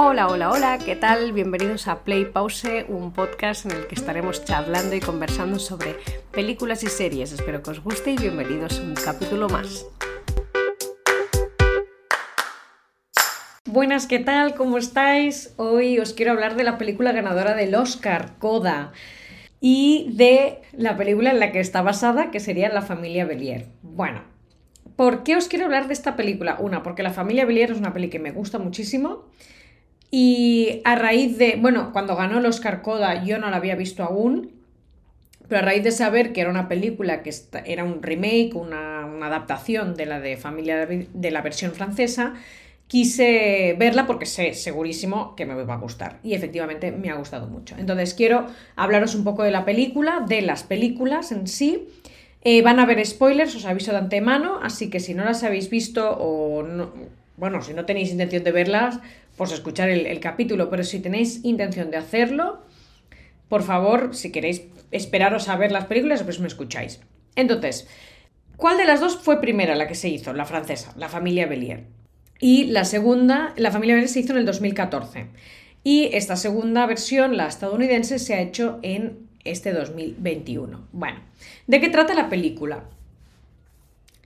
Hola, 0.00 0.28
hola, 0.28 0.52
hola, 0.52 0.78
¿qué 0.78 0.94
tal? 0.94 1.32
Bienvenidos 1.32 1.88
a 1.88 2.04
Play 2.04 2.26
Pause, 2.26 2.84
un 2.86 3.12
podcast 3.12 3.66
en 3.66 3.72
el 3.72 3.88
que 3.88 3.96
estaremos 3.96 4.44
charlando 4.44 4.94
y 4.94 5.00
conversando 5.00 5.58
sobre 5.58 5.96
películas 6.30 6.84
y 6.84 6.86
series. 6.86 7.32
Espero 7.32 7.64
que 7.64 7.70
os 7.72 7.82
guste 7.82 8.12
y 8.12 8.16
bienvenidos 8.16 8.78
a 8.78 8.82
un 8.84 8.94
capítulo 8.94 9.48
más. 9.48 9.86
Buenas, 13.66 14.06
¿qué 14.06 14.20
tal? 14.20 14.54
¿Cómo 14.54 14.78
estáis? 14.78 15.52
Hoy 15.56 15.98
os 15.98 16.14
quiero 16.14 16.30
hablar 16.30 16.54
de 16.54 16.62
la 16.62 16.78
película 16.78 17.10
ganadora 17.10 17.54
del 17.54 17.74
Oscar, 17.74 18.38
Coda, 18.38 18.92
y 19.60 20.12
de 20.12 20.60
la 20.74 20.96
película 20.96 21.32
en 21.32 21.40
la 21.40 21.50
que 21.50 21.58
está 21.58 21.82
basada, 21.82 22.30
que 22.30 22.38
sería 22.38 22.68
La 22.68 22.82
familia 22.82 23.24
Belier. 23.24 23.66
Bueno, 23.82 24.22
¿por 24.94 25.24
qué 25.24 25.34
os 25.34 25.48
quiero 25.48 25.64
hablar 25.64 25.88
de 25.88 25.94
esta 25.94 26.14
película? 26.14 26.56
Una, 26.60 26.84
porque 26.84 27.02
La 27.02 27.10
familia 27.10 27.44
Belier 27.44 27.72
es 27.72 27.78
una 27.78 27.92
peli 27.92 28.08
que 28.10 28.20
me 28.20 28.30
gusta 28.30 28.60
muchísimo. 28.60 29.24
Y 30.10 30.80
a 30.84 30.94
raíz 30.94 31.36
de, 31.36 31.56
bueno, 31.60 31.92
cuando 31.92 32.16
ganó 32.16 32.38
el 32.38 32.46
Oscar 32.46 32.82
Coda 32.82 33.24
yo 33.24 33.38
no 33.38 33.50
la 33.50 33.58
había 33.58 33.76
visto 33.76 34.02
aún, 34.02 34.52
pero 35.48 35.60
a 35.60 35.64
raíz 35.64 35.82
de 35.82 35.92
saber 35.92 36.32
que 36.32 36.40
era 36.40 36.50
una 36.50 36.68
película 36.68 37.22
que 37.22 37.32
era 37.64 37.84
un 37.84 38.02
remake, 38.02 38.54
una, 38.54 39.06
una 39.06 39.26
adaptación 39.26 39.94
de 39.94 40.06
la 40.06 40.20
de 40.20 40.36
familia 40.36 40.86
de 40.86 41.30
la 41.30 41.42
versión 41.42 41.72
francesa, 41.72 42.34
quise 42.86 43.76
verla 43.78 44.06
porque 44.06 44.26
sé 44.26 44.54
segurísimo 44.54 45.36
que 45.36 45.46
me 45.46 45.54
va 45.62 45.74
a 45.74 45.78
gustar. 45.78 46.18
Y 46.22 46.34
efectivamente 46.34 46.90
me 46.90 47.10
ha 47.10 47.14
gustado 47.14 47.46
mucho. 47.46 47.76
Entonces 47.78 48.14
quiero 48.14 48.46
hablaros 48.76 49.14
un 49.14 49.24
poco 49.24 49.42
de 49.42 49.50
la 49.50 49.64
película, 49.64 50.24
de 50.26 50.42
las 50.42 50.62
películas 50.64 51.30
en 51.30 51.46
sí. 51.46 51.88
Eh, 52.42 52.62
van 52.62 52.78
a 52.78 52.84
haber 52.84 53.04
spoilers, 53.04 53.54
os 53.54 53.64
aviso 53.66 53.92
de 53.92 53.98
antemano, 53.98 54.60
así 54.62 54.90
que 54.90 55.00
si 55.00 55.12
no 55.12 55.24
las 55.24 55.42
habéis 55.42 55.70
visto 55.70 56.16
o 56.18 56.62
no, 56.62 56.92
bueno, 57.36 57.62
si 57.62 57.74
no 57.74 57.84
tenéis 57.84 58.10
intención 58.10 58.44
de 58.44 58.52
verlas, 58.52 59.00
pues 59.38 59.52
escuchar 59.52 59.88
el, 59.88 60.20
capítulo, 60.20 60.68
pero 60.68 60.82
si 60.82 60.98
tenéis 60.98 61.44
intención 61.44 61.90
de 61.90 61.96
hacerlo, 61.96 62.62
por 63.48 63.62
favor, 63.62 64.14
si 64.14 64.32
queréis 64.32 64.64
esperaros 64.90 65.48
a 65.48 65.56
ver 65.56 65.72
las 65.72 65.86
películas, 65.86 66.24
pues 66.24 66.40
me 66.40 66.48
escucháis. 66.48 67.00
Entonces, 67.36 67.88
¿cuál 68.56 68.76
de 68.76 68.84
las 68.84 69.00
dos 69.00 69.16
fue 69.16 69.40
primera 69.40 69.76
la 69.76 69.86
que 69.86 69.94
se 69.94 70.08
hizo? 70.08 70.32
La 70.32 70.44
francesa, 70.44 70.92
la 70.96 71.08
familia 71.08 71.46
Bellier. 71.46 71.84
Y 72.40 72.64
la 72.64 72.84
segunda, 72.84 73.54
la 73.56 73.70
familia 73.70 73.94
Bellier 73.94 74.10
se 74.10 74.20
hizo 74.20 74.32
en 74.32 74.40
el 74.40 74.46
2014. 74.46 75.28
Y 75.84 76.10
esta 76.12 76.36
segunda 76.36 76.84
versión, 76.86 77.36
la 77.36 77.46
estadounidense, 77.46 78.18
se 78.18 78.34
ha 78.34 78.40
hecho 78.40 78.80
en 78.82 79.28
este 79.44 79.72
2021. 79.72 80.88
Bueno, 80.92 81.20
¿de 81.68 81.80
qué 81.80 81.88
trata 81.88 82.12
la 82.12 82.28
película? 82.28 82.84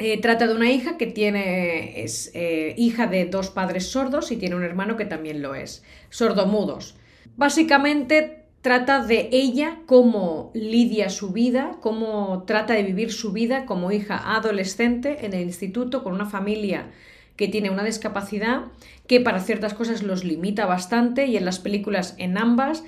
Eh, 0.05 0.21
trata 0.21 0.49
de 0.49 0.55
una 0.57 0.69
hija 0.69 0.99
que 0.99 1.07
tiene, 1.07 2.03
es 2.03 2.33
eh, 2.35 2.75
hija 2.77 3.07
de 3.07 3.25
dos 3.25 3.51
padres 3.51 3.87
sordos 3.87 4.33
y 4.33 4.37
tiene 4.37 4.57
un 4.57 4.65
hermano 4.65 4.97
que 4.97 5.05
también 5.05 5.43
lo 5.43 5.55
es, 5.55 5.85
sordomudos. 6.11 6.97
Básicamente 7.37 8.47
trata 8.63 9.07
de 9.07 9.29
ella, 9.31 9.79
cómo 9.87 10.51
lidia 10.55 11.09
su 11.09 11.31
vida, 11.31 11.77
cómo 11.81 12.43
trata 12.49 12.75
de 12.75 12.83
vivir 12.83 13.13
su 13.13 13.31
vida 13.31 13.65
como 13.65 13.93
hija 13.93 14.35
adolescente 14.35 15.25
en 15.25 15.35
el 15.35 15.43
instituto 15.43 16.03
con 16.03 16.15
una 16.15 16.27
familia 16.27 16.91
que 17.37 17.47
tiene 17.47 17.71
una 17.71 17.85
discapacidad 17.85 18.73
que 19.07 19.21
para 19.21 19.39
ciertas 19.39 19.73
cosas 19.73 20.03
los 20.03 20.25
limita 20.25 20.67
bastante 20.67 21.27
y 21.27 21.37
en 21.37 21.45
las 21.45 21.61
películas 21.61 22.17
en 22.19 22.39
ambas 22.39 22.83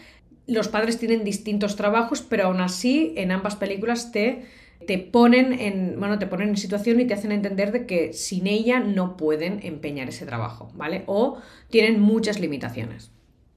los 0.49 0.67
padres 0.67 0.99
tienen 0.99 1.23
distintos 1.23 1.77
trabajos, 1.77 2.23
pero 2.23 2.47
aún 2.47 2.61
así 2.61 3.15
en 3.17 3.31
ambas 3.31 3.55
películas 3.55 4.11
te 4.11 4.47
te 4.87 4.99
ponen 4.99 5.53
en, 5.53 5.99
bueno, 5.99 6.19
te 6.19 6.27
ponen 6.27 6.51
en 6.51 6.57
situación 6.57 7.01
y 7.01 7.07
te 7.07 7.15
hacen 7.15 7.33
entender 7.33 7.73
de 7.73 7.87
que 7.87 8.13
sin 8.13 8.47
ella 8.47 8.81
no 8.81 9.17
pueden 9.17 9.61
empeñar 9.63 10.09
ese 10.09 10.27
trabajo, 10.27 10.71
¿vale? 10.75 11.05
O 11.07 11.39
tienen 11.71 12.01
muchas 12.01 12.41
limitaciones. 12.41 13.11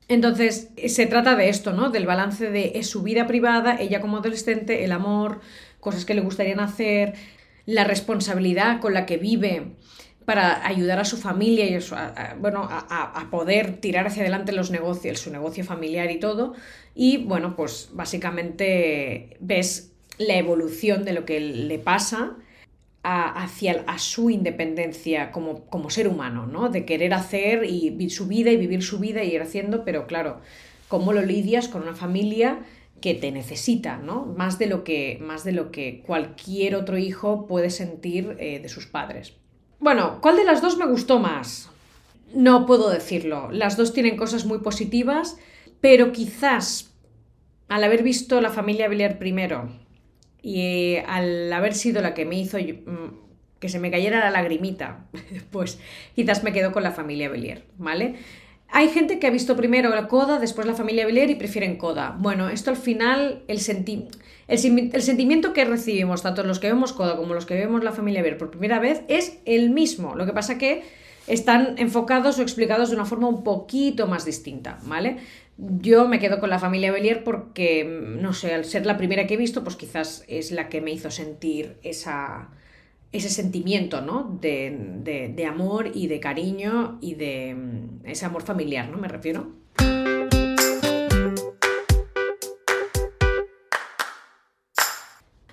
Entonces, 0.08 0.70
se 0.88 1.06
trata 1.06 1.36
de 1.36 1.50
esto, 1.50 1.74
¿no? 1.74 1.90
Del 1.90 2.06
balance 2.06 2.50
de 2.50 2.82
su 2.84 3.04
vida 3.04 3.28
privada, 3.28 3.78
ella 3.80 4.00
como 4.00 4.18
adolescente, 4.18 4.86
el 4.86 4.92
amor, 4.94 5.42
cosas 5.80 6.06
que 6.06 6.14
le 6.14 6.22
gustarían 6.22 6.60
hacer, 6.60 7.14
la 7.66 7.84
responsabilidad 7.84 8.80
con 8.80 8.94
la 8.94 9.06
que 9.06 9.18
vive 9.18 9.76
para 10.28 10.68
ayudar 10.68 11.00
a 11.00 11.06
su 11.06 11.16
familia 11.16 11.66
y 11.66 11.80
bueno, 12.40 12.68
a, 12.70 13.22
a, 13.22 13.30
poder 13.30 13.78
tirar 13.78 14.08
hacia 14.08 14.24
adelante 14.24 14.52
los 14.52 14.72
negocios, 14.72 15.20
su 15.20 15.32
negocio 15.32 15.64
familiar 15.64 16.12
y 16.12 16.20
todo. 16.20 16.54
Y 16.94 17.24
bueno, 17.26 17.56
pues 17.56 17.92
básicamente 17.94 19.38
ves 19.40 19.94
la 20.18 20.36
evolución 20.36 21.06
de 21.06 21.14
lo 21.14 21.26
que 21.26 21.40
le 21.40 21.80
pasa 21.80 22.36
hacia 23.04 23.86
su 23.98 24.30
independencia 24.30 25.32
como, 25.32 25.66
como, 25.66 25.90
ser 25.90 26.10
humano, 26.10 26.46
¿no? 26.46 26.68
De 26.68 26.84
querer 26.84 27.14
hacer 27.14 27.64
y 27.64 28.10
su 28.10 28.28
vida 28.28 28.52
y 28.52 28.58
vivir 28.58 28.84
su 28.84 29.00
vida 29.00 29.24
y 29.24 29.34
ir 29.34 29.42
haciendo, 29.42 29.86
pero 29.86 30.08
claro, 30.08 30.42
cómo 30.88 31.14
lo 31.14 31.22
lidias 31.22 31.70
con 31.70 31.84
una 31.84 31.96
familia 31.96 32.60
que 33.02 33.14
te 33.14 33.32
necesita, 33.32 33.98
¿no? 33.98 34.26
Más 34.26 34.58
de 34.60 34.66
lo 34.66 34.84
que, 34.84 35.20
más 35.22 35.44
de 35.44 35.52
lo 35.52 35.72
que 35.72 36.02
cualquier 36.06 36.76
otro 36.76 36.98
hijo 36.98 37.48
puede 37.48 37.70
sentir 37.70 38.36
eh, 38.40 38.60
de 38.60 38.70
sus 38.70 38.88
padres. 38.88 39.34
Bueno, 39.80 40.20
¿cuál 40.22 40.38
de 40.38 40.46
las 40.46 40.62
dos 40.62 40.78
me 40.78 40.88
gustó 40.88 41.20
más? 41.20 41.70
No 42.34 42.66
puedo 42.66 42.90
decirlo. 42.90 43.52
Las 43.52 43.78
dos 43.78 43.94
tienen 43.94 44.18
cosas 44.18 44.46
muy 44.46 44.60
positivas, 44.60 45.38
pero 45.80 46.12
quizás 46.12 46.92
al 47.68 47.84
haber 47.84 48.02
visto 48.02 48.42
la 48.42 48.50
familia 48.50 48.88
Villar 48.88 49.20
primero 49.20 49.70
y 50.42 50.98
al 51.08 51.52
haber 51.52 51.74
sido 51.74 52.02
la 52.02 52.14
que 52.14 52.26
me 52.26 52.40
hizo 52.40 52.58
mm, 52.58 53.28
que 53.60 53.70
se 53.70 53.80
me 53.80 53.92
cayera 53.92 54.20
la 54.20 54.32
lagrimita, 54.32 55.06
pues 55.52 55.80
quizás 56.16 56.44
me 56.44 56.54
quedo 56.54 56.72
con 56.72 56.84
la 56.84 56.92
familia 56.92 57.30
Belier, 57.30 57.64
¿vale? 57.78 58.16
Hay 58.70 58.90
gente 58.90 59.20
que 59.20 59.28
ha 59.28 59.32
visto 59.32 59.56
primero 59.56 59.90
la 59.90 60.08
Coda, 60.08 60.40
después 60.40 60.68
la 60.68 60.74
familia 60.74 61.06
Belier 61.06 61.30
y 61.30 61.36
prefieren 61.36 61.78
Coda. 61.78 62.16
Bueno, 62.20 62.50
esto 62.50 62.70
al 62.70 62.76
final, 62.76 63.44
el, 63.48 63.60
el, 63.60 65.02
sentimiento 65.02 65.54
que 65.54 65.64
recibimos, 65.64 66.22
tanto 66.22 66.44
los 66.44 66.60
que 66.60 66.68
vemos 66.68 66.92
Coda 66.92 67.16
como 67.16 67.34
los 67.34 67.46
que 67.46 67.54
vemos 67.54 67.84
la 67.84 67.94
familia 67.94 68.22
Belier 68.22 68.38
por 68.38 68.52
primera 68.52 68.80
vez, 68.80 69.04
es 69.08 69.38
el 69.46 69.70
mismo. 69.70 70.16
Lo 70.16 70.26
que 70.26 70.34
pasa 70.34 70.58
que 70.58 70.84
están 71.28 71.76
enfocados 71.78 72.40
o 72.40 72.42
explicados 72.42 72.90
de 72.90 72.96
una 72.96 73.06
forma 73.06 73.28
un 73.28 73.44
poquito 73.44 74.08
más 74.08 74.26
distinta, 74.26 74.80
¿vale? 74.84 75.18
Yo 75.60 76.08
me 76.08 76.20
quedo 76.20 76.40
con 76.40 76.52
la 76.52 76.60
familia 76.60 76.92
Belier 76.92 77.24
porque, 77.24 77.84
no 77.84 78.32
sé, 78.34 78.54
al 78.54 78.64
ser 78.64 78.86
la 78.86 78.96
primera 78.96 79.26
que 79.26 79.34
he 79.34 79.38
visto, 79.38 79.64
pues 79.64 79.76
quizás 79.76 80.24
es 80.28 80.52
la 80.52 80.70
que 80.70 80.82
me 80.82 80.92
hizo 80.92 81.10
sentir 81.10 81.78
esa, 81.82 82.50
ese 83.12 83.30
sentimiento, 83.30 84.02
¿no? 84.02 84.38
De, 84.40 85.32
de, 85.36 85.46
amor 85.48 85.90
y 85.96 86.06
de 86.06 86.20
cariño 86.20 87.00
y 87.02 87.16
de 87.16 87.56
mm, 87.56 88.06
ese 88.06 88.28
amor 88.28 88.44
familiar, 88.44 88.88
¿no? 88.90 89.00
Me 89.00 89.08
refiero. 89.08 89.52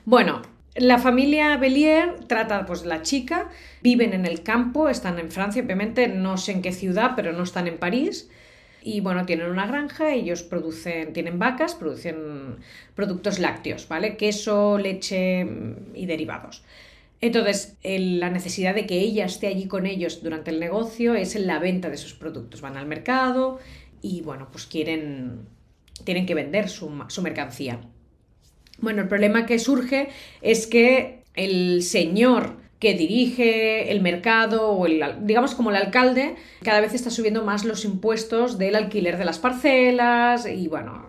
Bueno, 0.04 0.42
la 0.74 0.98
familia 0.98 1.56
Belier 1.56 2.26
trata, 2.26 2.66
pues 2.66 2.84
la 2.84 3.00
chica, 3.00 3.48
viven 3.82 4.12
en 4.12 4.26
el 4.26 4.42
campo, 4.42 4.90
están 4.90 5.18
en 5.18 5.30
Francia, 5.30 5.62
obviamente, 5.62 6.08
no 6.08 6.36
sé 6.36 6.52
en 6.52 6.60
qué 6.60 6.72
ciudad, 6.72 7.12
pero 7.16 7.32
no 7.32 7.42
están 7.42 7.68
en 7.68 7.78
París 7.78 8.28
y 8.84 9.00
bueno, 9.00 9.24
tienen 9.24 9.50
una 9.50 9.66
granja, 9.66 10.12
ellos 10.12 10.42
producen, 10.42 11.14
tienen 11.14 11.38
vacas, 11.38 11.74
producen 11.74 12.58
productos 12.94 13.38
lácteos, 13.38 13.88
¿vale? 13.88 14.18
Queso, 14.18 14.76
leche 14.76 15.44
mm, 15.44 15.94
y 15.94 16.04
derivados. 16.04 16.62
Entonces, 17.22 17.78
la 17.82 18.28
necesidad 18.28 18.74
de 18.74 18.86
que 18.86 19.00
ella 19.00 19.24
esté 19.24 19.46
allí 19.46 19.66
con 19.66 19.86
ellos 19.86 20.22
durante 20.22 20.50
el 20.50 20.60
negocio 20.60 21.14
es 21.14 21.34
en 21.34 21.46
la 21.46 21.58
venta 21.58 21.88
de 21.88 21.94
esos 21.94 22.12
productos. 22.12 22.60
Van 22.60 22.76
al 22.76 22.86
mercado 22.86 23.58
y 24.02 24.20
bueno, 24.20 24.48
pues 24.52 24.66
quieren, 24.66 25.48
tienen 26.04 26.26
que 26.26 26.34
vender 26.34 26.68
su, 26.68 26.92
su 27.08 27.22
mercancía. 27.22 27.80
Bueno, 28.78 29.00
el 29.00 29.08
problema 29.08 29.46
que 29.46 29.58
surge 29.58 30.10
es 30.42 30.66
que 30.66 31.22
el 31.34 31.82
señor 31.82 32.63
que 32.84 32.92
dirige 32.92 33.90
el 33.90 34.02
mercado 34.02 34.68
o 34.68 34.84
el, 34.84 35.02
digamos 35.22 35.54
como 35.54 35.70
el 35.70 35.76
alcalde, 35.76 36.36
cada 36.62 36.82
vez 36.82 36.92
está 36.92 37.08
subiendo 37.08 37.42
más 37.42 37.64
los 37.64 37.86
impuestos 37.86 38.58
del 38.58 38.74
alquiler 38.74 39.16
de 39.16 39.24
las 39.24 39.38
parcelas 39.38 40.46
y 40.46 40.68
bueno, 40.68 41.08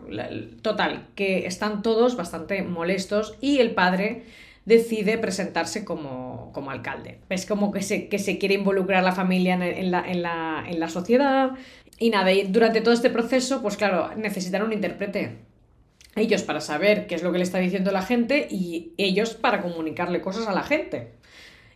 total, 0.61 1.07
que 1.15 1.45
están 1.47 1.81
todos 1.81 2.15
bastante 2.15 2.63
molestos 2.63 3.35
y 3.41 3.57
el 3.57 3.71
padre 3.71 4.23
decide 4.63 5.17
presentarse 5.17 5.83
como, 5.83 6.51
como 6.53 6.71
alcalde. 6.71 7.19
Es 7.27 7.45
como 7.45 7.73
que 7.73 7.81
se, 7.81 8.07
que 8.07 8.19
se 8.19 8.37
quiere 8.37 8.55
involucrar 8.55 9.03
la 9.03 9.11
familia 9.11 9.55
en, 9.55 9.91
la, 9.91 10.09
en, 10.09 10.21
la, 10.21 10.63
en 10.65 10.79
la 10.79 10.87
sociedad 10.87 11.51
y 11.99 12.09
nada, 12.09 12.31
y 12.31 12.43
durante 12.43 12.79
todo 12.79 12.93
este 12.93 13.09
proceso, 13.09 13.61
pues 13.61 13.75
claro, 13.75 14.11
necesitan 14.15 14.63
un 14.63 14.71
intérprete 14.71 15.39
ellos 16.15 16.43
para 16.43 16.61
saber 16.61 17.05
qué 17.05 17.15
es 17.15 17.23
lo 17.23 17.33
que 17.33 17.39
le 17.39 17.43
está 17.43 17.57
diciendo 17.57 17.91
la 17.91 18.01
gente 18.01 18.47
y 18.49 18.93
ellos 18.95 19.33
para 19.33 19.61
comunicarle 19.61 20.21
cosas 20.21 20.47
a 20.47 20.53
la 20.53 20.63
gente 20.63 21.11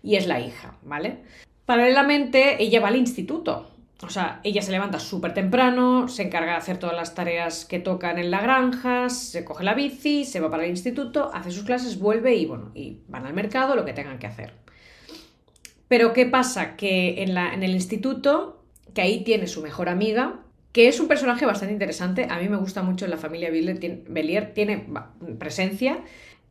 y 0.04 0.16
es 0.16 0.28
la 0.28 0.40
hija, 0.40 0.76
¿vale? 0.84 1.18
Paralelamente, 1.66 2.62
ella 2.62 2.82
va 2.82 2.88
al 2.88 2.96
instituto. 2.96 3.72
O 4.02 4.10
sea, 4.10 4.40
ella 4.44 4.62
se 4.62 4.72
levanta 4.72 4.98
súper 4.98 5.34
temprano, 5.34 6.08
se 6.08 6.24
encarga 6.24 6.54
de 6.54 6.58
hacer 6.58 6.78
todas 6.78 6.96
las 6.96 7.16
tareas 7.16 7.66
que 7.66 7.80
tocan 7.80 8.18
en 8.18 8.32
la 8.32 8.42
granja, 8.42 9.10
se 9.10 9.44
coge 9.44 9.66
la 9.66 9.74
bici, 9.74 10.24
se 10.24 10.40
va 10.40 10.50
para 10.50 10.64
el 10.64 10.70
instituto, 10.70 11.32
hace 11.34 11.52
sus 11.52 11.64
clases, 11.64 12.00
vuelve 12.00 12.36
y 12.36 12.46
bueno, 12.46 12.72
y 12.74 13.00
van 13.10 13.26
al 13.26 13.34
mercado, 13.34 13.76
lo 13.76 13.84
que 13.84 13.92
tengan 13.92 14.18
que 14.18 14.28
hacer. 14.28 14.54
Pero 15.90 16.14
¿qué 16.14 16.26
pasa? 16.26 16.78
Que 16.78 17.24
en, 17.24 17.34
la, 17.34 17.54
en 17.54 17.62
el 17.62 17.72
instituto, 17.72 18.64
que 18.94 19.02
ahí 19.02 19.24
tiene 19.26 19.48
su 19.48 19.62
mejor 19.62 19.90
amiga, 19.90 20.40
que 20.72 20.88
es 20.88 21.00
un 21.00 21.08
personaje 21.08 21.46
bastante 21.46 21.74
interesante. 21.74 22.28
A 22.30 22.40
mí 22.40 22.48
me 22.48 22.58
gusta 22.58 22.84
mucho 22.84 23.08
la 23.08 23.18
familia 23.18 23.50
Belier, 23.50 24.54
tiene 24.54 24.88
presencia. 25.40 26.00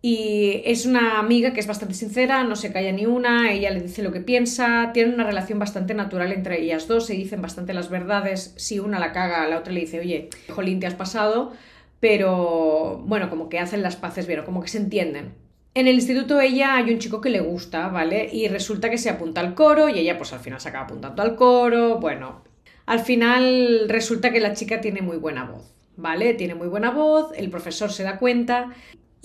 Y 0.00 0.62
es 0.64 0.86
una 0.86 1.18
amiga 1.18 1.52
que 1.52 1.60
es 1.60 1.66
bastante 1.66 1.94
sincera, 1.94 2.44
no 2.44 2.54
se 2.54 2.72
calla 2.72 2.92
ni 2.92 3.04
una, 3.04 3.52
ella 3.52 3.70
le 3.70 3.80
dice 3.80 4.02
lo 4.02 4.12
que 4.12 4.20
piensa, 4.20 4.92
tiene 4.94 5.12
una 5.12 5.24
relación 5.24 5.58
bastante 5.58 5.92
natural 5.92 6.30
entre 6.30 6.62
ellas 6.62 6.86
dos, 6.86 7.06
se 7.06 7.14
dicen 7.14 7.42
bastante 7.42 7.74
las 7.74 7.90
verdades, 7.90 8.54
si 8.56 8.78
una 8.78 9.00
la 9.00 9.12
caga, 9.12 9.48
la 9.48 9.58
otra 9.58 9.72
le 9.72 9.80
dice, 9.80 9.98
oye, 9.98 10.30
jolín, 10.50 10.78
te 10.78 10.86
has 10.86 10.94
pasado, 10.94 11.52
pero 11.98 13.02
bueno, 13.06 13.28
como 13.28 13.48
que 13.48 13.58
hacen 13.58 13.82
las 13.82 13.96
paces 13.96 14.28
bien, 14.28 14.44
como 14.44 14.62
que 14.62 14.68
se 14.68 14.78
entienden. 14.78 15.34
En 15.74 15.88
el 15.88 15.96
instituto 15.96 16.40
ella 16.40 16.76
hay 16.76 16.92
un 16.92 17.00
chico 17.00 17.20
que 17.20 17.30
le 17.30 17.40
gusta, 17.40 17.88
¿vale? 17.88 18.28
Y 18.32 18.46
resulta 18.48 18.90
que 18.90 18.98
se 18.98 19.10
apunta 19.10 19.40
al 19.40 19.54
coro 19.54 19.88
y 19.88 19.98
ella 19.98 20.16
pues 20.16 20.32
al 20.32 20.40
final 20.40 20.60
se 20.60 20.68
acaba 20.68 20.84
apuntando 20.84 21.22
al 21.22 21.34
coro, 21.34 21.98
bueno, 21.98 22.42
al 22.86 23.00
final 23.00 23.88
resulta 23.88 24.32
que 24.32 24.40
la 24.40 24.54
chica 24.54 24.80
tiene 24.80 25.02
muy 25.02 25.16
buena 25.16 25.44
voz, 25.44 25.74
¿vale? 25.96 26.34
Tiene 26.34 26.54
muy 26.54 26.68
buena 26.68 26.92
voz, 26.92 27.32
el 27.36 27.50
profesor 27.50 27.90
se 27.90 28.04
da 28.04 28.18
cuenta 28.18 28.70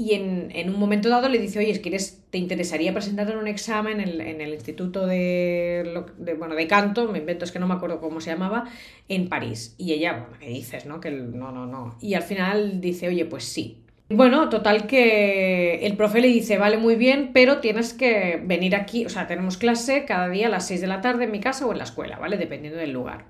y 0.04 0.16
en, 0.16 0.70
un 0.70 0.80
momento 0.80 1.08
dado 1.08 1.30
le 1.30 1.40
dice, 1.40 1.60
oye, 1.60 1.80
¿quieres, 1.80 2.22
¿te 2.30 2.38
interesaría 2.38 2.94
presentar 2.94 3.30
en 3.32 3.38
un 3.38 3.48
examen 3.48 4.02
en, 4.02 4.42
el 4.42 4.54
Instituto 4.54 5.08
de, 5.08 6.04
bueno, 6.38 6.56
de 6.56 6.68
Canto, 6.68 7.10
me 7.10 7.20
invento, 7.20 7.46
es 7.46 7.54
que 7.54 7.60
no 7.60 7.68
me 7.68 7.74
acuerdo 7.74 8.02
cómo 8.02 8.20
se 8.20 8.32
llamaba, 8.32 8.66
en 9.08 9.30
París? 9.30 9.76
Y 9.78 9.94
ella, 9.94 10.14
bueno, 10.14 10.38
¿qué 10.42 10.50
dices, 10.50 10.86
no? 10.86 11.00
Que 11.00 11.12
no, 11.12 11.54
no, 11.54 11.66
no. 11.66 11.98
Y 12.02 12.16
al 12.16 12.24
final 12.24 12.82
dice, 12.82 13.08
oye, 13.08 13.26
pues 13.26 13.46
sí. 13.46 13.78
Bueno, 14.10 14.50
total 14.50 14.88
que 14.88 15.86
el 15.86 15.96
profe 15.96 16.20
le 16.20 16.28
dice, 16.28 16.58
vale, 16.58 16.78
muy 16.78 16.96
bien, 16.96 17.32
pero 17.34 17.60
tienes 17.60 17.94
que 17.94 18.42
venir 18.44 18.76
aquí, 18.76 19.06
o 19.06 19.10
sea, 19.10 19.26
tenemos 19.28 19.58
clase 19.58 20.04
cada 20.06 20.28
día 20.28 20.48
a 20.48 20.50
las 20.50 20.68
6 20.68 20.82
de 20.82 20.88
la 20.88 21.00
tarde 21.00 21.24
en 21.24 21.32
mi 21.32 21.40
casa 21.40 21.66
o 21.66 21.72
en 21.72 21.78
la 21.78 21.86
escuela, 21.86 22.20
¿vale? 22.20 22.38
Dependiendo 22.38 22.78
del 22.78 22.92
lugar. 22.92 23.26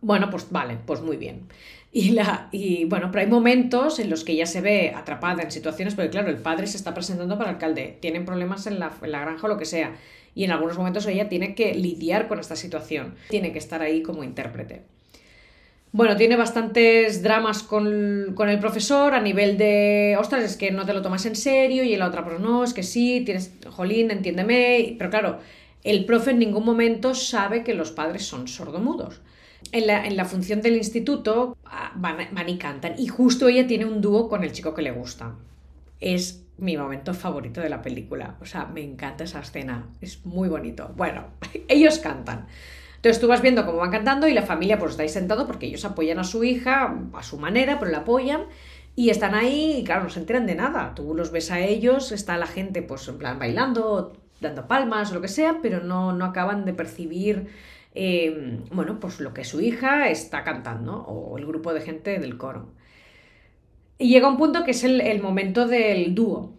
Bueno, 0.00 0.30
pues 0.30 0.50
vale, 0.50 0.78
pues 0.86 1.00
muy 1.00 1.16
bien. 1.16 1.48
Y, 1.90 2.10
la, 2.10 2.48
y 2.52 2.84
bueno, 2.84 3.10
pero 3.10 3.24
hay 3.24 3.30
momentos 3.30 3.98
en 3.98 4.10
los 4.10 4.22
que 4.22 4.32
ella 4.32 4.44
se 4.44 4.60
ve 4.60 4.92
atrapada 4.94 5.42
en 5.42 5.50
situaciones, 5.50 5.94
porque 5.94 6.10
claro, 6.10 6.28
el 6.28 6.36
padre 6.36 6.66
se 6.66 6.76
está 6.76 6.92
presentando 6.92 7.38
para 7.38 7.50
alcalde, 7.50 7.96
tienen 8.00 8.26
problemas 8.26 8.66
en 8.66 8.78
la, 8.78 8.92
en 9.02 9.10
la 9.10 9.20
granja 9.20 9.46
o 9.46 9.48
lo 9.48 9.56
que 9.56 9.64
sea, 9.64 9.96
y 10.34 10.44
en 10.44 10.50
algunos 10.50 10.76
momentos 10.76 11.06
ella 11.06 11.30
tiene 11.30 11.54
que 11.54 11.74
lidiar 11.74 12.28
con 12.28 12.40
esta 12.40 12.56
situación, 12.56 13.14
tiene 13.30 13.52
que 13.52 13.58
estar 13.58 13.80
ahí 13.80 14.02
como 14.02 14.22
intérprete. 14.22 14.82
Bueno, 15.90 16.18
tiene 16.18 16.36
bastantes 16.36 17.22
dramas 17.22 17.62
con, 17.62 18.32
con, 18.34 18.50
el 18.50 18.58
profesor 18.58 19.14
a 19.14 19.22
nivel 19.22 19.56
de, 19.56 20.16
ostras, 20.20 20.44
es 20.44 20.58
que 20.58 20.70
no 20.70 20.84
te 20.84 20.92
lo 20.92 21.00
tomas 21.00 21.24
en 21.24 21.36
serio, 21.36 21.82
y 21.84 21.96
la 21.96 22.06
otra, 22.06 22.22
pero 22.22 22.38
no, 22.38 22.64
es 22.64 22.74
que 22.74 22.82
sí, 22.82 23.22
tienes, 23.24 23.54
jolín, 23.70 24.10
entiéndeme, 24.10 24.96
pero 24.98 25.08
claro, 25.08 25.38
el 25.84 26.04
profe 26.04 26.32
en 26.32 26.40
ningún 26.40 26.66
momento 26.66 27.14
sabe 27.14 27.64
que 27.64 27.72
los 27.72 27.92
padres 27.92 28.26
son 28.26 28.46
sordomudos 28.46 29.22
en 29.72 30.16
la, 30.16 30.24
función 30.24 30.62
del 30.62 30.76
instituto 30.76 31.56
ah, 31.64 31.92
van, 31.94 32.48
y 32.48 32.58
cantan. 32.58 32.94
Y 32.98 33.08
justo 33.08 33.48
ella 33.48 33.66
tiene 33.66 33.84
un 33.84 34.00
dúo 34.00 34.28
con 34.28 34.44
el 34.44 34.52
chico 34.52 34.74
que 34.74 34.82
le 34.82 34.90
gusta. 34.90 35.34
Es 36.00 36.44
mi 36.58 36.76
momento 36.76 37.14
favorito 37.14 37.60
de 37.60 37.68
la 37.68 37.82
película. 37.82 38.36
O 38.40 38.46
sea, 38.46 38.66
me 38.66 38.82
encanta 38.82 39.24
esa 39.24 39.40
escena. 39.40 39.86
Es 40.00 40.24
muy 40.26 40.48
bonito. 40.48 40.92
Bueno, 40.96 41.26
ellos 41.68 41.98
cantan. 41.98 42.46
Entonces 42.96 43.20
tú 43.20 43.28
vas 43.28 43.42
viendo 43.42 43.64
cómo 43.64 43.78
van 43.78 43.92
cantando 43.92 44.26
y 44.26 44.34
la 44.34 44.42
familia 44.42 44.78
pues 44.78 44.90
está 44.90 45.04
ahí 45.04 45.08
sentado 45.08 45.46
porque 45.46 45.66
ellos 45.66 45.84
apoyan 45.84 46.18
a 46.18 46.24
su 46.24 46.42
hija 46.42 46.96
a 47.14 47.22
su 47.22 47.38
manera, 47.38 47.78
pero 47.78 47.92
la 47.92 47.98
apoyan 47.98 48.46
y 48.96 49.10
están 49.10 49.36
ahí 49.36 49.76
y 49.78 49.84
claro, 49.84 50.02
no 50.02 50.10
se 50.10 50.18
enteran 50.18 50.46
de 50.46 50.56
nada. 50.56 50.94
Tú 50.96 51.14
los 51.14 51.30
ves 51.30 51.52
a 51.52 51.60
ellos, 51.60 52.10
está 52.10 52.36
la 52.36 52.48
gente 52.48 52.82
pues 52.82 53.06
en 53.06 53.18
plan 53.18 53.38
bailando, 53.38 54.16
dando 54.40 54.66
palmas 54.66 55.12
o 55.12 55.14
lo 55.14 55.20
que 55.20 55.28
sea, 55.28 55.58
pero 55.62 55.80
no, 55.80 56.12
no 56.12 56.24
acaban 56.24 56.64
de 56.64 56.74
percibir 56.74 57.46
Em, 57.94 58.64
bueno, 58.70 59.00
pues 59.00 59.20
lo 59.20 59.34
que 59.34 59.44
su 59.44 59.60
hija 59.60 60.08
está 60.08 60.44
cantando 60.44 61.02
o 61.02 61.36
el 61.38 61.46
grupo 61.46 61.72
de 61.72 61.80
gente 61.80 62.18
del 62.18 62.36
coro. 62.36 62.72
Y 63.98 64.10
llega 64.10 64.28
un 64.28 64.36
punto 64.36 64.64
que 64.64 64.70
es 64.70 64.84
el, 64.84 65.20
momento 65.20 65.66
del 65.66 66.14
dúo. 66.14 66.54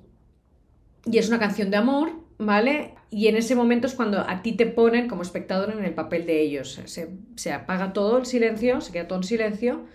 Y 1.06 1.18
es 1.18 1.30
una 1.30 1.40
canción 1.40 1.72
de 1.72 1.78
amor, 1.78 2.12
¿vale? 2.38 2.96
Y 3.10 3.28
en 3.28 3.38
ese 3.38 3.56
momento 3.56 3.88
es 3.88 3.94
cuando 3.96 4.20
a 4.20 4.42
ti 4.42 4.54
te 4.54 4.66
ponen 4.66 5.08
como 5.08 5.22
espectador 5.22 5.72
en 5.72 5.84
el 5.86 5.94
papel 5.94 6.26
de 6.26 6.42
ellos. 6.42 6.82
Se, 6.86 7.10
se 7.36 7.54
apaga 7.54 7.94
todo 7.94 8.18
el 8.18 8.26
silencio, 8.26 8.82
se 8.82 8.92
queda 8.92 9.08
todo 9.08 9.20
en 9.20 9.24
silencio, 9.24 9.86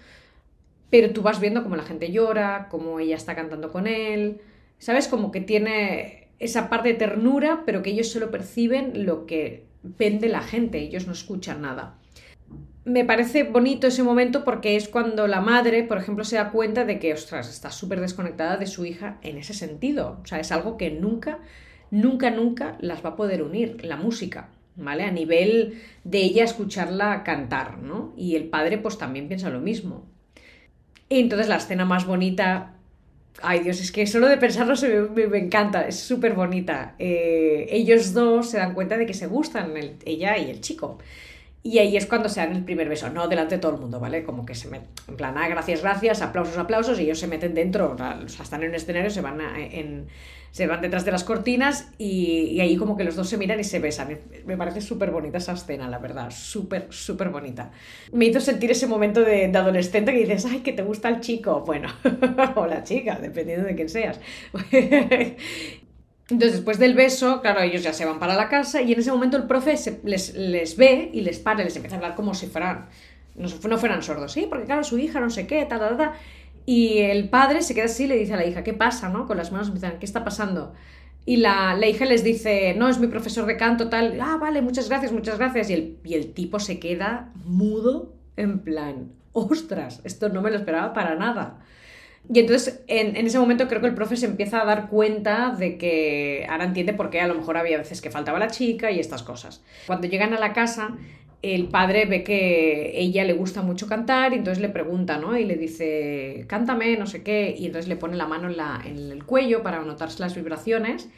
pero 0.90 1.12
tú 1.12 1.22
vas 1.22 1.40
viendo 1.40 1.62
cómo 1.62 1.76
la 1.76 1.82
gente 1.82 2.10
llora, 2.10 2.68
cómo 2.70 2.98
ella 3.00 3.16
está 3.16 3.34
cantando 3.34 3.70
con 3.70 3.86
él. 3.86 4.40
¿Sabes? 4.78 5.08
Como 5.08 5.30
que 5.30 5.40
tiene 5.40 6.28
esa 6.38 6.70
parte 6.70 6.88
de 6.88 6.94
ternura, 6.94 7.62
pero 7.66 7.82
que 7.82 7.90
ellos 7.90 8.08
solo 8.08 8.30
perciben 8.30 9.04
lo 9.04 9.26
que 9.26 9.66
vende 9.84 10.28
la 10.28 10.40
gente, 10.40 10.78
ellos 10.78 11.06
no 11.06 11.12
escuchan 11.12 11.62
nada. 11.62 11.98
Me 12.84 13.04
parece 13.04 13.44
bonito 13.44 13.86
ese 13.86 14.02
momento 14.02 14.44
porque 14.44 14.76
es 14.76 14.88
cuando 14.88 15.26
la 15.26 15.40
madre, 15.40 15.84
por 15.84 15.98
ejemplo, 15.98 16.24
se 16.24 16.36
da 16.36 16.50
cuenta 16.50 16.84
de 16.84 16.98
que, 16.98 17.12
ostras, 17.14 17.48
está 17.48 17.70
súper 17.70 18.00
desconectada 18.00 18.56
de 18.56 18.66
su 18.66 18.84
hija 18.84 19.18
en 19.22 19.38
ese 19.38 19.54
sentido. 19.54 20.20
O 20.22 20.26
sea, 20.26 20.40
es 20.40 20.52
algo 20.52 20.76
que 20.76 20.90
nunca, 20.90 21.38
nunca, 21.90 22.30
nunca 22.30 22.76
las 22.80 23.04
va 23.04 23.10
a 23.10 23.16
poder 23.16 23.42
unir, 23.42 23.84
la 23.84 23.96
música, 23.96 24.48
¿vale? 24.76 25.04
A 25.04 25.10
nivel 25.10 25.80
de 26.04 26.18
ella 26.18 26.44
escucharla 26.44 27.22
cantar, 27.24 27.78
¿no? 27.78 28.12
Y 28.16 28.36
el 28.36 28.48
padre 28.48 28.76
pues 28.78 28.98
también 28.98 29.28
piensa 29.28 29.48
lo 29.48 29.60
mismo. 29.60 30.06
Y 31.08 31.20
entonces 31.20 31.48
la 31.48 31.56
escena 31.56 31.84
más 31.84 32.06
bonita 32.06 32.73
Ay 33.42 33.60
Dios, 33.60 33.80
es 33.80 33.90
que 33.90 34.06
solo 34.06 34.28
de 34.28 34.36
pensarlo 34.36 34.74
me, 35.14 35.38
encanta, 35.38 35.86
es 35.86 35.98
súper 35.98 36.34
bonita. 36.34 36.94
Eh, 36.98 37.66
ellos 37.70 38.12
dos 38.12 38.50
se 38.50 38.58
dan 38.58 38.74
cuenta 38.74 38.96
de 38.96 39.06
que 39.06 39.14
se 39.14 39.26
gustan, 39.26 39.74
ella 40.04 40.38
y 40.38 40.50
el 40.50 40.60
chico. 40.60 40.98
Y 41.66 41.78
ahí 41.78 41.96
es 41.96 42.04
cuando 42.04 42.28
se 42.28 42.40
dan 42.40 42.54
el 42.54 42.62
primer 42.62 42.90
beso, 42.90 43.08
no 43.08 43.26
delante 43.26 43.54
de 43.54 43.60
todo 43.62 43.72
el 43.72 43.80
mundo, 43.80 43.98
¿vale? 43.98 44.22
Como 44.22 44.44
que 44.44 44.54
se 44.54 44.68
meten, 44.68 44.90
en 45.08 45.16
plan, 45.16 45.34
ah, 45.38 45.48
gracias, 45.48 45.80
gracias, 45.80 46.20
aplausos, 46.20 46.58
aplausos, 46.58 47.00
y 47.00 47.04
ellos 47.04 47.18
se 47.18 47.26
meten 47.26 47.54
dentro, 47.54 47.92
o 47.92 48.28
sea, 48.28 48.42
están 48.42 48.62
en 48.64 48.68
un 48.68 48.74
escenario, 48.74 49.08
se 49.08 49.22
van, 49.22 49.40
en, 49.40 50.06
se 50.50 50.66
van 50.66 50.82
detrás 50.82 51.06
de 51.06 51.10
las 51.10 51.24
cortinas 51.24 51.90
y, 51.96 52.60
ahí 52.60 52.76
como 52.76 52.98
que 52.98 53.04
los 53.04 53.16
dos 53.16 53.30
se 53.30 53.38
miran 53.38 53.58
y 53.60 53.64
se 53.64 53.78
besan. 53.78 54.18
Me 54.44 54.58
parece 54.58 54.82
súper 54.82 55.10
bonita 55.10 55.38
esa 55.38 55.54
escena, 55.54 55.88
la 55.88 55.98
verdad, 55.98 56.30
súper, 56.30 56.88
súper 56.90 57.30
bonita. 57.30 57.70
Me 58.12 58.26
hizo 58.26 58.40
sentir 58.40 58.70
ese 58.70 58.86
momento 58.86 59.22
de, 59.22 59.48
de, 59.48 59.58
adolescente 59.58 60.12
que 60.12 60.18
dices, 60.18 60.44
ay, 60.44 60.60
que 60.60 60.74
te 60.74 60.82
gusta 60.82 61.08
el 61.08 61.20
chico, 61.20 61.62
bueno, 61.62 61.88
o 62.56 62.66
la 62.66 62.84
chica, 62.84 63.18
dependiendo 63.18 63.66
de 63.66 63.74
quién 63.74 63.88
seas. 63.88 64.20
Entonces, 66.30 66.52
después 66.54 66.78
del 66.78 66.94
beso, 66.94 67.42
claro, 67.42 67.60
ellos 67.60 67.82
ya 67.82 67.92
se 67.92 68.06
van 68.06 68.18
para 68.18 68.34
la 68.34 68.48
casa 68.48 68.80
y 68.80 68.92
en 68.92 69.00
ese 69.00 69.12
momento 69.12 69.36
el 69.36 69.44
profe 69.44 69.74
les, 70.04 70.34
les, 70.34 70.76
ve 70.76 71.10
y 71.12 71.20
les 71.20 71.38
para 71.38 71.62
les 71.62 71.76
empieza 71.76 71.96
a 71.96 71.98
hablar 71.98 72.14
como 72.14 72.32
si 72.34 72.46
fueran, 72.46 72.86
no, 73.34 73.48
no 73.68 73.78
fueran 73.78 74.02
sordos, 74.02 74.32
¿sí? 74.32 74.46
Porque 74.48 74.64
claro, 74.64 74.84
su 74.84 74.98
hija 74.98 75.20
no 75.20 75.28
sé 75.28 75.46
qué, 75.46 75.66
tal, 75.66 75.80
tal, 75.80 75.96
tal. 75.98 76.12
Y 76.66 76.98
el 77.00 77.28
padre 77.28 77.60
se 77.60 77.74
queda 77.74 77.84
así 77.84 78.04
y 78.04 78.06
le 78.06 78.16
dice 78.16 78.32
a 78.32 78.36
la 78.36 78.46
hija, 78.46 78.64
¿qué 78.64 78.72
pasa, 78.72 79.10
no? 79.10 79.26
Con 79.26 79.36
las 79.36 79.52
manos 79.52 79.66
empiezan, 79.68 79.98
¿qué 79.98 80.06
está 80.06 80.24
pasando? 80.24 80.72
Y 81.26 81.38
la, 81.38 81.74
la, 81.74 81.86
hija 81.86 82.06
les 82.06 82.24
dice, 82.24 82.74
no, 82.74 82.88
es 82.88 82.98
mi 82.98 83.06
profesor 83.06 83.44
de 83.44 83.56
canto, 83.58 83.88
tal, 83.88 84.18
ah, 84.20 84.38
vale, 84.40 84.62
muchas 84.62 84.88
gracias, 84.88 85.12
muchas 85.12 85.38
gracias. 85.38 85.68
Y 85.68 85.74
el, 85.74 85.98
y 86.04 86.14
el 86.14 86.32
tipo 86.32 86.58
se 86.58 86.78
queda 86.78 87.32
mudo, 87.44 88.14
en 88.36 88.60
plan, 88.60 89.10
ostras, 89.32 90.00
esto 90.04 90.30
no 90.30 90.40
me 90.40 90.50
lo 90.50 90.56
esperaba 90.56 90.94
para 90.94 91.16
nada. 91.16 91.60
Y 92.32 92.40
entonces 92.40 92.82
en, 92.86 93.16
ese 93.16 93.38
momento 93.38 93.68
creo 93.68 93.80
que 93.80 93.88
el 93.88 93.94
profe 93.94 94.16
se 94.16 94.26
empieza 94.26 94.62
a 94.62 94.64
dar 94.64 94.88
cuenta 94.88 95.50
de 95.50 95.76
que 95.76 96.46
ahora 96.48 96.64
entiende 96.64 96.94
por 96.94 97.10
qué 97.10 97.20
a 97.20 97.28
lo 97.28 97.34
mejor 97.34 97.58
había 97.58 97.76
veces 97.76 98.00
que 98.00 98.10
faltaba 98.10 98.38
la 98.38 98.48
chica 98.48 98.90
y 98.90 98.98
estas 98.98 99.22
cosas. 99.22 99.62
Cuando 99.86 100.06
llegan 100.06 100.32
a 100.32 100.40
la 100.40 100.54
casa, 100.54 100.96
el 101.42 101.66
padre 101.68 102.06
ve 102.06 102.24
que 102.24 102.98
ella 102.98 103.24
le 103.24 103.34
gusta 103.34 103.60
mucho 103.60 103.86
cantar 103.86 104.32
y 104.32 104.36
entonces 104.36 104.62
le 104.62 104.70
pregunta, 104.70 105.18
¿no? 105.18 105.36
Y 105.36 105.44
le 105.44 105.56
dice, 105.56 106.46
cántame, 106.48 106.96
no 106.96 107.06
sé 107.06 107.22
qué, 107.22 107.54
y 107.58 107.66
entonces 107.66 107.88
le 107.88 107.96
pone 107.96 108.16
la 108.16 108.26
mano 108.26 108.48
en, 108.48 108.56
la, 108.56 108.80
en 108.82 109.12
el 109.12 109.24
cuello 109.24 109.62
para 109.62 109.82
notarse 109.82 110.20
las 110.20 110.34
vibraciones 110.34 111.10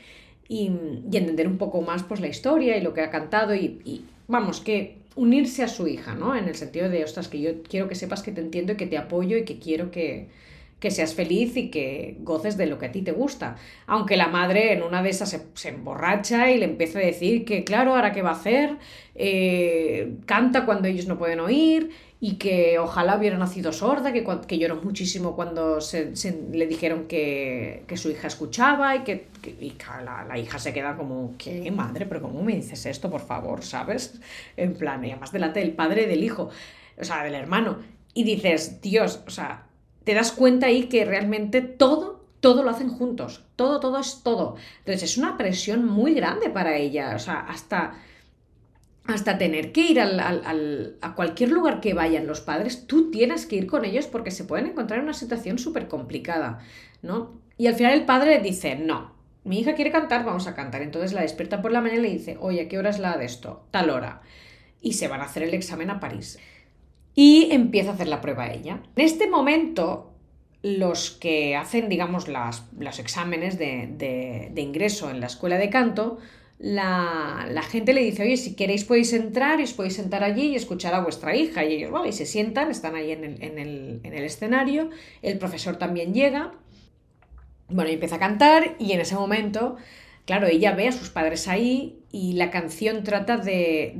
y, 0.48 0.66
entender 1.12 1.46
un 1.46 1.58
poco 1.58 1.82
más 1.82 2.02
pues 2.02 2.20
la 2.20 2.26
historia 2.26 2.76
y 2.76 2.80
lo 2.80 2.92
que 2.92 3.02
ha 3.02 3.10
cantado 3.10 3.54
y, 3.54 3.80
y 3.84 4.04
vamos, 4.26 4.60
que 4.60 4.96
unirse 5.14 5.62
a 5.62 5.68
su 5.68 5.86
hija, 5.86 6.16
¿no? 6.16 6.34
En 6.34 6.48
el 6.48 6.56
sentido 6.56 6.88
de, 6.88 7.04
ostras, 7.04 7.28
que 7.28 7.40
yo 7.40 7.62
quiero 7.62 7.86
que 7.86 7.94
sepas 7.94 8.24
que 8.24 8.32
te 8.32 8.40
entiendo 8.40 8.72
y 8.72 8.76
que 8.76 8.86
te 8.88 8.98
apoyo 8.98 9.36
y 9.36 9.44
que 9.44 9.60
quiero 9.60 9.92
que, 9.92 10.28
que 10.86 10.92
seas 10.92 11.14
feliz 11.14 11.56
y 11.56 11.68
que 11.68 12.16
goces 12.20 12.56
de 12.56 12.66
lo 12.66 12.78
que 12.78 12.86
a 12.86 12.92
ti 12.92 13.02
te 13.02 13.10
gusta. 13.10 13.56
Aunque 13.88 14.16
la 14.16 14.28
madre 14.28 14.72
en 14.72 14.84
una 14.84 15.02
de 15.02 15.10
esas 15.10 15.36
se, 15.54 15.68
emborracha 15.68 16.52
y 16.52 16.58
le 16.58 16.64
empieza 16.64 17.00
a 17.00 17.02
decir 17.02 17.44
que, 17.44 17.64
claro, 17.64 17.96
ahora 17.96 18.12
qué 18.12 18.22
va 18.22 18.30
a 18.30 18.34
hacer, 18.34 18.76
eh, 19.16 20.14
canta 20.26 20.64
cuando 20.64 20.86
ellos 20.86 21.08
no 21.08 21.18
pueden 21.18 21.40
oír 21.40 21.90
y 22.20 22.34
que 22.34 22.78
ojalá 22.78 23.16
hubiera 23.16 23.36
nacido 23.36 23.72
sorda, 23.72 24.12
que, 24.12 24.24
que 24.46 24.58
lloró 24.58 24.76
muchísimo 24.76 25.34
cuando 25.34 25.80
se, 25.80 26.12
le 26.52 26.68
dijeron 26.68 27.08
que, 27.08 27.82
su 27.96 28.08
hija 28.12 28.28
escuchaba 28.28 28.94
y 28.94 29.00
que, 29.00 29.26
la, 30.04 30.38
hija 30.38 30.60
se 30.60 30.72
queda 30.72 30.96
como, 30.96 31.34
¿qué 31.36 31.68
madre? 31.72 32.06
Pero 32.06 32.22
¿cómo 32.22 32.44
me 32.44 32.54
dices 32.54 32.86
esto, 32.86 33.10
por 33.10 33.22
favor? 33.22 33.64
¿Sabes? 33.64 34.20
En 34.56 34.74
plan, 34.74 35.04
y 35.04 35.10
además 35.10 35.32
delante 35.32 35.58
del 35.58 35.72
padre 35.72 36.06
del 36.06 36.22
hijo, 36.22 36.50
o 36.96 37.02
sea, 37.02 37.24
del 37.24 37.34
hermano. 37.34 37.78
Y 38.14 38.22
dices, 38.22 38.80
Dios, 38.80 39.24
o 39.26 39.30
sea, 39.30 39.65
te 40.06 40.14
das 40.14 40.30
cuenta 40.30 40.68
ahí 40.68 40.84
que 40.84 41.04
realmente 41.04 41.62
todo, 41.62 42.24
todo 42.38 42.62
lo 42.62 42.70
hacen 42.70 42.88
juntos. 42.88 43.44
Todo, 43.56 43.80
todo 43.80 43.98
es 43.98 44.22
todo. 44.22 44.54
Entonces 44.78 45.02
es 45.02 45.18
una 45.18 45.36
presión 45.36 45.84
muy 45.84 46.14
grande 46.14 46.48
para 46.48 46.76
ella. 46.76 47.16
O 47.16 47.18
sea, 47.18 47.40
hasta, 47.40 47.94
hasta 49.02 49.36
tener 49.36 49.72
que 49.72 49.80
ir 49.80 50.00
a 50.00 51.14
cualquier 51.16 51.50
lugar 51.50 51.80
que 51.80 51.92
vayan 51.92 52.28
los 52.28 52.40
padres, 52.40 52.86
tú 52.86 53.10
tienes 53.10 53.46
que 53.46 53.56
ir 53.56 53.66
con 53.66 53.84
ellos 53.84 54.06
porque 54.06 54.30
se 54.30 54.44
pueden 54.44 54.66
encontrar 54.66 55.00
en 55.00 55.06
una 55.06 55.12
situación 55.12 55.58
súper 55.58 55.88
complicada, 55.88 56.60
¿no? 57.02 57.40
Y 57.58 57.66
al 57.66 57.74
final 57.74 57.94
el 57.94 58.04
padre 58.04 58.38
dice, 58.38 58.76
no, 58.76 59.12
mi 59.42 59.58
hija 59.58 59.74
quiere 59.74 59.90
cantar, 59.90 60.24
vamos 60.24 60.46
a 60.46 60.54
cantar. 60.54 60.82
Entonces 60.82 61.14
la 61.14 61.22
despierta 61.22 61.60
por 61.60 61.72
la 61.72 61.80
mañana 61.80 61.98
y 61.98 62.02
le 62.02 62.12
dice, 62.12 62.36
oye, 62.38 62.60
¿a 62.60 62.68
qué 62.68 62.78
hora 62.78 62.90
es 62.90 63.00
la 63.00 63.16
de 63.16 63.24
esto? 63.24 63.66
Tal 63.72 63.90
hora. 63.90 64.22
Y 64.80 64.92
se 64.92 65.08
van 65.08 65.20
a 65.20 65.24
hacer 65.24 65.42
el 65.42 65.54
examen 65.54 65.90
a 65.90 65.98
París. 65.98 66.38
Y 67.16 67.48
empieza 67.50 67.90
a 67.90 67.94
hacer 67.94 68.06
la 68.06 68.20
prueba 68.20 68.52
ella. 68.52 68.80
En 68.94 69.04
este 69.04 69.28
momento, 69.28 70.12
los 70.62 71.10
que 71.10 71.56
hacen, 71.56 71.88
digamos, 71.88 72.28
las, 72.28 72.64
los 72.78 73.00
exámenes 73.00 73.58
de, 73.58 74.48
de 74.52 74.60
ingreso 74.60 75.10
en 75.10 75.18
la 75.18 75.26
escuela 75.26 75.58
de 75.58 75.70
canto, 75.70 76.18
la, 76.58 77.62
gente 77.68 77.92
le 77.92 78.02
dice, 78.02 78.22
oye, 78.22 78.36
si 78.36 78.54
queréis 78.54 78.84
podéis 78.84 79.12
entrar 79.12 79.60
y 79.60 79.64
os 79.64 79.72
podéis 79.74 79.96
sentar 79.96 80.24
allí 80.24 80.48
y 80.48 80.56
escuchar 80.56 80.94
a 80.94 81.00
vuestra 81.00 81.36
hija. 81.36 81.64
Y 81.64 81.74
ellos, 81.74 81.90
vale, 81.90 82.08
y 82.08 82.12
se 82.12 82.26
sientan, 82.26 82.70
están 82.70 82.94
ahí 82.94 83.12
en 83.12 83.24
el, 83.24 84.00
escenario, 84.04 84.90
el 85.22 85.38
profesor 85.38 85.76
también 85.76 86.14
llega, 86.14 86.52
bueno, 87.68 87.90
y 87.90 87.94
empieza 87.94 88.16
a 88.16 88.20
cantar 88.20 88.76
y 88.78 88.92
en 88.92 89.00
ese 89.00 89.16
momento, 89.16 89.76
claro, 90.24 90.46
ella 90.46 90.74
ve 90.74 90.88
a 90.88 90.92
sus 90.92 91.10
padres 91.10 91.48
ahí 91.48 92.00
y 92.10 92.34
la 92.34 92.50
canción 92.50 93.02
trata 93.02 93.36
de, 93.36 93.92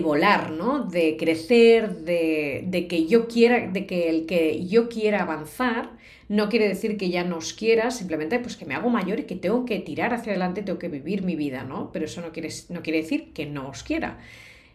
volar, 0.00 0.50
¿no? 0.50 0.84
De 0.84 1.16
crecer, 1.16 1.96
de, 1.98 2.64
de 2.66 2.88
que 2.88 3.06
yo 3.06 3.28
quiera, 3.28 3.68
de 3.68 3.86
que 3.86 4.08
el 4.08 4.26
que 4.26 4.66
yo 4.66 4.88
quiera 4.88 5.22
avanzar 5.22 5.90
no 6.28 6.48
quiere 6.48 6.68
decir 6.68 6.96
que 6.96 7.10
ya 7.10 7.24
no 7.24 7.36
os 7.36 7.52
quiera, 7.52 7.90
simplemente 7.90 8.38
pues 8.38 8.56
que 8.56 8.64
me 8.64 8.74
hago 8.74 8.88
mayor 8.88 9.20
y 9.20 9.24
que 9.24 9.36
tengo 9.36 9.64
que 9.64 9.78
tirar 9.80 10.14
hacia 10.14 10.32
adelante, 10.32 10.62
tengo 10.62 10.78
que 10.78 10.88
vivir 10.88 11.22
mi 11.22 11.36
vida, 11.36 11.64
¿no? 11.64 11.92
Pero 11.92 12.06
eso 12.06 12.20
no 12.20 12.32
quiere, 12.32 12.48
no 12.70 12.82
quiere 12.82 13.02
decir 13.02 13.32
que 13.32 13.46
no 13.46 13.68
os 13.68 13.82
quiera. 13.82 14.18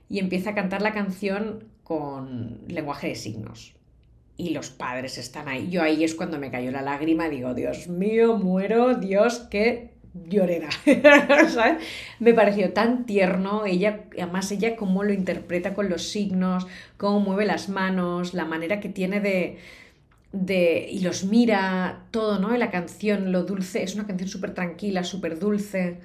Y 0.09 0.19
empieza 0.19 0.51
a 0.51 0.55
cantar 0.55 0.81
la 0.81 0.93
canción 0.93 1.65
con 1.83 2.61
lenguaje 2.67 3.07
de 3.07 3.15
signos. 3.15 3.73
Y 4.37 4.51
los 4.51 4.69
padres 4.69 5.17
están 5.17 5.47
ahí. 5.49 5.69
Yo 5.69 5.81
ahí 5.81 6.03
es 6.03 6.15
cuando 6.15 6.39
me 6.39 6.51
cayó 6.51 6.71
la 6.71 6.81
lágrima, 6.81 7.29
digo, 7.29 7.53
Dios 7.53 7.87
mío, 7.87 8.37
muero, 8.37 8.95
Dios, 8.95 9.39
qué 9.49 9.89
llorera. 10.27 10.69
Me 12.19 12.33
pareció 12.33 12.73
tan 12.73 13.05
tierno, 13.05 13.65
ella, 13.65 14.05
además 14.13 14.51
ella 14.51 14.75
cómo 14.75 15.03
lo 15.03 15.13
interpreta 15.13 15.73
con 15.73 15.89
los 15.89 16.03
signos, 16.09 16.67
cómo 16.97 17.19
mueve 17.19 17.45
las 17.45 17.69
manos, 17.69 18.33
la 18.33 18.45
manera 18.45 18.79
que 18.79 18.89
tiene 18.89 19.19
de, 19.21 19.57
de, 20.31 20.87
y 20.91 20.99
los 21.01 21.23
mira 21.25 22.05
todo, 22.11 22.39
¿no? 22.39 22.55
La 22.57 22.71
canción, 22.71 23.31
lo 23.31 23.43
dulce, 23.43 23.83
es 23.83 23.95
una 23.95 24.07
canción 24.07 24.29
súper 24.29 24.53
tranquila, 24.53 25.03
súper 25.03 25.39
dulce. 25.39 25.99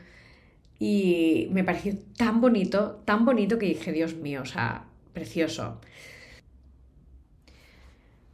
Y 0.78 1.49
me 1.52 1.64
pareció 1.64 1.94
tan 2.16 2.40
bonito, 2.40 3.02
tan 3.04 3.25
bonito 3.25 3.59
que 3.59 3.66
dije, 3.66 3.92
Dios 3.92 4.14
mío, 4.16 4.42
o 4.42 4.47
sea, 4.47 4.85
precioso. 5.12 5.80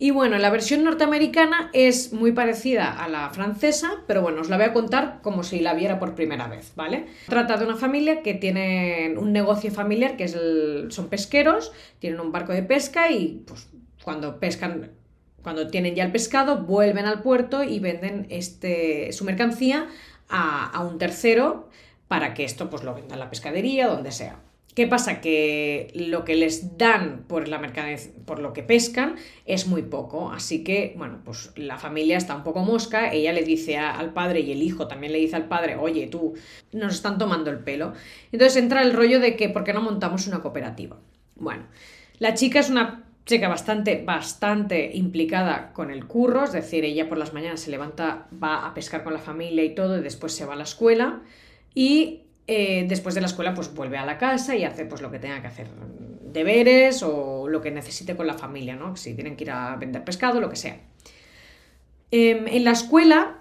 Y 0.03 0.13
bueno, 0.13 0.39
la 0.39 0.49
versión 0.49 0.83
norteamericana 0.83 1.69
es 1.75 2.15
muy 2.15 2.33
parecida 2.33 2.91
a 2.91 3.07
la 3.07 3.29
francesa, 3.29 4.03
pero 4.07 4.23
bueno, 4.23 4.41
os 4.41 4.49
la 4.49 4.57
voy 4.57 4.65
a 4.65 4.73
contar 4.73 5.21
como 5.21 5.43
si 5.43 5.61
la 5.61 5.75
viera 5.75 5.99
por 5.99 6.15
primera 6.15 6.49
vez, 6.49 6.73
¿vale? 6.75 7.05
Trata 7.29 7.59
de 7.59 7.67
una 7.67 7.77
familia 7.77 8.23
que 8.23 8.33
tiene 8.33 9.15
un 9.19 9.31
negocio 9.35 9.71
familiar 9.71 10.17
que 10.17 10.27
son 10.27 11.09
pesqueros, 11.11 11.71
tienen 11.99 12.19
un 12.19 12.33
barco 12.33 12.55
de 12.55 12.63
pesca 12.63 13.11
y 13.11 13.45
pues 13.47 13.69
cuando 14.03 14.41
pescan 14.41 14.93
cuando 15.43 15.69
tienen 15.69 15.95
ya 15.95 16.05
el 16.05 16.13
pescado, 16.13 16.65
vuelven 16.65 17.05
al 17.05 17.21
puerto 17.21 17.63
y 17.63 17.79
venden 17.79 18.27
este, 18.31 19.13
su 19.13 19.25
mercancía 19.27 19.87
a, 20.31 20.83
un 20.83 20.97
tercero 20.97 21.69
para 22.09 22.33
que 22.33 22.45
esto 22.45 22.71
pues, 22.71 22.85
lo 22.85 22.95
venda 22.95 23.15
en 23.15 23.21
la 23.21 23.29
pescadería, 23.29 23.87
donde 23.89 24.13
sea. 24.13 24.41
¿Qué 24.75 24.87
pasa? 24.87 25.21
Que 25.21 25.91
lo 25.95 26.25
que 26.25 26.37
les 26.37 26.79
dan 26.79 27.25
por, 27.27 27.49
la 27.49 27.61
por 28.25 28.39
lo 28.39 28.53
que 28.53 28.63
pescan 28.63 29.17
es 29.45 29.67
muy 29.67 29.83
poco. 29.83 30.31
Así 30.31 30.63
que, 30.63 30.95
bueno, 30.97 31.23
pues 31.25 31.53
la 31.57 31.77
familia 31.77 32.17
está 32.17 32.37
un 32.37 32.45
poco 32.45 32.61
mosca. 32.61 33.13
Ella 33.13 33.33
le 33.33 33.43
dice 33.43 33.79
al 33.79 34.13
padre 34.13 34.41
y 34.41 34.53
el 34.53 34.63
hijo 34.63 34.87
también 34.87 35.13
le 35.13 35.19
dice 35.19 35.35
al 35.35 35.49
padre, 35.49 35.75
oye, 35.75 36.07
tú, 36.07 36.35
nos 36.73 36.95
están 36.95 37.19
tomando 37.19 37.51
el 37.51 37.59
pelo. 37.59 37.95
Entonces 38.31 38.63
entra 38.63 38.83
el 38.83 38.93
rollo 38.93 39.19
de 39.19 39.35
que, 39.35 39.49
¿por 39.49 39.65
qué 39.65 39.73
no 39.73 39.83
montamos 39.83 40.29
una 40.29 40.41
cooperativa? 40.41 40.99
Bueno, 41.35 41.65
la 42.19 42.35
chica 42.35 42.61
es 42.61 42.71
una 42.71 43.05
chica 43.27 43.49
bastante, 43.49 44.03
bastante 44.05 44.91
implicada 44.95 45.73
con 45.73 45.91
el 45.91 46.07
curro, 46.07 46.45
es 46.45 46.53
decir, 46.53 46.85
ella 46.85 47.09
por 47.09 47.19
las 47.19 47.33
mañanas 47.33 47.61
se 47.61 47.71
levanta, 47.71 48.29
va 48.43 48.67
a 48.67 48.75
pescar 48.75 49.05
con 49.05 49.13
la 49.13 49.21
familia 49.21 49.65
y 49.65 49.75
todo, 49.75 49.99
y 49.99 50.03
después 50.03 50.33
se 50.33 50.45
va 50.45 50.55
a 50.55 50.57
la 50.57 50.65
escuela 50.65 51.23
y 51.75 52.23
eh, 52.53 52.85
después 52.89 53.15
de 53.15 53.21
la 53.21 53.29
escuela 53.29 53.55
pues 53.55 53.73
vuelve 53.73 53.97
a 53.97 54.05
la 54.05 54.19
casa 54.19 54.57
y 54.57 54.65
hace 54.65 54.85
pues 54.85 55.01
lo 55.01 55.09
que 55.13 55.21
tenga 55.21 55.41
que 55.41 55.47
hacer, 55.47 55.69
deberes 56.33 57.01
o 57.05 57.47
lo 57.47 57.61
que 57.61 57.71
necesite 57.71 58.17
con 58.17 58.27
la 58.27 58.35
familia, 58.35 58.75
¿no? 58.75 58.97
Si 58.97 59.15
tienen 59.15 59.37
que 59.37 59.45
ir 59.45 59.53
a 59.53 59.77
vender 59.77 60.03
pescado, 60.03 60.41
lo 60.41 60.51
que 60.51 60.57
sea. 60.57 60.77
Em, 62.11 62.49
en 62.49 62.65
la 62.65 62.73
escuela 62.73 63.39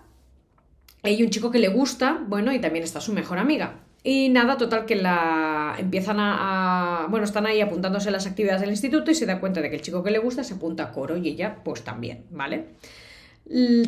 hay 1.02 1.24
un 1.24 1.32
chico 1.32 1.50
que 1.50 1.58
le 1.58 1.70
gusta, 1.70 2.24
bueno, 2.28 2.54
y 2.54 2.60
también 2.60 2.84
está 2.84 3.02
su 3.02 3.12
mejor 3.12 3.40
amiga. 3.40 3.80
Y 4.04 4.30
nada, 4.30 4.58
total 4.58 4.86
que 4.86 4.96
la 4.96 5.76
empiezan 5.80 6.18
a, 6.20 7.08
Bueno, 7.10 7.26
están 7.26 7.48
ahí 7.48 7.62
apuntándose 7.62 8.10
a 8.10 8.12
las 8.12 8.28
actividades 8.28 8.62
del 8.62 8.70
instituto 8.70 9.10
y 9.10 9.16
se 9.16 9.26
da 9.26 9.40
cuenta 9.40 9.60
de 9.62 9.72
que 9.72 9.78
el 9.78 9.82
chico 9.82 10.04
que 10.04 10.12
le 10.12 10.20
gusta 10.20 10.44
se 10.44 10.54
apunta 10.54 10.84
a 10.84 10.92
coro 10.92 11.18
y 11.18 11.30
ella 11.30 11.64
pues 11.64 11.84
también, 11.84 12.26
¿vale? 12.30 12.68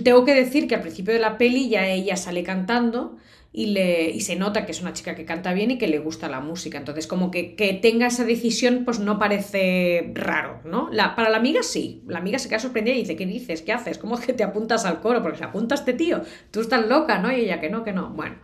Tengo 0.04 0.26
que 0.26 0.34
decir 0.34 0.68
que 0.68 0.74
al 0.74 0.82
principio 0.82 1.14
de 1.14 1.20
la 1.20 1.38
peli 1.38 1.70
ya 1.70 1.86
ella 1.86 2.18
sale 2.18 2.42
cantando 2.42 3.18
y, 3.54 3.68
le, 3.68 4.10
y 4.10 4.22
se 4.22 4.38
nota 4.38 4.66
que 4.66 4.72
es 4.72 4.82
una 4.82 4.94
chica 4.94 5.14
que 5.16 5.26
canta 5.26 5.54
bien 5.54 5.72
y 5.72 5.78
que 5.78 5.88
le 5.88 6.00
gusta 6.00 6.30
la 6.30 6.40
música. 6.40 6.78
Entonces, 6.78 7.06
como 7.06 7.32
que, 7.32 7.56
que 7.56 7.74
tenga 7.74 8.08
esa 8.08 8.24
decisión, 8.24 8.84
pues 8.86 9.00
no 9.00 9.20
parece 9.20 10.12
raro, 10.14 10.62
¿no? 10.64 10.90
La, 10.92 11.16
para 11.16 11.30
la 11.30 11.38
amiga 11.38 11.62
sí. 11.62 12.02
La 12.08 12.20
amiga 12.20 12.40
se 12.40 12.48
queda 12.48 12.60
sorprendida 12.60 12.96
y 12.96 13.00
dice, 13.00 13.18
¿qué 13.18 13.26
dices? 13.26 13.62
¿Qué 13.62 13.74
haces? 13.74 13.98
¿Cómo 13.98 14.18
es 14.18 14.26
que 14.26 14.34
te 14.34 14.44
apuntas 14.44 14.86
al 14.86 15.02
coro? 15.02 15.22
Porque 15.22 15.38
se 15.40 15.44
apunta 15.44 15.76
este 15.76 15.94
tío. 15.94 16.22
Tú 16.52 16.62
estás 16.62 16.88
loca, 16.88 17.20
¿no? 17.20 17.32
Y 17.32 17.42
ella 17.42 17.60
que 17.60 17.70
no, 17.70 17.84
que 17.84 17.92
no. 17.92 18.12
Bueno, 18.12 18.36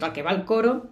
al 0.00 0.12
que 0.14 0.22
va 0.22 0.30
al 0.30 0.46
coro 0.46 0.88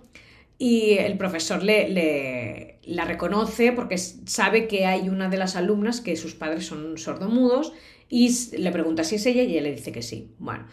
y 0.58 0.92
el 0.98 1.16
profesor 1.16 1.62
le, 1.62 1.88
le, 1.88 2.78
la 2.84 3.06
reconoce 3.06 3.72
porque 3.72 3.96
sabe 3.98 4.68
que 4.68 4.86
hay 4.86 5.08
una 5.08 5.28
de 5.28 5.38
las 5.38 5.56
alumnas 5.56 6.00
que 6.00 6.14
sus 6.14 6.34
padres 6.34 6.66
son 6.66 6.98
sordomudos 6.98 7.72
y 8.08 8.30
le 8.58 8.70
pregunta 8.70 9.02
si 9.02 9.16
es 9.16 9.24
ella 9.24 9.42
y 9.42 9.52
ella 9.52 9.62
le 9.62 9.74
dice 9.74 9.90
que 9.90 10.02
sí. 10.02 10.30
Bueno, 10.38 10.66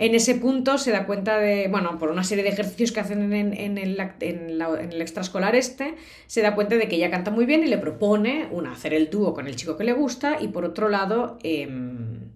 en 0.00 0.14
ese 0.14 0.34
punto 0.34 0.78
se 0.78 0.92
da 0.92 1.04
cuenta 1.04 1.38
de, 1.38 1.68
bueno, 1.68 1.98
por 1.98 2.08
una 2.08 2.24
serie 2.24 2.42
de 2.42 2.48
ejercicios 2.48 2.90
que 2.90 3.00
hacen 3.00 3.34
en, 3.34 3.76
el, 3.76 4.00
en, 4.20 4.62
extraescolar 5.02 5.54
este, 5.54 5.94
se 6.26 6.40
da 6.40 6.54
cuenta 6.54 6.76
de 6.76 6.88
que 6.88 6.96
ella 6.96 7.10
canta 7.10 7.30
muy 7.30 7.44
bien 7.44 7.62
y 7.64 7.66
le 7.66 7.76
propone, 7.76 8.48
una, 8.50 8.72
hacer 8.72 8.94
el 8.94 9.10
dúo 9.10 9.34
con 9.34 9.46
el 9.46 9.56
chico 9.56 9.76
que 9.76 9.84
le 9.84 9.92
gusta 9.92 10.38
y 10.40 10.48
por 10.48 10.64
otro 10.64 10.88
lado, 10.88 11.36
em, 11.42 12.30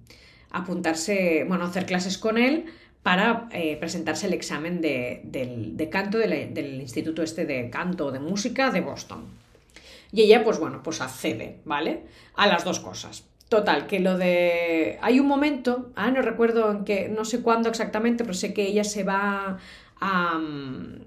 apuntarse, 0.50 1.47
bueno, 1.49 1.64
hacer 1.64 1.87
clases 1.87 2.18
con 2.18 2.37
él 2.37 2.66
para 3.02 3.49
eh, 3.50 3.78
presentarse 3.78 4.26
el 4.26 4.35
examen 4.35 4.83
de, 4.83 5.88
canto 5.90 6.18
del 6.18 6.80
instituto 6.83 7.23
este 7.23 7.47
de 7.47 7.71
canto 7.71 8.06
o 8.06 8.12
de 8.12 8.21
música 8.21 8.73
de 8.73 8.83
Boston. 8.83 9.25
Y 10.12 10.21
ella, 10.21 10.44
pues 10.44 10.59
bueno, 10.59 10.83
pues 10.83 11.00
accede, 11.00 11.61
¿vale? 11.64 12.02
A 12.35 12.47
las 12.47 12.62
dos 12.62 12.80
cosas. 12.80 13.25
Total, 13.55 13.87
que 13.87 14.01
lo 14.01 14.19
de... 14.19 14.99
Hay 15.01 15.21
un 15.21 15.29
momento, 15.29 15.93
ah, 15.95 16.11
no 16.11 16.23
recuerdo 16.23 16.73
en 16.73 16.85
qué, 16.85 17.09
no 17.09 17.25
sé 17.25 17.41
cuándo 17.41 17.69
exactamente, 17.69 18.25
pero 18.25 18.35
sé 18.35 18.53
que 18.53 18.67
ella 18.67 18.83
se 18.83 19.05
va 19.05 19.59
a... 20.01 20.39
Mm, 20.41 21.05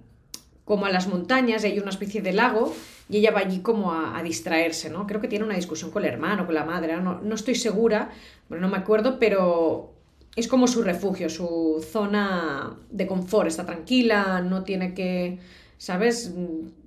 como 0.63 0.86
a 0.86 0.89
las 0.89 1.10
montañas, 1.10 1.66
hay 1.66 1.77
una 1.77 1.89
especie 1.89 2.22
de 2.22 2.32
lago 2.32 2.74
y 3.10 3.18
ella 3.18 3.32
va 3.32 3.42
allí 3.42 3.60
como 3.60 3.92
a, 3.92 4.24
distraerse, 4.24 4.89
¿no? 4.89 5.08
Creo 5.08 5.20
que 5.20 5.27
tiene 5.27 5.44
una 5.44 5.56
discusión 5.56 5.92
con 5.92 6.06
el 6.06 6.13
hermano, 6.13 6.46
con 6.46 6.56
la 6.56 6.63
madre, 6.63 6.96
no, 7.01 7.20
no 7.20 7.36
estoy 7.36 7.56
segura, 7.56 8.12
no 8.48 8.70
me 8.70 8.77
acuerdo, 8.77 9.20
pero 9.20 9.92
es 10.38 10.48
como 10.48 10.68
su 10.68 10.84
refugio, 10.84 11.30
su 11.30 11.86
zona 11.92 12.77
de 12.89 13.08
confort, 13.08 13.50
está 13.50 13.66
tranquila, 13.66 14.39
no 14.42 14.63
tiene 14.63 14.94
que, 14.94 15.39
¿sabes?, 15.77 16.34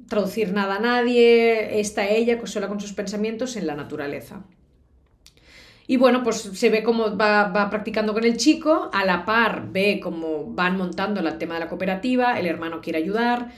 traducir 0.09 0.55
nada 0.55 0.77
a 0.77 0.81
nadie, 0.81 1.81
está 1.81 2.09
ella 2.09 2.39
sola 2.47 2.67
con 2.67 2.81
sus 2.81 2.95
pensamientos 2.95 3.57
en 3.57 3.67
la 3.67 3.75
naturaleza. 3.75 4.43
Y 5.91 5.97
bueno, 5.97 6.23
pues 6.23 6.37
se 6.37 6.71
ve 6.71 6.85
cómo 6.85 7.17
va, 7.17 7.69
practicando 7.69 8.13
con 8.15 8.23
el 8.23 8.37
chico, 8.37 8.91
a 8.93 9.05
la 9.05 9.25
par 9.25 9.73
ve 9.73 9.99
cómo 10.01 10.45
van 10.55 10.77
montando 10.77 11.19
el 11.19 11.37
tema 11.37 11.55
de 11.55 11.61
la 11.61 11.69
cooperativa, 11.69 12.39
el 12.39 12.47
hermano 12.47 12.81
quiere 12.81 13.01
ayudar. 13.01 13.51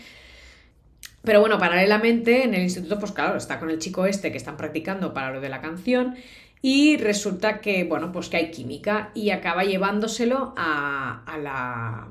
Pero 1.23 1.41
bueno, 1.41 1.59
paralelamente 1.59 2.45
en 2.45 2.55
el 2.55 2.63
instituto, 2.63 2.99
pues 2.99 3.13
claro, 3.13 3.37
está 3.37 3.61
con 3.61 3.69
el 3.69 3.79
chico 3.79 4.07
este 4.07 4.33
que 4.33 4.39
están 4.39 4.57
practicando 4.57 5.13
para 5.13 5.31
lo 5.31 5.43
de 5.43 5.51
la 5.51 5.61
canción 5.61 6.15
y 6.63 6.97
resulta 6.97 7.61
que, 7.61 7.85
bueno, 7.85 8.13
pues 8.13 8.31
que 8.31 8.39
hay 8.39 8.51
química 8.51 9.11
y 9.13 9.29
acaba 9.29 9.65
llevándoselo 9.65 10.55
a, 10.57 11.37
la, 11.39 12.09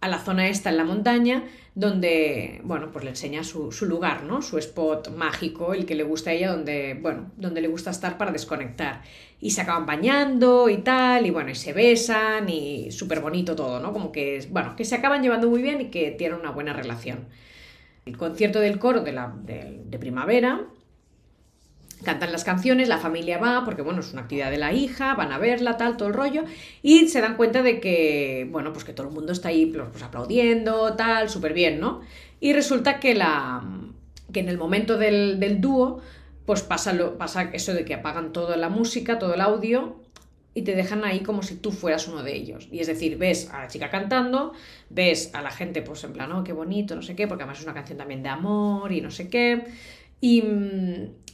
a 0.00 0.08
la 0.08 0.18
zona 0.18 0.48
esta 0.48 0.70
en 0.70 0.76
la 0.76 0.84
montaña 0.84 1.44
donde, 1.78 2.60
bueno, 2.64 2.90
pues 2.90 3.04
le 3.04 3.10
enseña 3.10 3.44
su, 3.44 3.70
lugar, 3.82 4.24
¿no? 4.24 4.42
Su 4.42 4.58
spot 4.58 5.14
mágico, 5.14 5.74
el 5.74 5.86
que 5.86 5.94
le 5.94 6.02
gusta 6.02 6.30
a 6.30 6.32
ella, 6.32 6.50
donde, 6.50 6.98
bueno, 7.00 7.30
donde 7.36 7.60
le 7.60 7.68
gusta 7.68 7.90
estar 7.90 8.18
para 8.18 8.32
desconectar. 8.32 9.02
Y 9.40 9.52
se 9.52 9.60
acaban 9.60 9.86
bañando 9.86 10.68
y 10.68 10.78
tal, 10.78 11.24
y 11.24 11.30
bueno, 11.30 11.50
y 11.50 11.54
se 11.54 11.72
besan 11.72 12.48
y 12.48 12.90
súper 12.90 13.20
bonito 13.20 13.54
todo, 13.54 13.78
¿no? 13.78 13.92
Como 13.92 14.10
que, 14.10 14.44
bueno, 14.50 14.74
que 14.74 14.84
se 14.84 14.96
acaban 14.96 15.22
llevando 15.22 15.48
muy 15.48 15.62
bien 15.62 15.80
y 15.80 15.84
que 15.84 16.10
tienen 16.10 16.40
una 16.40 16.50
buena 16.50 16.72
relación. 16.72 17.28
el 18.06 18.16
concierto 18.16 18.58
del 18.58 18.80
coro 18.80 19.02
de, 19.02 19.12
la, 19.12 19.32
de 19.44 19.98
primavera, 20.00 20.66
cantan 22.04 22.32
las 22.32 22.44
canciones, 22.44 22.88
la 22.88 22.98
familia 22.98 23.38
va, 23.38 23.64
porque 23.64 23.82
bueno, 23.82 24.00
es 24.00 24.12
una 24.12 24.22
actividad 24.22 24.50
de 24.50 24.58
la 24.58 24.72
hija, 24.72 25.14
van 25.14 25.32
a 25.32 25.38
verla, 25.38 25.76
tal, 25.76 25.96
todo 25.96 26.08
el 26.08 26.14
rollo, 26.14 26.44
y 26.82 27.08
se 27.08 27.20
dan 27.20 27.36
cuenta 27.36 27.62
de 27.62 27.80
que, 27.80 28.48
bueno, 28.50 28.72
pues 28.72 28.84
que 28.84 28.92
todo 28.92 29.08
el 29.08 29.14
mundo 29.14 29.32
está 29.32 29.48
ahí 29.48 29.66
pues, 29.66 29.88
pues 29.90 30.02
aplaudiendo, 30.02 30.94
tal, 30.94 31.28
súper 31.28 31.52
bien, 31.52 31.80
¿no? 31.80 32.00
Y 32.40 32.52
resulta 32.52 33.00
que, 33.00 33.14
la, 33.14 33.62
que 34.32 34.40
en 34.40 34.48
el 34.48 34.58
momento 34.58 34.96
del, 34.96 35.40
del 35.40 35.60
dúo, 35.60 36.00
pues 36.46 36.62
pasa, 36.62 36.92
lo, 36.92 37.18
pasa 37.18 37.50
eso 37.52 37.74
de 37.74 37.84
que 37.84 37.94
apagan 37.94 38.32
toda 38.32 38.56
la 38.56 38.68
música, 38.68 39.18
todo 39.18 39.34
el 39.34 39.40
audio, 39.40 39.96
y 40.58 40.62
te 40.62 40.74
dejan 40.74 41.04
ahí 41.04 41.20
como 41.20 41.42
si 41.42 41.56
tú 41.56 41.70
fueras 41.70 42.08
uno 42.08 42.22
de 42.22 42.34
ellos. 42.34 42.68
Y 42.72 42.80
es 42.80 42.88
decir, 42.88 43.16
ves 43.16 43.48
a 43.50 43.60
la 43.60 43.68
chica 43.68 43.90
cantando, 43.90 44.52
ves 44.90 45.32
a 45.34 45.42
la 45.42 45.50
gente 45.50 45.82
pues 45.82 46.02
en 46.04 46.12
plan, 46.12 46.32
oh, 46.32 46.42
qué 46.42 46.52
bonito, 46.52 46.96
no 46.96 47.02
sé 47.02 47.14
qué, 47.14 47.28
porque 47.28 47.44
además 47.44 47.58
es 47.58 47.64
una 47.64 47.74
canción 47.74 47.98
también 47.98 48.22
de 48.22 48.28
amor 48.28 48.90
y 48.90 49.00
no 49.00 49.10
sé 49.10 49.28
qué. 49.28 49.64
Y, 50.20 50.42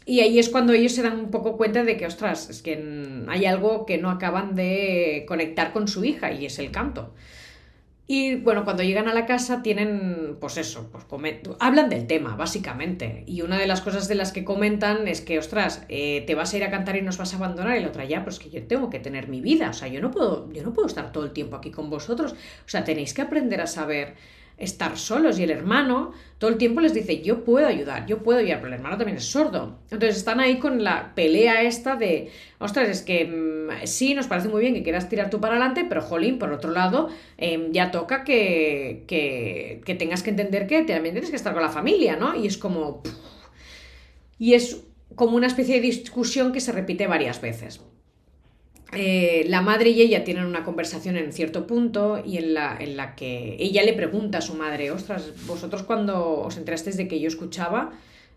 y 0.07 0.21
ahí 0.21 0.39
es 0.39 0.49
cuando 0.49 0.73
ellos 0.73 0.93
se 0.93 1.03
dan 1.03 1.19
un 1.19 1.31
poco 1.31 1.57
cuenta 1.57 1.83
de 1.85 1.97
que, 1.97 2.07
ostras, 2.07 2.51
es 2.51 2.63
que 2.63 3.25
hay 3.29 3.47
algo 3.47 3.87
que 3.87 3.99
no 3.99 4.11
acaban 4.11 4.55
de 4.55 5.25
conectar 5.27 5.73
con 5.73 5.89
su 5.89 6.05
hija 6.05 6.33
y 6.33 6.47
es 6.47 6.59
el 6.59 6.71
canto. 6.71 7.15
Y 8.07 8.35
bueno, 8.35 8.65
cuando 8.65 8.83
llegan 8.83 9.09
a 9.09 9.15
la 9.15 9.25
casa 9.25 9.63
tienen, 9.63 10.37
pues 10.39 10.59
eso, 10.59 10.91
pues 10.93 11.07
hablan 11.59 11.89
del 11.89 12.07
tema, 12.07 12.37
básicamente. 12.37 13.25
Y 13.27 13.41
una 13.41 13.59
de 13.59 13.67
las 13.67 13.81
cosas 13.81 14.09
de 14.09 14.15
las 14.15 14.31
que 14.31 14.45
comentan 14.45 15.09
es 15.09 15.23
que, 15.23 15.39
ostras, 15.39 15.87
eh, 15.89 16.23
te 16.27 16.35
vas 16.35 16.53
a 16.53 16.57
ir 16.59 16.65
a 16.65 16.71
cantar 16.71 16.97
y 16.97 17.03
nos 17.03 17.17
vas 17.17 17.33
a 17.33 17.37
abandonar. 17.39 17.79
Y 17.79 17.81
la 17.81 17.89
otra, 17.89 18.05
ya, 18.05 18.23
pues 18.23 18.39
que 18.39 18.51
yo 18.51 18.63
tengo 18.67 18.91
que 18.91 18.99
tener 18.99 19.29
mi 19.29 19.41
vida. 19.41 19.71
O 19.71 19.73
sea, 19.73 19.89
yo 19.89 20.03
no 20.03 20.11
puedo, 20.11 20.53
yo 20.53 20.63
no 20.63 20.75
puedo 20.75 20.87
estar 20.87 21.13
todo 21.13 21.25
el 21.25 21.33
tiempo 21.33 21.57
aquí 21.57 21.71
con 21.71 21.89
vosotros. 21.89 22.33
O 22.33 22.69
sea, 22.69 22.85
tenéis 22.85 23.15
que 23.15 23.23
aprender 23.23 23.63
a 23.63 23.67
saber 23.67 24.17
estar 24.57 24.97
solos 24.97 25.39
y 25.39 25.43
el 25.43 25.51
hermano 25.51 26.13
todo 26.39 26.51
el 26.51 26.59
tiempo 26.59 26.81
les 26.81 26.95
dice 26.95 27.23
yo 27.23 27.43
puedo 27.45 27.67
ayudar, 27.67 28.07
yo 28.07 28.23
puedo 28.23 28.39
ayudar, 28.39 28.59
pero 28.59 28.69
el 28.69 28.75
hermano 28.75 28.97
también 28.97 29.17
es 29.17 29.25
sordo. 29.25 29.79
Entonces 29.91 30.17
están 30.17 30.41
ahí 30.41 30.59
con 30.59 30.85
la 30.85 31.15
pelea 31.15 31.63
esta 31.63 31.97
de, 31.97 32.31
ostras, 32.59 32.89
es 32.89 33.03
que 33.03 33.25
mm, 33.25 33.87
sí, 33.87 34.15
nos 34.15 34.27
parece 34.27 34.49
muy 34.49 34.61
bien 34.61 34.75
que 34.75 34.83
quieras 34.83 35.09
tirar 35.09 35.31
tú 35.31 35.41
para 35.41 35.55
adelante, 35.55 35.87
pero 35.89 36.03
jolín, 36.03 36.39
por 36.39 36.53
otro 36.53 36.71
lado, 36.71 37.09
em, 37.39 37.73
ya 37.73 37.91
toca 37.91 38.25
que, 38.25 39.05
que, 39.07 39.81
que, 39.85 39.95
tengas 39.95 40.23
que 40.23 40.31
entender 40.31 40.67
que 40.67 40.83
también 40.83 41.15
tienes 41.15 41.31
que 41.31 41.37
estar 41.37 41.55
con 41.55 41.63
la 41.63 41.71
familia, 41.71 42.17
¿no? 42.17 42.35
Y 42.35 42.47
es 42.47 42.59
como... 42.59 43.03
Y 44.39 44.55
es 44.55 44.85
como 45.15 45.37
una 45.37 45.47
especie 45.47 45.77
de 45.77 45.81
discusión 45.81 46.53
que 46.53 46.61
se 46.61 46.73
repite 46.73 47.07
varias 47.07 47.41
veces. 47.41 47.81
Eh, 48.97 49.45
la 49.49 49.61
madre 49.61 49.91
y 49.91 50.03
ella 50.03 50.25
tienen 50.25 50.45
una 50.45 50.65
conversación 50.65 51.17
en 51.17 51.33
cierto 51.33 51.67
punto 51.67 52.23
y 52.25 52.39
en 52.39 52.55
la, 52.55 52.77
en 52.79 52.97
la 52.97 53.15
que 53.15 53.57
ella 53.59 53.83
le 53.83 53.93
pregunta 53.93 54.39
a 54.39 54.41
su 54.41 54.55
madre, 54.55 54.91
ostras, 54.91 55.33
vosotros 55.47 55.83
cuando 55.83 56.39
os 56.41 56.57
enterasteis 56.57 56.97
de 56.97 57.09
que 57.09 57.21
yo 57.21 57.29
escuchaba, 57.29 57.93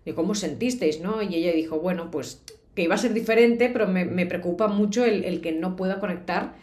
de 0.06 0.14
cómo 0.14 0.36
sentisteis, 0.36 1.02
¿no? 1.02 1.22
Y 1.22 1.36
ella 1.36 1.52
dijo, 1.52 1.80
bueno, 1.80 2.10
pues 2.12 2.42
que 2.76 2.84
iba 2.84 2.96
a 2.96 2.98
ser 2.98 3.14
diferente, 3.14 3.70
pero 3.70 3.88
me, 3.88 4.26
preocupa 4.26 4.68
mucho 4.68 5.04
el, 5.04 5.26
el, 5.26 5.42
que 5.42 5.52
no 5.52 5.76
pueda 5.76 6.00
conectar 6.00 6.56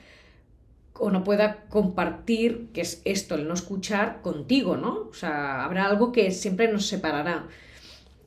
o 0.95 1.11
no 1.11 1.25
pueda 1.25 1.65
compartir, 1.69 2.69
que 2.73 2.83
es 2.83 3.03
esto, 3.05 3.35
el 3.35 3.49
no 3.49 3.55
escuchar 3.55 4.23
contigo, 4.23 4.77
¿no? 4.77 5.09
O 5.11 5.15
sea, 5.15 5.65
habrá 5.65 5.87
algo 5.87 6.13
que 6.13 6.31
siempre 6.31 6.71
nos 6.73 6.87
separará. 6.87 7.49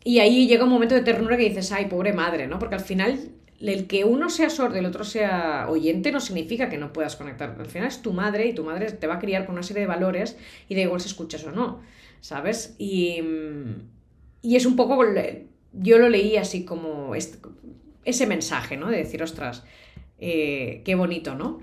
Y 0.04 0.20
ahí 0.20 0.48
llega 0.48 0.66
un 0.66 0.70
momento 0.70 0.96
de 0.96 1.02
ternura 1.02 1.38
que 1.38 1.50
dices, 1.50 1.72
ay, 1.72 1.86
pobre 1.86 2.14
madre, 2.14 2.48
¿no? 2.48 2.60
Porque 2.60 2.76
al 2.76 2.82
final 2.82 3.32
el 3.60 3.88
que 3.88 4.06
uno 4.06 4.30
sea 4.30 4.50
sordo 4.50 4.76
y 4.76 4.80
el 4.80 4.86
otro 4.86 5.04
sea 5.04 5.68
oyente 5.70 6.12
no 6.12 6.20
significa 6.20 6.70
que 6.70 6.78
no 6.78 6.94
puedas 6.94 7.16
conectar. 7.16 7.56
Al 7.60 7.66
final 7.66 7.88
es 7.88 8.02
tu 8.02 8.14
madre 8.14 8.48
y 8.48 8.54
tu 8.54 8.64
madre 8.64 8.92
te 8.92 9.08
va 9.08 9.16
a 9.16 9.20
criar 9.20 9.46
con 9.46 9.56
una 9.56 9.64
serie 9.64 9.82
de 9.82 9.88
valores 9.88 10.38
y 10.70 10.76
da 10.76 10.82
igual 10.82 11.02
si 11.02 11.08
escuchas 11.08 11.44
o 11.46 11.52
no, 11.52 11.82
¿sabes? 12.22 12.76
Y, 12.78 13.22
y 14.42 14.56
es 14.56 14.66
un 14.66 14.76
poco, 14.76 15.04
yo 15.74 15.98
lo 15.98 16.10
leí 16.10 16.38
así 16.38 16.66
como 16.66 17.14
ese 17.16 18.28
mensaje, 18.28 18.78
¿no? 18.78 18.90
De 18.90 18.98
decir, 18.98 19.24
ostras, 19.24 19.64
eh, 20.20 20.82
qué 20.86 20.96
bonito, 20.96 21.36
¿no? 21.36 21.60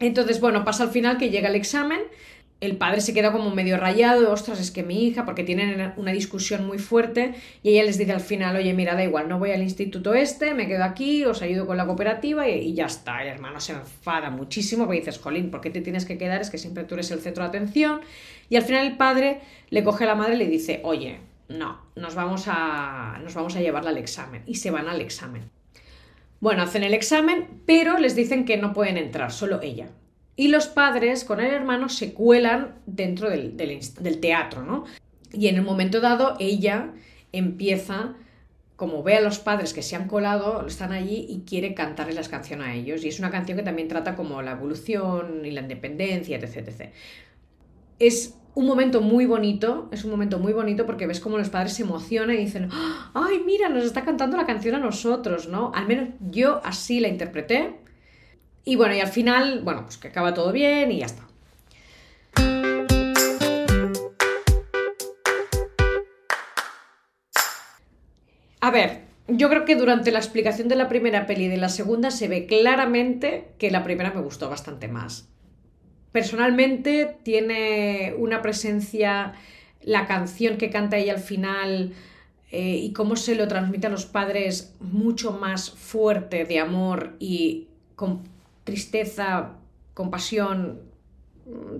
Entonces, 0.00 0.40
bueno, 0.40 0.64
pasa 0.64 0.84
al 0.84 0.90
final 0.90 1.18
que 1.18 1.30
llega 1.30 1.48
el 1.48 1.54
examen 1.54 2.00
el 2.64 2.76
padre 2.76 3.00
se 3.00 3.14
queda 3.14 3.32
como 3.32 3.50
medio 3.54 3.76
rayado, 3.76 4.32
ostras, 4.32 4.60
es 4.60 4.70
que 4.70 4.82
mi 4.82 5.06
hija, 5.06 5.24
porque 5.24 5.44
tienen 5.44 5.92
una 5.96 6.12
discusión 6.12 6.66
muy 6.66 6.78
fuerte 6.78 7.34
y 7.62 7.70
ella 7.70 7.84
les 7.84 7.98
dice 7.98 8.12
al 8.12 8.20
final, 8.20 8.56
oye, 8.56 8.72
mira, 8.74 8.94
da 8.94 9.04
igual, 9.04 9.28
no 9.28 9.38
voy 9.38 9.50
al 9.50 9.62
instituto 9.62 10.14
este, 10.14 10.54
me 10.54 10.66
quedo 10.66 10.84
aquí, 10.84 11.24
os 11.24 11.42
ayudo 11.42 11.66
con 11.66 11.76
la 11.76 11.86
cooperativa 11.86 12.48
y, 12.48 12.74
ya 12.74 12.86
está. 12.86 13.22
El 13.22 13.28
hermano 13.28 13.60
se 13.60 13.72
enfada 13.72 14.30
muchísimo 14.30 14.84
porque 14.84 15.00
dices, 15.00 15.18
Jolín, 15.18 15.50
¿por 15.50 15.60
qué 15.60 15.70
te 15.70 15.80
tienes 15.80 16.04
que 16.04 16.18
quedar? 16.18 16.40
Es 16.40 16.50
que 16.50 16.58
siempre 16.58 16.84
tú 16.84 16.94
eres 16.94 17.10
el 17.10 17.20
centro 17.20 17.42
de 17.42 17.48
atención. 17.48 18.00
Y 18.48 18.56
al 18.56 18.62
final 18.62 18.86
el 18.86 18.96
padre 18.96 19.40
le 19.70 19.84
coge 19.84 20.04
a 20.04 20.06
la 20.08 20.14
madre 20.14 20.34
y 20.34 20.38
le 20.38 20.46
dice, 20.46 20.80
oye, 20.84 21.20
no, 21.48 21.80
nos 21.96 22.14
vamos 22.14 22.44
a, 22.46 23.18
nos 23.22 23.34
vamos 23.34 23.56
a 23.56 23.60
llevarla 23.60 23.90
al 23.90 23.98
examen. 23.98 24.42
Y 24.46 24.56
se 24.56 24.70
van 24.70 24.88
al 24.88 25.00
examen. 25.00 25.50
Bueno, 26.40 26.62
hacen 26.62 26.84
el 26.84 26.94
examen, 26.94 27.62
pero 27.66 27.98
les 27.98 28.14
dicen 28.14 28.44
que 28.44 28.56
no 28.56 28.72
pueden 28.72 28.96
entrar, 28.98 29.32
solo 29.32 29.60
ella. 29.62 29.88
Y 30.36 30.48
los 30.48 30.66
padres 30.66 31.24
con 31.24 31.40
el 31.40 31.52
hermano 31.52 31.88
se 31.88 32.12
cuelan 32.12 32.74
dentro 32.86 33.30
del, 33.30 33.56
teatro, 34.20 34.62
¿no? 34.62 34.84
Y 35.32 35.48
en 35.48 35.56
el 35.56 35.62
momento 35.62 36.00
dado 36.00 36.36
ella 36.40 36.90
empieza, 37.32 38.14
como 38.76 39.02
ve 39.02 39.16
a 39.16 39.20
los 39.20 39.38
padres 39.38 39.72
que 39.72 39.82
se 39.82 39.94
han 39.94 40.08
colado, 40.08 40.66
están 40.66 40.92
allí 40.92 41.26
y 41.28 41.44
quiere 41.46 41.74
cantarles 41.74 42.16
las 42.16 42.28
canciones 42.28 42.66
a 42.66 42.74
ellos. 42.74 43.04
Y 43.04 43.08
es 43.08 43.20
una 43.20 43.30
canción 43.30 43.56
que 43.56 43.62
también 43.62 43.86
trata 43.86 44.16
como 44.16 44.42
la 44.42 44.52
evolución 44.52 45.44
y 45.44 45.52
la 45.52 45.60
independencia, 45.60 46.36
etc. 46.36 46.68
etc. 46.68 46.90
Es 48.00 48.34
un 48.56 48.66
momento 48.66 49.00
muy 49.00 49.26
bonito, 49.26 49.88
es 49.92 50.04
un 50.04 50.10
momento 50.10 50.40
muy 50.40 50.52
bonito 50.52 50.84
porque 50.84 51.06
ves 51.06 51.20
como 51.20 51.38
los 51.38 51.48
padres 51.48 51.74
se 51.74 51.82
emocionan 51.82 52.34
y 52.36 52.38
dicen, 52.38 52.68
ay, 53.14 53.40
mira, 53.44 53.68
nos 53.68 53.84
está 53.84 54.04
cantando 54.04 54.36
la 54.36 54.46
canción 54.46 54.74
a 54.74 54.78
nosotros, 54.78 55.48
¿no? 55.48 55.70
Al 55.74 55.86
menos 55.86 56.08
yo 56.30 56.60
así 56.64 56.98
la 56.98 57.08
interpreté 57.08 57.83
y 58.64 58.76
bueno, 58.76 58.94
y 58.94 59.00
al 59.00 59.08
final, 59.08 59.60
bueno, 59.62 59.82
pues 59.82 59.98
que 59.98 60.08
acaba 60.08 60.34
todo 60.34 60.52
bien 60.52 60.90
y 60.90 60.98
ya 60.98 61.06
está. 61.06 61.24
A 68.60 68.70
ver, 68.70 69.02
yo 69.28 69.50
creo 69.50 69.66
que 69.66 69.76
durante 69.76 70.10
la 70.10 70.18
explicación 70.18 70.68
de 70.68 70.76
la 70.76 70.88
primera 70.88 71.26
peli 71.26 71.44
y 71.44 71.48
de 71.48 71.58
la 71.58 71.68
segunda 71.68 72.10
se 72.10 72.28
ve 72.28 72.46
claramente 72.46 73.48
que 73.58 73.70
la 73.70 73.84
primera 73.84 74.12
me 74.12 74.22
gustó 74.22 74.48
bastante 74.48 74.88
más. 74.88 75.28
Personalmente 76.12 77.18
tiene 77.24 78.14
una 78.16 78.40
presencia, 78.40 79.34
la 79.82 80.06
canción 80.06 80.56
que 80.56 80.70
canta 80.70 80.96
ella 80.96 81.12
al 81.12 81.20
final 81.20 81.92
eh, 82.50 82.76
y 82.76 82.92
cómo 82.92 83.16
se 83.16 83.34
lo 83.34 83.48
transmite 83.48 83.88
a 83.88 83.90
los 83.90 84.06
padres 84.06 84.74
mucho 84.80 85.32
más 85.32 85.70
fuerte 85.70 86.44
de 86.46 86.58
amor 86.58 87.16
y 87.18 87.68
con 87.96 88.33
tristeza, 88.64 89.52
compasión, 89.94 90.80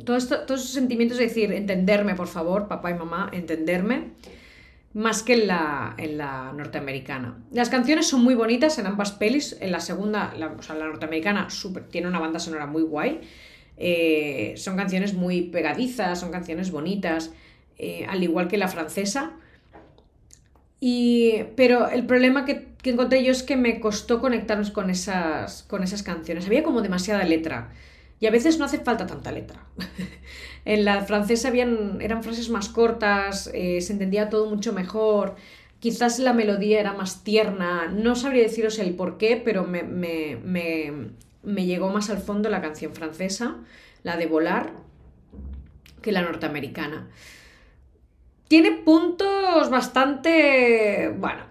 todo 0.04 0.18
todos 0.18 0.60
esos 0.60 0.72
sentimientos, 0.72 1.18
es 1.18 1.28
decir, 1.28 1.52
entenderme, 1.52 2.14
por 2.14 2.28
favor, 2.28 2.68
papá 2.68 2.90
y 2.90 2.94
mamá, 2.94 3.30
entenderme, 3.32 4.12
más 4.92 5.22
que 5.22 5.34
en 5.34 5.48
la, 5.48 5.94
en 5.98 6.18
la 6.18 6.52
norteamericana. 6.52 7.38
Las 7.50 7.68
canciones 7.68 8.06
son 8.06 8.22
muy 8.22 8.34
bonitas 8.34 8.78
en 8.78 8.86
ambas 8.86 9.12
pelis, 9.12 9.56
en 9.60 9.72
la 9.72 9.80
segunda, 9.80 10.32
la, 10.36 10.48
o 10.48 10.62
sea, 10.62 10.76
la 10.76 10.86
norteamericana 10.86 11.48
tiene 11.90 12.08
una 12.08 12.20
banda 12.20 12.38
sonora 12.38 12.66
muy 12.66 12.82
guay, 12.82 13.22
eh, 13.76 14.54
son 14.56 14.76
canciones 14.76 15.14
muy 15.14 15.42
pegadizas, 15.42 16.20
son 16.20 16.30
canciones 16.30 16.70
bonitas, 16.70 17.32
eh, 17.76 18.06
al 18.08 18.22
igual 18.22 18.46
que 18.46 18.56
la 18.56 18.68
francesa, 18.68 19.32
y, 20.86 21.44
pero 21.56 21.88
el 21.88 22.04
problema 22.04 22.44
que, 22.44 22.66
que, 22.82 22.90
encontré 22.90 23.24
yo 23.24 23.32
es 23.32 23.42
que 23.42 23.56
me 23.56 23.80
costó 23.80 24.20
conectarnos 24.20 24.70
con 24.70 24.90
esas, 24.90 25.62
con 25.62 25.82
esas 25.82 26.02
canciones. 26.02 26.44
Había 26.44 26.62
como 26.62 26.82
demasiada 26.82 27.24
letra. 27.24 27.70
Y 28.20 28.26
a 28.26 28.30
veces 28.30 28.58
no 28.58 28.66
hace 28.66 28.80
falta 28.80 29.06
tanta 29.06 29.32
letra. 29.32 29.64
en 30.66 30.84
la 30.84 31.00
francesa 31.06 31.48
habían, 31.48 32.02
eran 32.02 32.22
frases 32.22 32.50
más 32.50 32.68
cortas, 32.68 33.50
eh, 33.54 33.80
se 33.80 33.94
entendía 33.94 34.28
todo 34.28 34.50
mucho 34.50 34.74
mejor. 34.74 35.36
Quizás 35.80 36.18
la 36.18 36.34
melodía 36.34 36.80
era 36.80 36.92
más 36.92 37.24
tierna. 37.24 37.86
No 37.88 38.14
sabría 38.14 38.42
deciros 38.42 38.78
el 38.78 38.94
por 38.94 39.16
qué, 39.16 39.40
pero 39.42 39.64
me, 39.64 39.84
me, 39.84 40.36
me, 40.44 40.92
me 41.42 41.64
llegó 41.64 41.88
más 41.88 42.10
al 42.10 42.18
fondo 42.18 42.50
la 42.50 42.60
canción 42.60 42.92
francesa, 42.92 43.56
la 44.02 44.18
de 44.18 44.26
Volar, 44.26 44.74
que 46.02 46.12
la 46.12 46.20
norteamericana 46.20 47.08
tiene 48.48 48.72
puntos 48.72 49.70
bastante... 49.70 51.14
Bueno, 51.18 51.42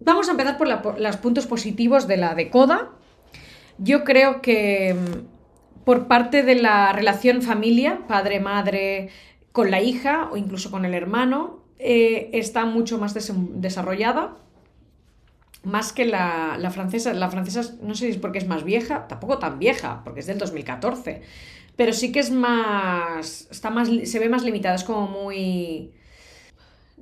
vamos 0.00 0.28
a 0.28 0.32
empezar 0.32 0.56
por, 0.56 1.00
los 1.00 1.16
puntos 1.16 1.46
positivos 1.46 2.06
de 2.06 2.16
la 2.16 2.34
de 2.34 2.50
Coda. 2.50 2.90
Yo 3.78 4.04
creo 4.04 4.40
que 4.40 4.94
mm, 4.94 5.84
por 5.84 6.06
parte 6.06 6.42
de 6.42 6.54
la 6.54 6.92
relación 6.92 7.42
familia, 7.42 8.06
padre-madre, 8.06 9.10
con 9.52 9.70
la 9.70 9.80
hija 9.80 10.28
o 10.30 10.36
incluso 10.36 10.70
con 10.70 10.84
el 10.84 10.94
hermano, 10.94 11.64
eh, 11.78 12.30
está 12.32 12.64
mucho 12.64 12.98
más 12.98 13.14
desarrollada. 13.14 14.36
Más 15.64 15.92
que 15.92 16.04
la, 16.04 16.56
la, 16.58 16.70
francesa. 16.70 17.12
La 17.12 17.30
francesa 17.30 17.74
no 17.82 17.94
sé 17.94 18.06
si 18.06 18.10
es 18.12 18.16
porque 18.16 18.38
es 18.38 18.46
más 18.46 18.62
vieja, 18.64 19.08
tampoco 19.08 19.38
tan 19.38 19.58
vieja, 19.58 20.02
porque 20.04 20.20
es 20.20 20.26
del 20.26 20.38
2014. 20.38 21.22
Pero 21.76 21.92
sí 21.92 22.12
que 22.12 22.20
es 22.20 22.30
más. 22.30 23.48
Está 23.50 23.70
más. 23.70 23.88
se 24.04 24.18
ve 24.18 24.28
más 24.28 24.44
limitada, 24.44 24.76
es 24.76 24.84
como 24.84 25.08
muy 25.08 25.92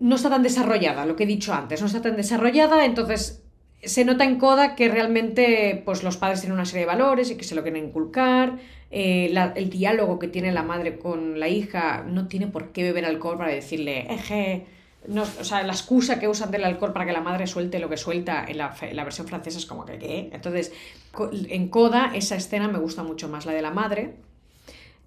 no 0.00 0.16
está 0.16 0.30
tan 0.30 0.42
desarrollada, 0.42 1.06
lo 1.06 1.16
que 1.16 1.24
he 1.24 1.26
dicho 1.26 1.54
antes, 1.54 1.80
no 1.80 1.87
está 1.87 2.02
tan 2.02 2.16
desarrollada, 2.16 2.85
entonces 2.85 3.42
se 3.82 4.04
nota 4.04 4.24
en 4.24 4.38
Coda 4.38 4.74
que 4.74 4.88
realmente 4.88 5.82
pues, 5.85 6.02
los 6.02 6.16
padres 6.16 6.40
tienen 6.40 6.54
una 6.54 6.64
serie 6.64 6.80
de 6.80 6.87
valores 6.87 7.30
y 7.30 7.37
que 7.37 7.44
se 7.44 7.54
lo 7.54 7.62
quieren 7.62 7.87
inculcar. 7.87 8.59
Eh, 8.90 9.35
el 9.56 9.70
diálogo 9.70 10.18
que 10.18 10.28
tiene 10.28 10.52
la 10.52 10.62
madre 10.62 10.98
con 10.98 11.38
la 11.40 11.48
hija 11.48 12.04
no 12.06 12.28
tiene 12.28 12.46
por 12.46 12.72
qué 12.72 12.82
beber 12.82 13.04
alcohol 13.04 13.38
para 13.38 13.50
decirle, 13.50 14.12
eje. 14.12 14.66
No, 15.09 15.22
o 15.22 15.44
sea, 15.44 15.62
la 15.62 15.72
excusa 15.72 16.18
que 16.18 16.26
usan 16.26 16.50
del 16.50 16.64
alcohol 16.64 16.92
para 16.92 17.06
que 17.06 17.12
la 17.12 17.20
madre 17.20 17.46
suelte 17.46 17.78
lo 17.78 17.88
que 17.88 17.96
suelta 17.96 18.44
en 18.48 18.59
la, 18.59 18.74
en 18.80 18.96
la 18.96 19.04
versión 19.04 19.28
francesa 19.28 19.59
es 19.59 19.66
como 19.66 19.85
que, 19.85 19.98
¿qué? 19.98 20.30
Entonces, 20.32 20.72
en 21.30 21.68
Coda, 21.68 22.11
esa 22.14 22.35
escena 22.35 22.66
me 22.66 22.78
gusta 22.78 23.04
mucho 23.04 23.28
más, 23.28 23.46
la 23.46 23.52
de 23.52 23.62
la 23.62 23.70
madre, 23.70 24.14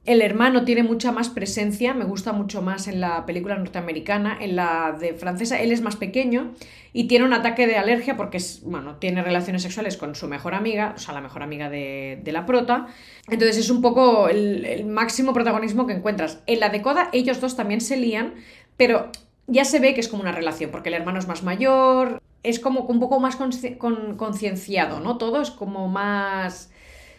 el 0.06 0.22
hermano 0.22 0.64
tiene 0.64 0.84
mucha 0.84 1.12
más 1.12 1.30
presencia, 1.30 1.94
me 1.94 2.06
gusta 2.06 2.32
mucho 2.32 2.62
más 2.62 2.88
en 2.88 3.02
la 3.02 3.26
película 3.26 3.56
norteamericana, 3.58 4.38
en 4.40 4.56
la 4.56 4.96
de 5.00 5.14
francesa, 5.14 5.62
él 5.62 5.72
es 5.72 5.82
más 5.82 5.98
pequeño 5.98 6.54
y 6.94 7.08
tiene 7.08 7.26
un 7.26 7.34
ataque 7.34 7.68
de 7.68 7.78
alergia 7.78 8.18
porque 8.18 8.38
es, 8.38 8.62
bueno, 8.64 8.96
tiene 8.96 9.22
relaciones 9.22 9.62
sexuales 9.62 9.98
con 9.98 10.16
su 10.16 10.28
mejor 10.28 10.56
amiga, 10.56 10.94
o 10.96 11.00
sea, 11.00 11.14
la 11.14 11.22
mejor 11.22 11.44
amiga 11.44 11.70
de, 11.70 12.22
la 12.26 12.46
prota. 12.46 12.88
Entonces 13.28 13.58
es 13.58 13.70
un 13.70 13.82
poco 13.82 14.30
el, 14.30 14.86
máximo 14.86 15.34
protagonismo 15.34 15.86
que 15.86 15.94
encuentras. 15.94 16.42
En 16.48 16.60
la 16.60 16.70
de 16.70 16.82
Coda 16.82 17.10
ellos 17.12 17.42
dos 17.42 17.56
también 17.56 17.82
se 17.82 17.98
lían, 17.98 18.36
pero 18.78 19.12
ya 19.48 19.66
se 19.66 19.80
ve 19.80 19.94
que 19.94 20.00
es 20.00 20.08
como 20.08 20.24
una 20.24 20.32
relación, 20.32 20.72
porque 20.72 20.90
el 20.90 20.96
hermano 20.96 21.20
es 21.20 21.28
más 21.28 21.44
mayor, 21.44 22.22
es 22.44 22.60
como 22.60 22.82
un 22.82 23.00
poco 23.00 23.20
más 23.20 23.36
concienciado, 23.36 25.00
¿no? 25.02 25.18
Todo 25.18 25.42
es 25.42 25.52
como 25.52 25.88
más, 25.88 26.72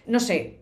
no 0.07 0.19
sé, 0.19 0.60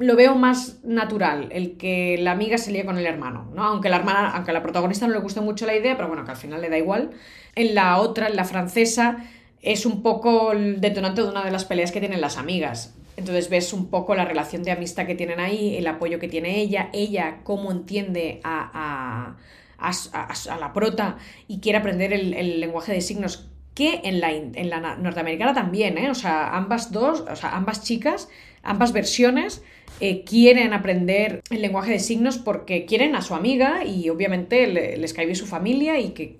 lo 0.00 0.16
veo 0.16 0.34
más 0.34 0.82
natural, 0.82 1.48
el 1.52 1.76
que 1.76 2.16
la 2.18 2.32
amiga 2.32 2.56
se 2.56 2.72
líe 2.72 2.86
con 2.86 2.96
el 2.96 3.04
hermano, 3.04 3.50
¿no? 3.54 3.64
Aunque 3.64 3.90
la 3.90 3.96
hermana, 3.96 4.30
aunque 4.30 4.50
a 4.50 4.54
la 4.54 4.62
protagonista 4.62 5.06
no 5.06 5.12
le 5.12 5.20
guste 5.20 5.42
mucho 5.42 5.66
la 5.66 5.76
idea, 5.76 5.94
pero 5.94 6.08
bueno, 6.08 6.24
que 6.24 6.30
al 6.30 6.38
final 6.38 6.62
le 6.62 6.70
da 6.70 6.78
igual. 6.78 7.10
En 7.54 7.74
la 7.74 7.98
otra, 7.98 8.28
en 8.28 8.34
la 8.34 8.44
francesa, 8.46 9.18
es 9.60 9.84
un 9.84 10.02
poco 10.02 10.52
el 10.52 10.80
detonante 10.80 11.22
de 11.22 11.28
una 11.28 11.44
de 11.44 11.50
las 11.50 11.66
peleas 11.66 11.92
que 11.92 12.00
tienen 12.00 12.22
las 12.22 12.38
amigas. 12.38 12.96
Entonces 13.18 13.50
ves 13.50 13.74
un 13.74 13.90
poco 13.90 14.14
la 14.14 14.24
relación 14.24 14.62
de 14.62 14.70
amistad 14.70 15.06
que 15.06 15.14
tienen 15.14 15.38
ahí, 15.38 15.76
el 15.76 15.86
apoyo 15.86 16.18
que 16.18 16.28
tiene 16.28 16.60
ella, 16.60 16.88
ella 16.94 17.40
cómo 17.44 17.70
entiende 17.70 18.40
a, 18.42 19.36
a, 19.78 20.56
la 20.58 20.72
prota 20.72 21.18
y 21.46 21.60
quiere 21.60 21.76
aprender 21.76 22.14
el, 22.14 22.32
el 22.32 22.58
lenguaje 22.58 22.92
de 22.92 23.02
signos 23.02 23.50
que 23.74 24.00
en 24.04 24.20
la, 24.20 24.32
en 24.32 24.70
la 24.70 24.96
norteamericana 24.96 25.54
también, 25.54 25.96
¿eh? 25.98 26.10
O 26.10 26.14
sea, 26.14 26.56
ambas 26.56 26.90
dos, 26.90 27.20
o 27.20 27.36
sea, 27.36 27.56
ambas 27.56 27.82
chicas, 27.82 28.28
ambas 28.62 28.92
versiones 28.92 29.62
eh, 30.00 30.24
quieren 30.24 30.72
aprender 30.72 31.42
el 31.50 31.60
lenguaje 31.60 31.92
de 31.92 31.98
signos 31.98 32.38
porque 32.38 32.86
quieren 32.86 33.14
a 33.16 33.22
su 33.22 33.34
amiga 33.34 33.84
y 33.84 34.08
obviamente 34.08 34.66
les 34.66 35.12
cae 35.12 35.26
bien 35.26 35.36
su 35.36 35.46
familia 35.46 35.98
y 35.98 36.10
que, 36.10 36.38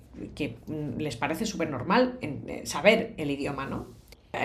mm, 0.65 0.99
les 0.99 1.15
parece 1.15 1.45
súper 1.45 1.69
normal 1.69 2.17
eh, 2.21 2.61
saber 2.63 3.13
el 3.17 3.29
idioma, 3.29 3.67
¿no? 3.67 3.87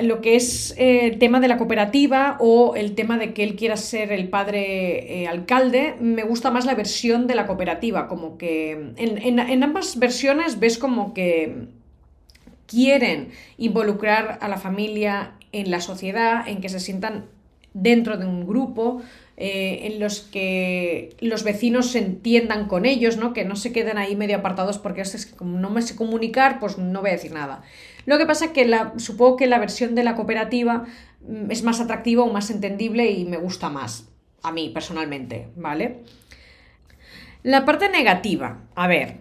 Lo 0.02 0.20
que 0.20 0.34
es 0.34 0.74
eh, 0.76 1.06
el 1.06 1.18
tema 1.18 1.38
de 1.38 1.48
la 1.48 1.58
cooperativa 1.58 2.36
o 2.40 2.74
el 2.74 2.94
tema 2.96 3.18
de 3.18 3.32
que 3.32 3.44
él 3.44 3.54
quiera 3.54 3.76
ser 3.76 4.12
el 4.12 4.28
padre 4.28 5.26
alcalde, 5.28 5.94
me 6.00 6.24
gusta 6.24 6.50
más 6.50 6.66
la 6.66 6.74
versión 6.74 7.26
de 7.26 7.36
la 7.36 7.46
cooperativa, 7.46 8.08
como 8.08 8.36
que 8.36 8.92
en 8.96 9.62
ambas 9.62 9.98
versiones 9.98 10.58
ves 10.58 10.76
como 10.76 11.14
que 11.14 11.68
quieren 12.66 13.28
involucrar 13.58 14.38
a 14.42 14.48
la 14.48 14.58
familia 14.58 15.34
en 15.52 15.70
la 15.70 15.80
sociedad, 15.80 16.46
en 16.48 16.60
que 16.60 16.68
se 16.68 16.80
sientan 16.80 17.26
dentro 17.76 18.16
de 18.16 18.24
un 18.24 18.46
grupo, 18.46 19.02
eh, 19.36 19.80
en 19.82 20.00
los 20.00 20.20
que 20.20 21.14
los 21.20 21.44
vecinos 21.44 21.90
se 21.90 21.98
entiendan 21.98 22.68
con 22.68 22.86
ellos, 22.86 23.18
¿no? 23.18 23.34
que 23.34 23.44
no 23.44 23.54
se 23.54 23.70
queden 23.70 23.98
ahí 23.98 24.16
medio 24.16 24.38
apartados 24.38 24.78
porque 24.78 25.02
es 25.02 25.26
como 25.26 25.58
no 25.58 25.68
me 25.68 25.82
sé 25.82 25.94
comunicar, 25.94 26.58
pues 26.58 26.78
no 26.78 27.02
voy 27.02 27.10
a 27.10 27.14
decir 27.14 27.32
nada. 27.32 27.62
Lo 28.06 28.16
que 28.16 28.24
pasa 28.24 28.46
es 28.46 28.50
que 28.52 28.64
la, 28.64 28.94
supongo 28.96 29.36
que 29.36 29.46
la 29.46 29.58
versión 29.58 29.94
de 29.94 30.04
la 30.04 30.14
cooperativa 30.14 30.86
mm, 31.28 31.50
es 31.50 31.62
más 31.62 31.80
atractiva 31.80 32.22
o 32.22 32.32
más 32.32 32.48
entendible 32.48 33.10
y 33.10 33.26
me 33.26 33.36
gusta 33.36 33.68
más, 33.68 34.08
a 34.42 34.52
mí 34.52 34.70
personalmente, 34.70 35.48
¿vale? 35.54 35.98
La 37.42 37.66
parte 37.66 37.90
negativa, 37.90 38.62
a 38.74 38.88
ver, 38.88 39.18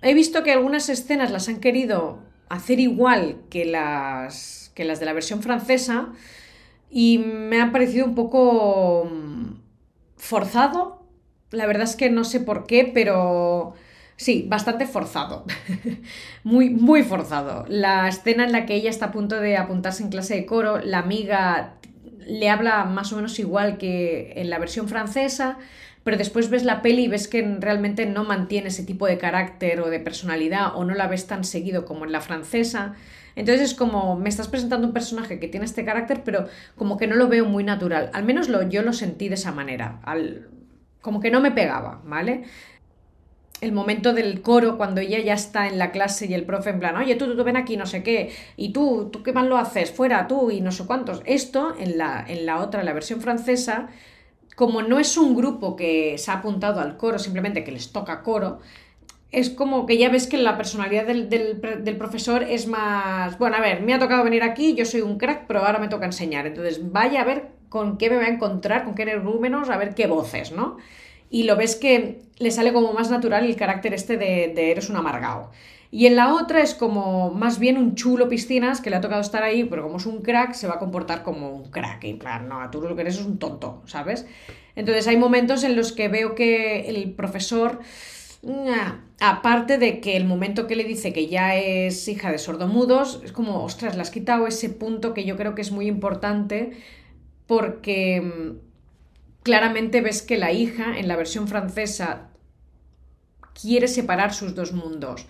he 0.00 0.14
visto 0.14 0.42
que 0.42 0.52
algunas 0.52 0.88
escenas 0.88 1.30
las 1.30 1.48
han 1.48 1.60
querido 1.60 2.22
hacer 2.48 2.80
igual 2.80 3.42
que 3.50 3.66
las, 3.66 4.72
que 4.74 4.86
las 4.86 5.00
de 5.00 5.06
la 5.06 5.12
versión 5.12 5.42
francesa, 5.42 6.12
y 6.90 7.18
me 7.18 7.60
ha 7.60 7.72
parecido 7.72 8.06
un 8.06 8.14
poco 8.14 9.08
mm, 9.10 9.54
forzado. 10.16 11.02
La 11.50 11.66
verdad 11.66 11.84
es 11.84 11.96
que 11.96 12.10
no 12.10 12.24
sé 12.24 12.40
por 12.40 12.66
qué, 12.66 12.90
pero 12.92 13.74
sí, 14.16 14.46
bastante 14.48 14.86
forzado. 14.86 15.44
muy, 16.44 16.70
muy 16.70 17.02
forzado. 17.02 17.64
La 17.68 18.08
escena 18.08 18.44
en 18.44 18.52
la 18.52 18.66
que 18.66 18.74
ella 18.74 18.90
está 18.90 19.06
a 19.06 19.12
punto 19.12 19.40
de 19.40 19.56
apuntarse 19.56 20.02
en 20.02 20.10
clase 20.10 20.34
de 20.34 20.46
coro, 20.46 20.78
la 20.78 20.98
amiga 20.98 21.74
le 22.26 22.50
habla 22.50 22.84
más 22.84 23.12
o 23.12 23.16
menos 23.16 23.38
igual 23.38 23.78
que 23.78 24.32
en 24.36 24.50
la 24.50 24.58
versión 24.58 24.88
francesa, 24.88 25.58
pero 26.02 26.16
después 26.16 26.50
ves 26.50 26.64
la 26.64 26.82
peli 26.82 27.04
y 27.04 27.08
ves 27.08 27.28
que 27.28 27.42
realmente 27.60 28.06
no 28.06 28.24
mantiene 28.24 28.68
ese 28.68 28.84
tipo 28.84 29.06
de 29.06 29.18
carácter 29.18 29.80
o 29.80 29.90
de 29.90 30.00
personalidad 30.00 30.76
o 30.76 30.84
no 30.84 30.94
la 30.94 31.06
ves 31.06 31.26
tan 31.26 31.44
seguido 31.44 31.84
como 31.84 32.04
en 32.04 32.12
la 32.12 32.20
francesa. 32.20 32.94
Entonces 33.36 33.70
es 33.70 33.74
como, 33.74 34.16
me 34.16 34.28
estás 34.28 34.48
presentando 34.48 34.86
un 34.86 34.92
personaje 34.92 35.38
que 35.38 35.46
tiene 35.46 35.66
este 35.66 35.84
carácter, 35.84 36.22
pero 36.24 36.48
como 36.74 36.96
que 36.96 37.06
no 37.06 37.14
lo 37.14 37.28
veo 37.28 37.44
muy 37.44 37.62
natural. 37.62 38.10
Al 38.12 38.24
menos 38.24 38.48
lo, 38.48 38.68
yo 38.68 38.82
lo 38.82 38.92
sentí 38.92 39.28
de 39.28 39.34
esa 39.34 39.52
manera, 39.52 40.00
al, 40.02 40.48
como 41.00 41.20
que 41.20 41.30
no 41.30 41.40
me 41.40 41.52
pegaba, 41.52 42.02
¿vale? 42.04 42.44
el 43.60 43.72
momento 43.72 44.12
del 44.12 44.42
coro, 44.42 44.76
cuando 44.76 45.00
ella 45.00 45.18
ya 45.20 45.34
está 45.34 45.66
en 45.66 45.78
la 45.78 45.90
clase 45.90 46.26
y 46.26 46.34
el 46.34 46.44
profe 46.44 46.70
en 46.70 46.78
plan, 46.78 46.96
oye, 46.96 47.14
tú, 47.14 47.34
tú, 47.34 47.42
ven 47.42 47.56
aquí, 47.56 47.76
no 47.76 47.86
sé 47.86 48.02
qué, 48.02 48.32
y 48.56 48.72
tú, 48.72 49.08
tú 49.10 49.22
qué 49.22 49.32
mal 49.32 49.48
lo 49.48 49.56
haces, 49.56 49.90
fuera 49.90 50.28
tú, 50.28 50.50
y 50.50 50.60
no 50.60 50.72
sé 50.72 50.84
cuántos. 50.84 51.22
Esto, 51.24 51.74
en 51.78 51.96
la, 51.96 52.24
en 52.26 52.44
la 52.44 52.58
otra, 52.58 52.80
en 52.80 52.86
la 52.86 52.92
versión 52.92 53.20
francesa, 53.20 53.88
como 54.56 54.82
no 54.82 54.98
es 54.98 55.16
un 55.16 55.34
grupo 55.34 55.76
que 55.76 56.18
se 56.18 56.30
ha 56.30 56.34
apuntado 56.34 56.80
al 56.80 56.96
coro, 56.96 57.18
simplemente 57.18 57.64
que 57.64 57.72
les 57.72 57.92
toca 57.92 58.22
coro, 58.22 58.60
es 59.36 59.50
como 59.50 59.84
que 59.84 59.98
ya 59.98 60.08
ves 60.08 60.26
que 60.26 60.38
la 60.38 60.56
personalidad 60.56 61.04
del, 61.04 61.96
profesor 61.98 62.42
es 62.42 62.66
más, 62.66 63.36
bueno, 63.38 63.56
a 63.56 63.60
ver, 63.60 63.82
me 63.82 63.92
ha 63.92 63.98
tocado 63.98 64.24
venir 64.24 64.42
aquí, 64.42 64.74
yo 64.74 64.86
soy 64.86 65.02
un 65.02 65.18
crack, 65.18 65.44
pero 65.46 65.60
ahora 65.60 65.78
me 65.78 65.88
toca 65.88 66.06
enseñar. 66.06 66.46
Entonces, 66.46 66.90
vaya 66.90 67.20
a 67.20 67.24
ver 67.26 67.48
con 67.68 67.98
qué 67.98 68.08
me 68.08 68.16
voy 68.16 68.24
a 68.24 68.28
encontrar, 68.30 68.84
con 68.84 68.94
qué 68.94 69.02
energúmenos, 69.02 69.68
a 69.68 69.76
ver 69.76 69.94
qué 69.94 70.06
voces, 70.06 70.52
¿no? 70.52 70.78
Y 71.28 71.42
lo 71.42 71.54
ves 71.54 71.76
que 71.76 72.22
le 72.38 72.50
sale 72.50 72.72
como 72.72 72.94
más 72.94 73.10
natural 73.10 73.44
el 73.44 73.56
carácter 73.56 73.92
este 73.92 74.16
de, 74.16 74.54
de 74.56 74.70
eres 74.70 74.88
un 74.88 74.96
amargado. 74.96 75.50
Y 75.90 76.06
en 76.06 76.16
la 76.16 76.32
otra 76.32 76.62
es 76.62 76.74
como 76.74 77.30
más 77.30 77.58
bien 77.58 77.76
un 77.76 77.94
chulo 77.94 78.30
piscinas 78.30 78.80
que 78.80 78.88
le 78.88 78.96
ha 78.96 79.02
tocado 79.02 79.20
estar 79.20 79.42
ahí, 79.42 79.64
pero 79.64 79.82
como 79.82 79.98
es 79.98 80.06
un 80.06 80.22
crack, 80.22 80.54
se 80.54 80.66
va 80.66 80.76
a 80.76 80.78
comportar 80.78 81.22
como 81.22 81.50
un 81.50 81.70
crack. 81.70 82.04
En 82.04 82.18
plan, 82.18 82.48
no, 82.48 82.70
tú 82.70 82.80
lo 82.80 82.96
que 82.96 83.02
eres 83.02 83.18
es 83.18 83.26
un 83.26 83.38
tonto, 83.38 83.82
¿sabes? 83.84 84.26
Entonces 84.76 85.06
hay 85.08 85.18
momentos 85.18 85.62
en 85.62 85.76
los 85.76 85.92
que 85.92 86.08
veo 86.08 86.34
que 86.34 86.88
el 86.88 87.12
profesor 87.12 87.80
Aparte 89.20 89.78
de 89.78 90.00
que 90.00 90.16
el 90.16 90.24
momento 90.24 90.66
que 90.66 90.76
le 90.76 90.84
dice 90.84 91.12
que 91.12 91.26
ya 91.26 91.56
es 91.56 92.06
hija 92.06 92.30
de 92.30 92.38
sordomudos, 92.38 93.20
es 93.24 93.32
como, 93.32 93.64
ostras, 93.64 93.96
le 93.96 94.02
has 94.02 94.10
quitado 94.10 94.46
ese 94.46 94.68
punto 94.68 95.14
que 95.14 95.24
yo 95.24 95.36
creo 95.36 95.54
que 95.54 95.62
es 95.62 95.72
muy 95.72 95.86
importante 95.86 96.72
porque 97.46 98.20
mm, 98.20 98.58
claramente 99.42 100.00
ves 100.00 100.22
que 100.22 100.36
la 100.36 100.52
hija 100.52 100.98
en 100.98 101.08
la 101.08 101.16
versión 101.16 101.48
francesa 101.48 102.28
quiere 103.60 103.88
separar 103.88 104.34
sus 104.34 104.54
dos 104.54 104.72
mundos. 104.72 105.26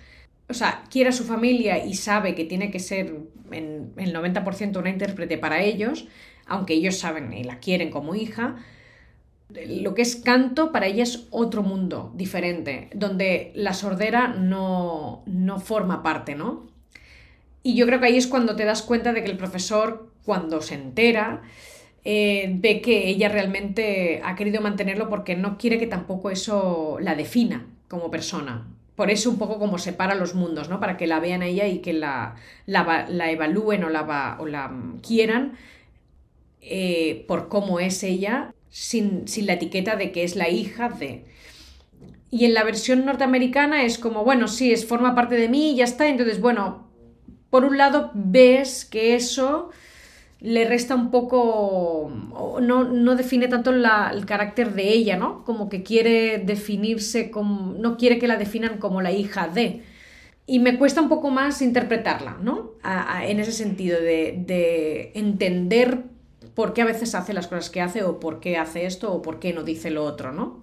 O 0.48 0.54
sea, 0.54 0.84
quiere 0.90 1.10
a 1.10 1.12
su 1.12 1.24
familia 1.24 1.84
y 1.84 1.94
sabe 1.94 2.34
que 2.34 2.44
tiene 2.44 2.70
que 2.70 2.80
ser 2.80 3.20
en 3.50 3.92
el 3.96 4.14
90% 4.14 4.78
una 4.78 4.90
intérprete 4.90 5.38
para 5.38 5.62
ellos, 5.62 6.08
aunque 6.46 6.74
ellos 6.74 6.98
saben 6.98 7.32
y 7.32 7.44
la 7.44 7.58
quieren 7.58 7.90
como 7.90 8.14
hija, 8.14 8.56
lo 9.48 9.94
que 9.94 10.02
es 10.02 10.16
canto 10.16 10.72
para 10.72 10.86
ella 10.86 11.04
es 11.04 11.26
otro 11.30 11.62
mundo 11.62 12.12
diferente, 12.14 12.90
donde 12.94 13.52
la 13.54 13.74
sordera 13.74 14.28
no, 14.28 15.22
no 15.26 15.60
forma 15.60 16.02
parte, 16.02 16.34
¿no? 16.34 16.66
Y 17.62 17.74
yo 17.74 17.86
creo 17.86 18.00
que 18.00 18.06
ahí 18.06 18.16
es 18.16 18.26
cuando 18.26 18.56
te 18.56 18.64
das 18.64 18.82
cuenta 18.82 19.12
de 19.12 19.22
que 19.22 19.30
el 19.30 19.36
profesor, 19.36 20.10
cuando 20.24 20.62
se 20.62 20.74
entera, 20.74 21.42
eh, 22.04 22.48
ve 22.58 22.80
que 22.80 23.08
ella 23.08 23.28
realmente 23.28 24.20
ha 24.24 24.36
querido 24.36 24.60
mantenerlo 24.60 25.08
porque 25.08 25.36
no 25.36 25.58
quiere 25.58 25.78
que 25.78 25.86
tampoco 25.86 26.30
eso 26.30 26.98
la 27.00 27.14
defina 27.14 27.66
como 27.88 28.10
persona. 28.10 28.66
Por 28.96 29.10
eso 29.10 29.30
un 29.30 29.38
poco 29.38 29.58
como 29.58 29.78
separa 29.78 30.14
los 30.14 30.34
mundos, 30.34 30.68
¿no? 30.68 30.80
Para 30.80 30.96
que 30.96 31.06
la 31.06 31.20
vean 31.20 31.42
a 31.42 31.46
ella 31.46 31.66
y 31.66 31.80
que 31.80 31.92
la, 31.92 32.36
la, 32.66 33.30
evalúen 33.30 33.84
o 33.84 33.90
la, 33.90 34.36
o 34.40 34.46
la 34.46 34.72
quieran 35.02 35.52
eh, 36.62 37.24
por 37.28 37.48
cómo 37.48 37.78
es 37.78 38.02
ella 38.02 38.54
sin, 38.76 39.24
la 39.46 39.54
etiqueta 39.54 39.96
de 39.96 40.12
que 40.12 40.22
es 40.22 40.36
la 40.36 40.50
hija 40.50 40.90
de. 40.90 41.24
Y 42.30 42.44
en 42.44 42.52
la 42.52 42.62
versión 42.62 43.06
norteamericana 43.06 43.84
es 43.84 43.96
como, 43.96 44.22
bueno, 44.22 44.48
sí, 44.48 44.70
es, 44.70 44.84
forma 44.84 45.14
parte 45.14 45.36
de 45.36 45.48
mí 45.48 45.70
y 45.70 45.76
ya 45.76 45.84
está. 45.84 46.06
Entonces, 46.08 46.40
bueno, 46.40 46.86
por 47.48 47.64
un 47.64 47.78
lado 47.78 48.10
ves 48.12 48.84
que 48.84 49.14
eso 49.14 49.70
le 50.40 50.66
resta 50.66 50.94
un 50.94 51.10
poco, 51.10 52.12
no, 52.60 52.84
no 52.84 53.16
define 53.16 53.48
tanto 53.48 53.70
el 53.70 54.26
carácter 54.26 54.74
de 54.74 54.92
ella, 54.92 55.16
¿no? 55.16 55.42
Como 55.44 55.70
que 55.70 55.82
quiere 55.82 56.36
definirse 56.36 57.30
como, 57.30 57.72
no 57.78 57.96
quiere 57.96 58.18
que 58.18 58.28
la 58.28 58.36
definan 58.36 58.76
como 58.76 59.00
la 59.00 59.10
hija 59.10 59.48
de. 59.48 59.84
Y 60.46 60.58
me 60.58 60.76
cuesta 60.76 61.00
un 61.00 61.08
poco 61.08 61.30
más 61.30 61.62
interpretarla, 61.62 62.36
¿no? 62.42 62.74
en 63.22 63.40
ese 63.40 63.52
sentido 63.52 63.98
de, 63.98 64.44
de 64.46 65.12
entender 65.14 66.15
por 66.56 66.72
qué 66.72 66.82
a 66.82 66.86
veces 66.86 67.14
hace 67.14 67.34
las 67.34 67.46
cosas 67.48 67.68
que 67.68 67.82
hace 67.82 68.02
o 68.02 68.18
por 68.18 68.40
qué 68.40 68.56
hace 68.56 68.86
esto 68.86 69.12
o 69.12 69.20
por 69.20 69.38
qué 69.38 69.52
no 69.52 69.62
dice 69.62 69.90
lo 69.90 70.04
otro, 70.04 70.32
¿no? 70.32 70.58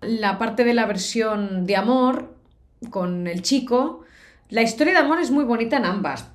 La 0.00 0.38
parte 0.38 0.64
de 0.64 0.72
la 0.72 0.86
versión 0.86 1.66
de 1.66 1.76
amor 1.76 2.34
con 2.90 3.26
el 3.26 3.42
chico, 3.42 4.02
la 4.48 4.62
historia 4.62 4.94
de 4.94 5.00
amor 5.00 5.20
es 5.20 5.30
muy 5.30 5.44
bonita 5.44 5.76
en 5.76 5.84
ambas, 5.84 6.26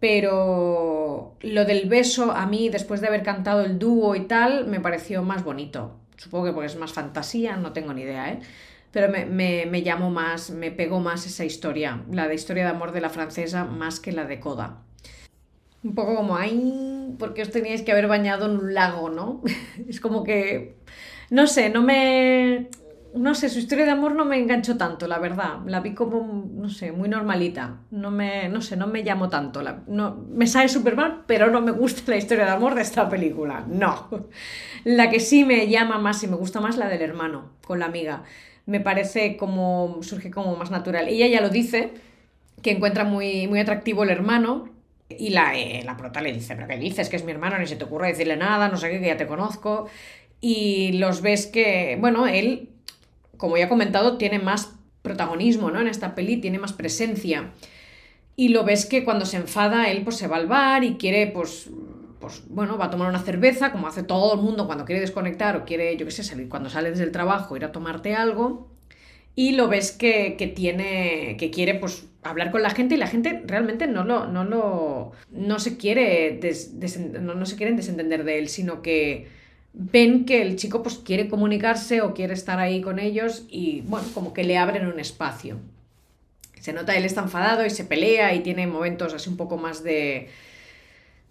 pero 0.00 1.36
lo 1.42 1.64
del 1.66 1.86
beso 1.86 2.32
a 2.32 2.46
mí, 2.46 2.70
después 2.70 3.02
de 3.02 3.08
haber 3.08 3.22
cantado 3.22 3.60
el 3.60 3.78
dúo 3.78 4.16
y 4.16 4.20
tal, 4.20 4.66
me 4.66 4.80
pareció 4.80 5.22
más 5.22 5.44
bonito. 5.44 5.94
Supongo 6.16 6.46
que 6.46 6.52
porque 6.52 6.66
es 6.68 6.76
más 6.76 6.94
fantasía, 6.94 7.58
no 7.58 7.74
tengo 7.74 7.92
ni 7.92 8.00
idea, 8.00 8.32
¿eh? 8.32 8.40
Pero 8.92 9.10
me, 9.10 9.26
me, 9.26 9.82
llamó 9.82 10.08
más, 10.08 10.50
me 10.50 10.70
pegó 10.70 11.00
más 11.00 11.26
esa 11.26 11.44
historia, 11.44 12.02
la 12.10 12.28
de 12.28 12.34
historia 12.34 12.64
de 12.64 12.70
amor 12.70 12.92
de 12.92 13.02
la 13.02 13.10
francesa, 13.10 13.64
más 13.64 14.00
que 14.00 14.12
la 14.12 14.24
de 14.24 14.40
Coda. 14.40 14.78
Un 15.82 15.94
poco 15.94 16.16
como, 16.16 16.36
ay, 16.36 16.93
porque 17.18 17.42
os 17.42 17.50
teníais 17.50 17.82
que 17.82 17.92
haber 17.92 18.08
bañado 18.08 18.46
en 18.46 18.58
un 18.58 18.74
lago, 18.74 19.10
¿no? 19.10 19.42
es 19.88 20.00
como 20.00 20.24
que, 20.24 20.76
no 21.30 21.46
sé, 21.46 21.70
no 21.70 21.82
me 21.82 22.68
no 23.14 23.34
sé, 23.36 23.48
su 23.48 23.60
historia 23.60 23.84
de 23.84 23.92
amor 23.92 24.16
no 24.16 24.24
me 24.24 24.38
enganchó 24.38 24.76
tanto, 24.76 25.06
la 25.06 25.18
verdad. 25.18 25.60
La 25.66 25.80
vi 25.80 25.94
como, 25.94 26.48
no 26.52 26.68
sé, 26.68 26.90
muy 26.90 27.08
normalita. 27.08 27.78
No 27.92 28.10
me, 28.10 28.48
no 28.48 28.60
sé, 28.60 28.76
no 28.76 28.88
me 28.88 29.04
llamo 29.04 29.28
tanto. 29.28 29.62
no, 29.86 30.24
me 30.28 30.46
sale 30.48 30.68
súper 30.68 30.96
mal, 30.96 31.22
pero 31.26 31.50
no 31.50 31.60
me 31.60 31.70
gusta 31.70 32.02
la 32.10 32.16
historia 32.16 32.44
de 32.44 32.50
amor 32.50 32.74
de 32.74 32.82
esta 32.82 33.08
película. 33.08 33.64
No. 33.68 34.08
La 34.84 35.10
que 35.10 35.20
sí 35.20 35.44
me 35.44 35.68
llama 35.68 35.98
más 35.98 36.22
y 36.24 36.26
me 36.26 36.36
gusta 36.36 36.60
más, 36.60 36.76
la 36.76 36.88
del 36.88 37.02
hermano, 37.02 37.52
con 37.64 37.78
la 37.78 37.86
amiga. 37.86 38.24
Me 38.66 38.80
parece 38.80 39.36
como, 39.36 39.98
surge 40.02 40.30
como 40.32 40.56
más 40.56 40.72
natural. 40.72 41.06
Ella 41.08 41.28
ya 41.28 41.40
lo 41.40 41.50
dice, 41.50 41.92
que 42.62 42.72
encuentra 42.72 43.04
muy, 43.04 43.46
muy 43.46 43.60
atractivo 43.60 44.02
el 44.02 44.10
hermano. 44.10 44.73
Y 45.18 45.30
la, 45.30 45.56
eh, 45.58 45.82
la 45.84 45.96
prota 45.96 46.20
le 46.20 46.32
dice, 46.32 46.54
pero 46.54 46.68
¿qué 46.68 46.78
dices? 46.78 47.08
Que 47.08 47.16
es 47.16 47.24
mi 47.24 47.32
hermano, 47.32 47.58
ni 47.58 47.66
se 47.66 47.76
te 47.76 47.84
ocurre 47.84 48.08
decirle 48.08 48.36
nada, 48.36 48.68
no 48.68 48.76
sé 48.76 48.90
qué, 48.90 49.00
que 49.00 49.06
ya 49.06 49.16
te 49.16 49.26
conozco. 49.26 49.88
Y 50.40 50.92
los 50.92 51.22
ves 51.22 51.46
que, 51.46 51.96
bueno, 52.00 52.26
él 52.26 52.70
como 53.36 53.56
ya 53.56 53.64
he 53.64 53.68
comentado, 53.68 54.16
tiene 54.16 54.38
más 54.38 54.72
protagonismo 55.02 55.70
¿no? 55.70 55.80
en 55.80 55.88
esta 55.88 56.14
peli, 56.14 56.38
tiene 56.38 56.58
más 56.58 56.72
presencia. 56.72 57.50
Y 58.36 58.48
lo 58.48 58.64
ves 58.64 58.86
que 58.86 59.04
cuando 59.04 59.26
se 59.26 59.36
enfada, 59.36 59.90
él 59.90 60.02
pues 60.02 60.16
se 60.16 60.26
va 60.26 60.36
al 60.36 60.46
bar 60.46 60.82
y 60.82 60.94
quiere, 60.94 61.26
pues, 61.28 61.68
pues 62.20 62.42
bueno, 62.48 62.78
va 62.78 62.86
a 62.86 62.90
tomar 62.90 63.08
una 63.08 63.20
cerveza, 63.20 63.70
como 63.70 63.86
hace 63.86 64.02
todo 64.02 64.34
el 64.34 64.40
mundo 64.40 64.66
cuando 64.66 64.84
quiere 64.84 65.00
desconectar 65.00 65.56
o 65.56 65.64
quiere, 65.64 65.96
yo 65.96 66.04
qué 66.06 66.10
sé, 66.10 66.24
salir 66.24 66.48
cuando 66.48 66.70
sales 66.70 66.98
del 66.98 67.12
trabajo, 67.12 67.56
ir 67.56 67.64
a 67.64 67.72
tomarte 67.72 68.14
algo. 68.14 68.68
Y 69.36 69.52
lo 69.52 69.68
ves 69.68 69.92
que, 69.92 70.52
tiene, 70.54 71.36
que 71.38 71.50
quiere, 71.50 71.74
pues, 71.74 72.06
hablar 72.24 72.50
con 72.50 72.62
la 72.62 72.70
gente 72.70 72.94
y 72.94 72.98
la 72.98 73.06
gente 73.06 73.42
realmente 73.46 73.86
no 73.86 74.02
lo, 74.04 74.26
no 74.26 74.44
lo, 74.44 75.12
no 75.30 75.58
se 75.58 75.76
quiere, 75.76 76.40
no, 77.20 77.34
no 77.34 77.46
se 77.46 77.56
quieren 77.56 77.76
desentender 77.76 78.24
de 78.24 78.38
él, 78.38 78.48
sino 78.48 78.82
que 78.82 79.28
ven 79.74 80.24
que 80.24 80.42
el 80.42 80.56
chico 80.56 80.82
pues 80.82 80.96
quiere 80.96 81.28
comunicarse 81.28 82.00
o 82.00 82.14
quiere 82.14 82.34
estar 82.34 82.58
ahí 82.58 82.80
con 82.80 82.98
ellos 82.98 83.44
y 83.48 83.82
bueno, 83.82 84.06
como 84.14 84.32
que 84.32 84.44
le 84.44 84.56
abren 84.56 84.86
un 84.86 84.98
espacio. 84.98 85.58
Se 86.60 86.72
nota 86.72 86.96
él 86.96 87.04
está 87.04 87.20
enfadado 87.20 87.66
y 87.66 87.70
se 87.70 87.84
pelea 87.84 88.34
y 88.34 88.40
tiene 88.40 88.66
momentos 88.66 89.12
así 89.12 89.28
un 89.28 89.36
poco 89.36 89.58
más 89.58 89.84
de, 89.84 90.30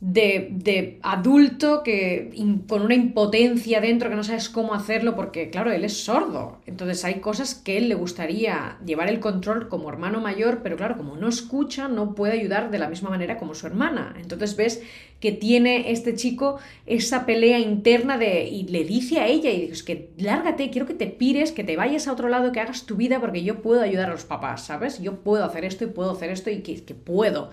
de, 0.05 0.99
adulto 1.01 1.81
que 1.81 2.33
con 2.67 2.81
una 2.81 2.93
impotencia 2.93 3.79
dentro 3.79 4.09
que 4.09 4.17
no 4.17 4.23
sabes 4.25 4.49
cómo 4.49 4.73
hacerlo 4.73 5.15
porque, 5.15 5.49
claro, 5.49 5.71
él 5.71 5.85
es 5.85 6.03
sordo. 6.03 6.59
Entonces 6.65 7.05
hay 7.05 7.15
cosas 7.15 7.55
que 7.55 7.77
él 7.77 7.87
le 7.87 7.95
gustaría 7.95 8.77
llevar 8.85 9.07
el 9.07 9.21
control 9.21 9.69
como 9.69 9.87
hermano 9.87 10.19
mayor, 10.19 10.59
pero 10.61 10.75
claro, 10.75 10.97
como 10.97 11.15
no 11.15 11.29
escucha, 11.29 11.87
no 11.87 12.15
puede 12.15 12.33
ayudar 12.33 12.69
de 12.69 12.79
la 12.79 12.89
misma 12.89 13.11
manera 13.11 13.37
como 13.37 13.55
su 13.55 13.65
hermana. 13.65 14.13
Entonces 14.19 14.57
ves 14.57 14.83
que 15.21 15.31
tiene 15.31 15.89
este 15.91 16.15
chico 16.15 16.59
esa 16.85 17.25
pelea 17.25 17.59
interna 17.59 18.17
de 18.17 18.43
y 18.43 18.67
le 18.67 18.83
dice 18.83 19.21
a 19.21 19.27
ella 19.27 19.51
y 19.51 19.61
dices 19.61 19.83
que 19.83 20.09
lárgate, 20.17 20.69
quiero 20.69 20.85
que 20.85 20.95
te 20.95 21.07
pires, 21.07 21.53
que 21.53 21.63
te 21.63 21.77
vayas 21.77 22.09
a 22.09 22.11
otro 22.11 22.27
lado, 22.27 22.51
que 22.51 22.59
hagas 22.59 22.85
tu 22.85 22.97
vida 22.97 23.21
porque 23.21 23.43
yo 23.43 23.61
puedo 23.61 23.81
ayudar 23.81 24.09
a 24.09 24.13
los 24.13 24.25
papás, 24.25 24.65
¿sabes? 24.65 25.01
Yo 25.01 25.21
puedo 25.21 25.45
hacer 25.45 25.63
esto 25.63 25.85
y 25.85 25.87
puedo 25.87 26.11
hacer 26.11 26.29
esto 26.29 26.49
y 26.49 26.59
que 26.59 26.93
puedo. 26.93 27.51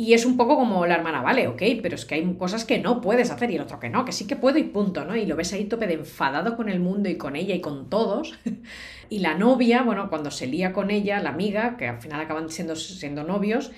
Y 0.00 0.14
es 0.14 0.24
un 0.24 0.38
poco 0.38 0.56
como 0.56 0.86
la 0.86 0.94
hermana, 0.94 1.20
vale, 1.20 1.46
ok, 1.46 1.62
pero 1.82 1.94
es 1.94 2.06
que 2.06 2.14
hay 2.14 2.34
cosas 2.38 2.64
que 2.64 2.78
no 2.78 3.02
puedes 3.02 3.30
hacer 3.30 3.50
y 3.50 3.56
el 3.56 3.60
otro 3.60 3.78
que 3.78 3.90
no, 3.90 4.06
que 4.06 4.12
sí 4.12 4.26
que 4.26 4.34
puedo 4.34 4.56
y 4.56 4.62
punto, 4.62 5.04
¿no? 5.04 5.14
Y 5.14 5.26
lo 5.26 5.36
ves 5.36 5.52
ahí 5.52 5.66
tope 5.66 5.86
de 5.86 5.92
enfadado 5.92 6.56
con 6.56 6.70
el 6.70 6.80
mundo 6.80 7.10
y 7.10 7.18
con 7.18 7.36
ella 7.36 7.54
y 7.54 7.60
con 7.60 7.90
todos. 7.90 8.38
y 9.10 9.18
la 9.18 9.34
novia, 9.34 9.82
bueno, 9.82 10.08
cuando 10.08 10.30
se 10.30 10.46
lía 10.46 10.72
con 10.72 10.90
ella, 10.90 11.20
la 11.20 11.28
amiga, 11.28 11.76
que 11.76 11.86
al 11.86 12.00
final 12.00 12.18
acaban 12.18 12.48
siendo, 12.48 12.76
siendo 12.76 13.24
novios, 13.24 13.72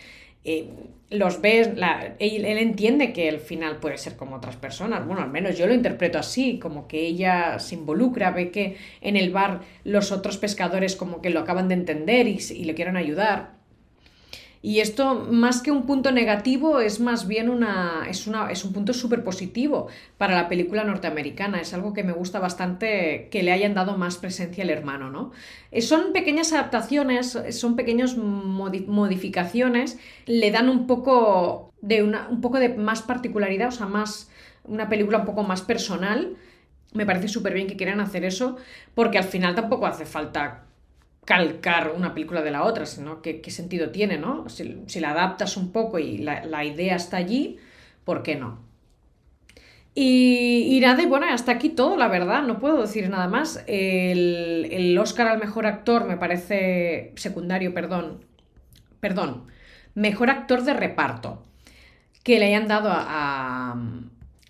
eh, 0.45 0.71
los 1.11 1.41
ves, 1.41 1.71
él, 2.21 2.45
entiende 2.45 3.13
que 3.13 3.29
el 3.29 3.41
final 3.41 3.81
puede 3.81 3.99
ser 3.99 4.15
como 4.15 4.37
otras 4.37 4.55
personas, 4.55 5.05
bueno, 5.05 5.23
al 5.23 5.31
menos 5.31 5.59
yo 5.59 5.67
lo 5.67 5.75
interpreto 5.75 6.21
así, 6.21 6.61
como 6.61 6.87
que 6.87 7.01
ella 7.01 7.59
se 7.59 7.75
involucra, 7.75 8.31
ve 8.31 8.53
que 8.53 8.77
en 9.01 9.17
el 9.17 9.33
bar 9.33 9.63
los 9.83 10.13
otros 10.13 10.39
pescadores 10.39 10.95
como 10.95 11.21
que 11.21 11.31
lo 11.31 11.41
acaban 11.41 11.67
de 11.67 11.75
entender 11.75 12.29
y, 12.29 12.39
y 12.55 12.65
le 12.65 12.75
quieren 12.77 12.97
ayudar. 12.97 13.62
Y 14.65 14.79
esto, 14.79 15.17
más 15.17 15.61
que 15.61 15.73
un 15.73 15.87
punto 15.87 16.13
negativo, 16.13 16.79
es 16.79 17.01
más 17.01 17.27
bien 17.27 17.51
una, 17.51 18.07
es 18.09 18.29
una, 18.29 18.49
es 18.49 18.65
un 18.65 18.73
punto 18.73 18.93
súper 18.93 19.25
positivo 19.25 19.89
para 20.19 20.37
la 20.37 20.49
película 20.49 20.85
norteamericana. 20.85 21.61
Es 21.61 21.75
algo 21.75 21.93
que 21.93 22.05
me 22.05 22.13
gusta 22.13 22.39
bastante 22.39 23.29
que 23.33 23.43
le 23.43 23.51
hayan 23.51 23.75
dado 23.75 23.99
más 23.99 24.19
presencia 24.19 24.63
al 24.63 24.71
hermano, 24.71 25.11
¿no? 25.11 25.33
Eh, 25.73 25.83
son 25.83 26.13
pequeñas 26.13 26.53
adaptaciones, 26.53 27.37
son 27.51 27.75
pequeñas 27.75 28.17
modificaciones, 28.17 29.99
le 30.27 30.53
dan 30.53 30.69
un 30.69 30.87
poco 30.87 31.73
de 31.81 32.05
una, 32.05 32.29
un 32.29 32.41
poco 32.41 32.61
de 32.61 32.69
más 32.69 33.03
particularidad, 33.03 33.69
o 33.69 33.73
sea, 33.73 33.87
más, 33.87 34.31
una 34.63 34.89
película 34.89 35.19
un 35.19 35.27
poco 35.27 35.43
más 35.43 35.63
personal. 35.63 36.37
Me 36.93 37.05
parece 37.05 37.27
súper 37.27 37.55
bien 37.55 37.67
que 37.67 37.77
quieran 37.77 38.01
hacer 38.01 38.25
eso, 38.25 38.57
porque 38.95 39.19
al 39.19 39.25
final 39.25 39.57
tampoco 39.57 39.87
hace 39.87 40.07
falta 40.07 40.67
calcar 41.25 41.93
una 41.97 42.15
película 42.15 42.43
de 42.43 42.51
la 42.51 42.65
otra, 42.65 42.87
sino 42.87 43.23
qué, 43.23 43.41
qué 43.41 43.51
sentido 43.51 43.91
tiene, 43.91 44.19
¿no? 44.19 44.49
Si, 44.49 45.01
la 45.01 45.11
adaptas 45.11 45.57
un 45.57 45.73
poco 45.73 45.99
y 45.99 46.19
la, 46.19 46.65
idea 46.65 46.97
está 46.97 47.17
allí, 47.17 47.59
¿por 48.05 48.23
qué 48.23 48.37
no? 48.37 48.61
Y, 49.95 50.79
nada, 50.81 51.03
y 51.03 51.07
bueno, 51.07 51.27
hasta 51.29 51.53
aquí 51.53 51.69
todo, 51.69 51.97
la 51.97 52.09
verdad, 52.09 52.43
no 52.43 52.59
puedo 52.59 52.81
decir 52.81 53.11
nada 53.11 53.29
más. 53.29 53.63
El, 53.67 54.69
el 54.71 54.99
Oscar 54.99 55.29
al 55.29 55.39
mejor 55.39 55.67
actor 55.67 56.07
me 56.07 56.17
parece 56.17 57.13
secundario, 57.17 57.75
perdón, 57.75 58.25
perdón, 59.01 59.45
mejor 59.95 60.31
actor 60.31 60.63
de 60.63 60.73
reparto 60.73 61.43
que 62.23 62.39
le 62.39 62.47
hayan 62.47 62.69
dado 62.69 62.89
a, 62.91 63.77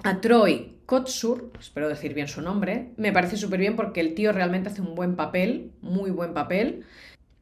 a 0.05 0.21
Troy 0.21 0.72
Kotsur, 0.93 1.51
espero 1.59 1.89
decir 1.89 2.13
bien 2.13 2.29
su 2.29 2.43
nombre, 2.43 2.91
me 2.99 3.13
parece 3.13 3.39
súper 3.39 3.59
bien 3.59 3.77
porque 3.77 4.01
el 4.01 4.13
tío 4.13 4.31
realmente 4.31 4.69
hace 4.69 4.83
un 4.83 4.95
buen 4.95 5.17
papel, 5.17 5.71
muy 5.81 6.11
buen 6.11 6.35
papel. 6.35 6.85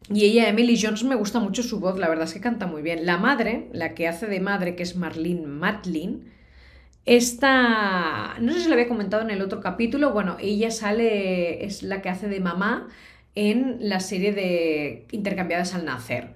Y 0.09 0.25
ella, 0.25 0.49
Emily 0.49 0.81
Jones, 0.81 1.03
me 1.03 1.17
gusta 1.17 1.41
mucho 1.41 1.65
su 1.65 1.81
voz, 1.81 1.99
la 1.99 2.09
verdad 2.09 2.27
es 2.27 2.33
que 2.33 2.41
canta 2.41 2.69
muy 2.69 2.81
bien. 2.81 3.07
La 3.07 3.17
madre, 3.17 3.67
la 3.73 3.97
que 3.97 4.07
hace 4.07 4.29
de 4.29 4.39
madre, 4.39 4.77
que 4.77 4.85
es 4.85 4.95
Marlene 4.95 5.49
Matlin, 5.49 6.31
esta, 7.07 8.37
no 8.39 8.53
sé 8.53 8.61
si 8.61 8.69
lo 8.69 8.75
había 8.75 8.87
comentado 8.87 9.25
en 9.25 9.31
el 9.31 9.43
otro 9.43 9.59
capítulo, 9.59 10.13
bueno, 10.13 10.37
ella 10.39 10.71
sale, 10.71 11.65
es 11.65 11.83
la 11.83 12.03
que 12.03 12.09
hace 12.09 12.29
de 12.29 12.39
mamá 12.39 12.87
en 13.35 13.79
la 13.81 13.99
serie 13.99 14.33
de 14.33 15.07
Intercambiadas 15.11 15.75
al 15.75 15.87
Nacer. 15.87 16.35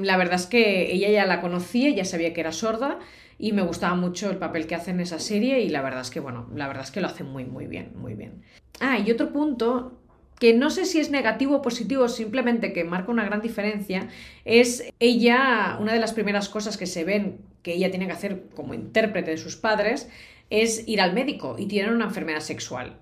La 0.00 0.16
verdad 0.16 0.36
es 0.36 0.46
que 0.46 0.92
ella 0.92 1.10
ya 1.10 1.26
la 1.26 1.42
conocía, 1.42 1.90
ya 1.90 2.06
sabía 2.06 2.32
que 2.32 2.40
era 2.40 2.52
sorda 2.52 3.00
y 3.38 3.52
me 3.52 3.62
gustaba 3.62 3.94
mucho 3.94 4.30
el 4.30 4.38
papel 4.38 4.66
que 4.66 4.74
hace 4.74 4.90
en 4.90 5.00
esa 5.00 5.18
serie 5.18 5.60
y 5.60 5.68
la 5.68 5.82
verdad 5.82 6.00
es 6.00 6.10
que, 6.10 6.20
bueno, 6.20 6.48
la 6.54 6.66
verdad 6.66 6.84
es 6.84 6.90
que 6.90 7.00
lo 7.00 7.06
hace 7.06 7.24
muy, 7.24 7.44
muy 7.44 7.66
bien, 7.66 7.92
muy 7.96 8.14
bien. 8.14 8.42
Ah, 8.80 8.98
y 8.98 9.10
otro 9.10 9.32
punto 9.32 9.98
que 10.38 10.52
no 10.52 10.70
sé 10.70 10.84
si 10.84 10.98
es 10.98 11.10
negativo 11.10 11.56
o 11.56 11.62
positivo, 11.62 12.08
simplemente 12.08 12.72
que 12.72 12.84
marca 12.84 13.12
una 13.12 13.24
gran 13.24 13.40
diferencia, 13.40 14.08
es 14.44 14.84
ella, 14.98 15.78
una 15.80 15.92
de 15.92 16.00
las 16.00 16.12
primeras 16.12 16.48
cosas 16.48 16.76
que 16.76 16.86
se 16.86 17.04
ven 17.04 17.38
que 17.62 17.74
ella 17.74 17.90
tiene 17.90 18.06
que 18.06 18.12
hacer 18.12 18.44
como 18.54 18.74
intérprete 18.74 19.30
de 19.30 19.36
sus 19.38 19.56
padres, 19.56 20.08
es 20.50 20.86
ir 20.86 21.00
al 21.00 21.14
médico 21.14 21.56
y 21.58 21.66
tiene 21.66 21.90
una 21.90 22.04
enfermedad 22.04 22.40
sexual 22.40 22.98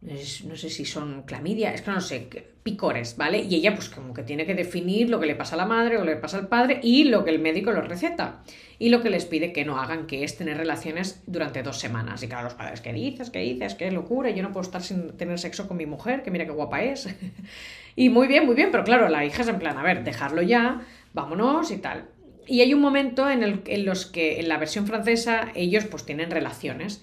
no 0.00 0.56
sé 0.56 0.70
si 0.70 0.84
son 0.84 1.22
clamidia, 1.22 1.74
es 1.74 1.82
que 1.82 1.90
no 1.90 2.00
sé, 2.00 2.28
picores, 2.62 3.16
¿vale? 3.16 3.40
Y 3.40 3.56
ella 3.56 3.74
pues 3.74 3.88
como 3.88 4.14
que 4.14 4.22
tiene 4.22 4.46
que 4.46 4.54
definir 4.54 5.10
lo 5.10 5.18
que 5.18 5.26
le 5.26 5.34
pasa 5.34 5.56
a 5.56 5.58
la 5.58 5.66
madre 5.66 5.98
o 5.98 6.04
le 6.04 6.14
pasa 6.14 6.38
al 6.38 6.46
padre 6.46 6.78
y 6.82 7.04
lo 7.04 7.24
que 7.24 7.30
el 7.30 7.40
médico 7.40 7.72
les 7.72 7.86
receta. 7.86 8.42
Y 8.78 8.90
lo 8.90 9.02
que 9.02 9.10
les 9.10 9.24
pide 9.24 9.52
que 9.52 9.64
no 9.64 9.80
hagan, 9.80 10.06
que 10.06 10.22
es 10.22 10.36
tener 10.36 10.56
relaciones 10.56 11.24
durante 11.26 11.64
dos 11.64 11.78
semanas. 11.78 12.22
Y 12.22 12.28
claro, 12.28 12.44
los 12.44 12.54
padres, 12.54 12.80
¿qué 12.80 12.92
dices? 12.92 13.30
¿Qué 13.30 13.40
dices? 13.40 13.74
¿Qué 13.74 13.90
locura? 13.90 14.30
Yo 14.30 14.44
no 14.44 14.52
puedo 14.52 14.62
estar 14.62 14.82
sin 14.82 15.16
tener 15.16 15.36
sexo 15.40 15.66
con 15.66 15.76
mi 15.76 15.86
mujer, 15.86 16.22
que 16.22 16.30
mira 16.30 16.46
qué 16.46 16.52
guapa 16.52 16.84
es. 16.84 17.08
y 17.96 18.08
muy 18.08 18.28
bien, 18.28 18.46
muy 18.46 18.54
bien, 18.54 18.70
pero 18.70 18.84
claro, 18.84 19.08
la 19.08 19.24
hija 19.24 19.42
es 19.42 19.48
en 19.48 19.58
plan, 19.58 19.76
a 19.78 19.82
ver, 19.82 20.04
dejarlo 20.04 20.42
ya, 20.42 20.82
vámonos 21.12 21.72
y 21.72 21.78
tal. 21.78 22.04
Y 22.46 22.60
hay 22.60 22.72
un 22.72 22.80
momento 22.80 23.28
en, 23.28 23.42
el, 23.42 23.62
en 23.66 23.84
los 23.84 24.06
que 24.06 24.38
en 24.38 24.48
la 24.48 24.58
versión 24.58 24.86
francesa 24.86 25.48
ellos 25.56 25.86
pues 25.86 26.06
tienen 26.06 26.30
relaciones 26.30 27.02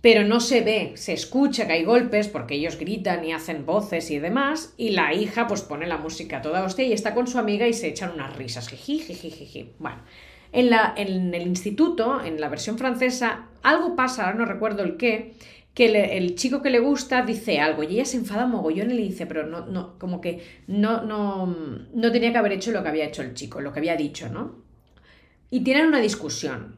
pero 0.00 0.24
no 0.24 0.40
se 0.40 0.62
ve, 0.62 0.92
se 0.94 1.12
escucha 1.12 1.66
que 1.66 1.74
hay 1.74 1.84
golpes 1.84 2.28
porque 2.28 2.54
ellos 2.54 2.78
gritan 2.78 3.24
y 3.24 3.32
hacen 3.32 3.66
voces 3.66 4.10
y 4.10 4.18
demás, 4.18 4.72
y 4.76 4.90
la 4.90 5.12
hija 5.12 5.46
pues 5.46 5.62
pone 5.62 5.86
la 5.86 5.98
música 5.98 6.40
toda 6.40 6.64
hostia 6.64 6.86
y 6.86 6.92
está 6.92 7.14
con 7.14 7.26
su 7.26 7.38
amiga 7.38 7.68
y 7.68 7.74
se 7.74 7.88
echan 7.88 8.12
unas 8.12 8.34
risas, 8.36 8.68
jiji, 8.68 9.72
Bueno, 9.78 9.98
en, 10.52 10.70
la, 10.70 10.94
en 10.96 11.34
el 11.34 11.46
instituto, 11.46 12.24
en 12.24 12.40
la 12.40 12.48
versión 12.48 12.78
francesa, 12.78 13.48
algo 13.62 13.94
pasa, 13.94 14.24
ahora 14.24 14.38
no 14.38 14.46
recuerdo 14.46 14.82
el 14.82 14.96
qué, 14.96 15.34
que 15.74 16.16
el 16.16 16.34
chico 16.34 16.62
que 16.62 16.70
le 16.70 16.80
gusta 16.80 17.22
dice 17.22 17.60
algo 17.60 17.82
y 17.82 17.94
ella 17.94 18.04
se 18.04 18.16
enfada 18.16 18.46
mogollón 18.46 18.90
y 18.90 18.94
le 18.94 19.02
dice, 19.02 19.26
pero 19.26 19.46
no, 19.46 19.66
no, 19.66 19.98
como 19.98 20.20
que 20.20 20.42
no, 20.66 21.02
no, 21.02 21.46
no 21.94 22.12
tenía 22.12 22.32
que 22.32 22.38
haber 22.38 22.52
hecho 22.52 22.72
lo 22.72 22.82
que 22.82 22.88
había 22.88 23.04
hecho 23.04 23.22
el 23.22 23.34
chico, 23.34 23.60
lo 23.60 23.72
que 23.72 23.78
había 23.78 23.96
dicho, 23.96 24.28
¿no? 24.28 24.56
Y 25.50 25.60
tienen 25.60 25.86
una 25.86 26.00
discusión. 26.00 26.76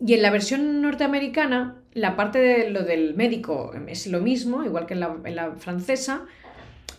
Y 0.00 0.14
en 0.14 0.22
la 0.22 0.30
versión 0.30 0.80
norteamericana, 0.80 1.82
la 1.98 2.16
parte 2.16 2.38
de 2.38 2.70
lo 2.70 2.82
del 2.82 3.14
médico 3.14 3.72
es 3.86 4.06
lo 4.06 4.20
mismo, 4.20 4.64
igual 4.64 4.86
que 4.86 4.94
en 4.94 5.00
la, 5.00 5.52
francesa, 5.58 6.26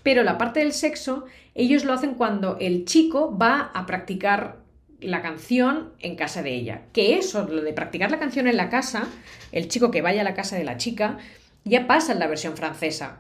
pero 0.04 0.24
la 0.24 0.38
parte 0.38 0.60
del 0.60 0.74
sexo, 0.74 1.26
ellos 1.56 1.86
lo 1.86 1.94
hacen 1.94 2.16
cuando 2.16 2.58
el 2.60 2.86
chico 2.86 3.38
va 3.38 3.72
a 3.74 3.86
practicar 3.86 4.58
la 5.02 5.22
canción 5.22 5.94
en 6.00 6.16
casa 6.16 6.44
de 6.44 6.54
ella. 6.54 6.82
Que 6.94 7.18
eso, 7.18 7.48
lo 7.48 7.62
de 7.62 7.74
practicar 7.74 8.12
la 8.12 8.20
canción 8.20 8.48
en 8.48 8.58
la 8.58 8.70
casa, 8.70 9.08
el 9.52 9.68
chico 9.68 9.92
que 9.92 10.02
vaya 10.02 10.22
a 10.22 10.26
la 10.26 10.34
casa 10.34 10.58
de 10.58 10.64
la 10.64 10.78
chica, 10.78 11.18
ya 11.64 11.88
pasa 11.88 12.14
en 12.14 12.20
la 12.20 12.28
versión 12.28 12.58
francesa. 12.58 13.20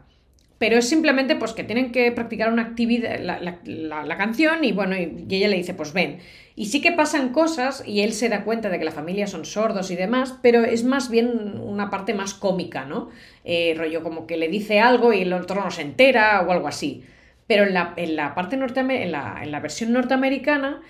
Pero 0.60 0.78
es 0.78 0.88
simplemente 0.88 1.36
pues 1.36 1.54
que 1.54 1.63
tienen 1.63 1.91
que 1.91 2.12
practicar 2.12 2.52
una 2.52 2.62
actividad, 2.62 3.17
la, 3.19 4.17
canción, 4.17 4.63
y 4.63 4.74
bueno, 4.74 4.95
y 4.98 5.26
ella 5.30 5.48
le 5.48 5.56
dice, 5.56 5.74
pues 5.74 5.93
ven, 5.93 6.19
y 6.56 6.65
sí 6.65 6.82
que 6.82 6.91
pasan 6.91 7.30
cosas 7.30 7.82
y 7.88 8.02
él 8.02 8.12
se 8.12 8.28
da 8.28 8.43
cuenta 8.43 8.69
de 8.69 8.78
que 8.78 8.84
la 8.86 8.91
familia 8.91 9.26
son 9.26 9.45
sordos 9.45 9.89
y 9.89 9.95
demás, 9.95 10.36
pero 10.41 10.65
es 10.65 10.84
más 10.84 11.10
bien 11.10 11.58
una 11.63 11.89
parte 11.89 12.13
más 12.13 12.34
cómica, 12.34 12.84
¿no? 12.84 13.10
Eh, 13.45 13.74
rollo 13.78 14.04
como 14.04 14.28
que 14.28 14.36
le 14.36 14.50
dice 14.50 14.82
algo 14.82 15.13
y 15.13 15.22
el 15.22 15.32
otro 15.32 15.63
no 15.63 15.72
se 15.72 15.82
entera 15.82 16.41
o 16.41 16.52
algo 16.52 16.67
así. 16.67 17.06
Pero 17.48 17.63
en 17.63 17.74
la, 17.74 17.93
en 17.95 18.17
la 18.17 18.36
parte 18.36 18.58
norteamericana, 18.58 19.41
en 19.41 19.52
la 19.52 19.60
versión 19.62 19.93
norteamericana, 19.93 20.82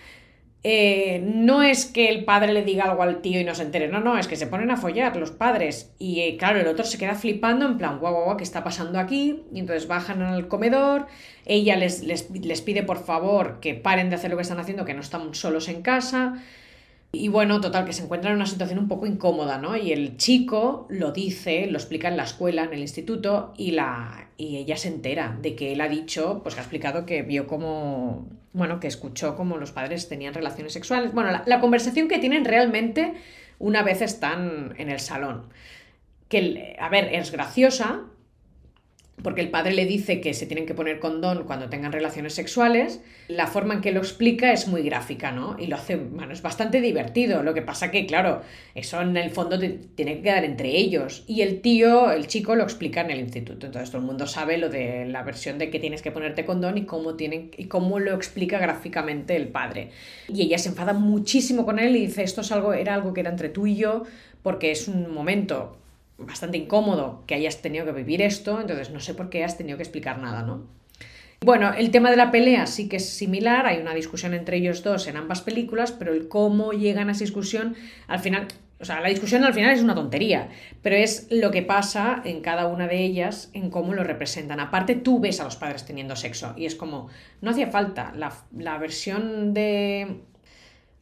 eh, 0.64 1.22
no 1.24 1.64
es 1.64 1.86
que 1.86 2.10
el 2.10 2.26
padre 2.26 2.52
le 2.52 2.64
diga 2.64 2.84
algo 2.84 3.02
al 3.02 3.22
tío 3.22 3.40
y 3.40 3.46
no 3.46 3.56
se 3.56 3.64
entere, 3.64 3.88
no, 3.88 4.02
no, 4.02 4.18
es 4.18 4.28
que 4.28 4.36
se 4.36 4.48
ponen 4.48 4.72
a 4.72 4.78
follar 4.78 5.16
los 5.16 5.32
padres 5.32 5.94
y 6.00 6.20
eh, 6.20 6.36
claro, 6.38 6.60
el 6.60 6.68
otro 6.68 6.84
se 6.84 6.98
queda 6.98 7.16
flipando 7.16 7.66
en 7.66 7.78
plan, 7.78 8.00
guau, 8.00 8.14
guau, 8.14 8.26
guau, 8.26 8.38
¿qué 8.38 8.44
está 8.44 8.62
pasando 8.62 9.00
aquí? 9.00 9.44
Y 9.54 9.60
entonces 9.60 9.88
bajan 9.88 10.22
al 10.22 10.50
comedor, 10.50 11.08
ella 11.46 11.78
les, 11.78 12.04
les, 12.04 12.30
les 12.32 12.62
pide 12.62 12.84
por 12.84 13.02
favor 13.04 13.62
que 13.62 13.74
paren 13.74 14.10
de 14.10 14.18
hacer 14.18 14.32
lo 14.32 14.36
que 14.36 14.44
están 14.44 14.60
haciendo, 14.60 14.84
que 14.84 14.94
no 14.94 15.02
están 15.02 15.34
solos 15.34 15.70
en 15.70 15.82
casa, 15.82 16.44
y 17.12 17.28
bueno, 17.28 17.60
total, 17.60 17.86
que 17.86 17.94
se 17.94 18.04
encuentran 18.04 18.34
en 18.34 18.38
una 18.38 18.46
situación 18.46 18.78
un 18.78 18.88
poco 18.88 19.08
incómoda, 19.08 19.58
¿no? 19.58 19.76
Y 19.76 19.92
el 19.92 20.18
chico 20.18 20.86
lo 20.90 21.12
dice, 21.12 21.66
lo 21.66 21.78
explica 21.80 22.08
en 22.08 22.18
la 22.18 22.24
escuela, 22.24 22.64
en 22.64 22.74
el 22.74 22.80
instituto, 22.80 23.54
y, 23.58 23.72
la, 23.72 24.30
y 24.38 24.58
ella 24.58 24.78
se 24.78 24.90
entera 24.90 25.36
de 25.42 25.56
que 25.56 25.72
él 25.74 25.82
ha 25.82 25.90
dicho, 25.90 26.42
pues 26.44 26.54
que 26.54 26.62
ha 26.62 26.64
explicado 26.64 27.08
que 27.08 27.24
vio 27.24 27.48
como, 27.48 28.28
bueno, 28.54 28.80
que 28.80 28.88
escuchó 28.88 29.36
como 29.36 29.58
los 29.58 29.72
padres 29.72 30.08
tenían 30.08 30.36
relaciones 30.36 30.74
sexuales. 30.74 31.12
Bueno, 31.12 31.32
la, 31.32 31.44
la 31.48 31.60
conversación 31.60 32.08
que 32.08 32.20
tienen 32.20 32.46
realmente 32.46 33.14
una 33.58 33.82
vez 33.82 34.04
están 34.04 34.76
en 34.78 34.90
el 34.90 35.00
salón. 35.00 35.50
Que, 36.28 36.76
a 36.80 36.90
ver, 36.90 37.14
es 37.16 37.32
graciosa, 37.32 38.04
porque 39.24 39.42
el 39.42 39.50
padre 39.50 39.74
le 39.74 39.86
dice 39.86 40.22
que 40.22 40.34
se 40.34 40.46
tienen 40.46 40.66
que 40.66 40.74
poner 40.74 41.00
condón 41.00 41.44
cuando 41.44 41.70
tengan 41.70 41.92
relaciones 41.92 42.34
sexuales, 42.34 43.02
la 43.28 43.48
forma 43.48 43.76
en 43.76 43.82
que 43.82 43.92
lo 43.92 44.00
explica 44.00 44.52
es 44.52 44.68
muy 44.68 44.82
gráfica, 44.82 45.32
¿no? 45.32 45.56
Y 45.60 45.68
lo 45.68 45.76
hace, 45.76 45.98
bueno, 45.98 46.34
es 46.34 46.42
bastante 46.42 46.82
divertido. 46.82 47.44
Lo 47.44 47.54
que 47.54 47.62
pasa 47.62 47.92
que, 47.92 48.06
claro, 48.06 48.42
eso 48.76 49.02
en 49.02 49.18
el 49.18 49.30
fondo 49.30 49.60
tiene 49.60 50.16
que 50.16 50.22
quedar 50.22 50.46
entre 50.46 50.70
ellos. 50.78 51.24
Y 51.28 51.42
el 51.42 51.62
tío, 51.62 52.12
el 52.12 52.28
chico, 52.28 52.56
lo 52.56 52.64
explica 52.64 53.02
en 53.02 53.12
el 53.12 53.20
instituto. 53.20 53.66
Entonces 53.66 53.90
todo 53.90 54.02
el 54.02 54.08
mundo 54.08 54.28
sabe 54.28 54.58
lo 54.58 54.70
de 54.70 55.06
la 55.06 55.24
versión 55.24 55.58
de 55.58 55.70
que 55.70 55.80
tienes 55.80 56.02
que 56.02 56.12
ponerte 56.12 56.46
condón 56.46 56.78
y 56.78 56.86
cómo, 56.86 57.16
tienen, 57.16 57.52
y 57.58 57.66
cómo 57.66 58.00
lo 58.00 58.14
explica 58.14 58.60
gráficamente 58.60 59.36
el 59.36 59.50
padre. 59.50 59.90
Y 60.28 60.42
ella 60.44 60.58
se 60.58 60.70
enfada 60.70 60.94
muchísimo 60.94 61.66
con 61.66 61.80
él 61.80 61.96
y 61.96 62.08
dice, 62.08 62.24
esto 62.24 62.42
es 62.42 62.52
algo, 62.52 62.74
era 62.74 62.94
algo 62.94 63.14
que 63.14 63.22
era 63.22 63.30
entre 63.30 63.50
tú 63.50 63.68
y 63.68 63.76
yo, 63.76 64.04
porque 64.44 64.72
es 64.72 64.88
un 64.88 65.14
momento 65.14 65.79
bastante 66.20 66.58
incómodo 66.58 67.24
que 67.26 67.36
hayas 67.36 67.62
tenido 67.62 67.86
que 67.86 67.92
vivir 67.92 68.22
esto, 68.22 68.60
entonces 68.62 68.92
no 68.92 69.00
sé 69.00 69.14
por 69.14 69.30
qué 69.30 69.44
has 69.44 69.58
tenido 69.58 69.78
que 69.78 69.84
explicar 69.84 70.20
nada, 70.20 70.44
¿no? 70.44 70.68
Bueno, 71.42 71.74
el 71.74 71.90
tema 71.90 72.12
de 72.12 72.18
la 72.18 72.32
pelea 72.32 72.68
sí 72.68 72.90
que 72.90 72.98
es 72.98 73.10
similar, 73.10 73.66
hay 73.66 73.80
una 73.80 73.94
discusión 73.94 74.34
entre 74.34 74.58
ellos 74.58 74.84
dos 74.84 75.08
en 75.08 75.16
ambas 75.16 75.42
películas, 75.42 75.94
pero 75.94 76.14
el 76.14 76.28
cómo 76.28 76.74
llegan 76.74 77.08
a 77.08 77.14
esa 77.14 77.22
discusión, 77.22 77.76
al 78.08 78.20
final, 78.20 78.48
o 78.82 78.84
sea, 78.84 79.00
la 79.00 79.08
discusión 79.08 79.46
al 79.46 79.54
final 79.54 79.72
es 79.72 79.82
una 79.82 79.96
tontería, 79.96 80.50
pero 80.82 80.98
es 80.98 81.28
lo 81.32 81.50
que 81.52 81.62
pasa 81.62 82.22
en 82.26 82.42
cada 82.42 82.68
una 82.68 82.88
de 82.88 83.00
ellas, 83.04 83.52
en 83.54 83.70
cómo 83.70 83.94
lo 83.94 84.04
representan. 84.04 84.60
Aparte, 84.60 84.96
tú 84.96 85.22
ves 85.22 85.40
a 85.40 85.46
los 85.46 85.56
padres 85.56 85.86
teniendo 85.86 86.18
sexo 86.18 86.54
y 86.58 86.66
es 86.66 86.76
como, 86.76 87.08
no 87.40 87.52
hacía 87.52 87.68
falta, 87.68 88.12
la, 88.16 88.34
la 88.58 88.78
versión 88.78 89.54
de... 89.54 90.22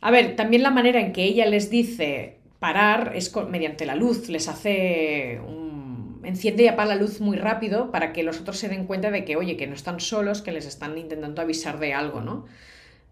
A 0.02 0.12
ver, 0.12 0.36
también 0.36 0.62
la 0.62 0.70
manera 0.70 1.00
en 1.00 1.14
que 1.14 1.24
ella 1.24 1.48
les 1.48 1.72
dice 1.72 2.37
parar 2.60 3.12
es 3.16 3.36
mediante 3.50 3.86
la 3.86 3.96
luz, 3.96 4.30
les 4.30 4.48
hace 4.48 5.40
un... 5.46 6.22
enciende 6.24 6.64
y 6.64 6.68
apaga 6.68 6.96
la 6.96 7.02
luz 7.02 7.22
muy 7.22 7.38
rápido 7.38 7.92
para 7.92 8.14
que 8.14 8.24
los 8.24 8.40
otros 8.40 8.58
se 8.58 8.70
den 8.70 8.86
cuenta 8.86 9.12
de 9.12 9.26
que, 9.26 9.36
oye, 9.36 9.58
que 9.58 9.68
no 9.68 9.76
están 9.76 10.00
solos, 10.00 10.42
que 10.42 10.52
les 10.52 10.66
están 10.66 10.98
intentando 10.98 11.42
avisar 11.42 11.80
de 11.80 11.94
algo, 11.94 12.22
¿no? 12.22 12.46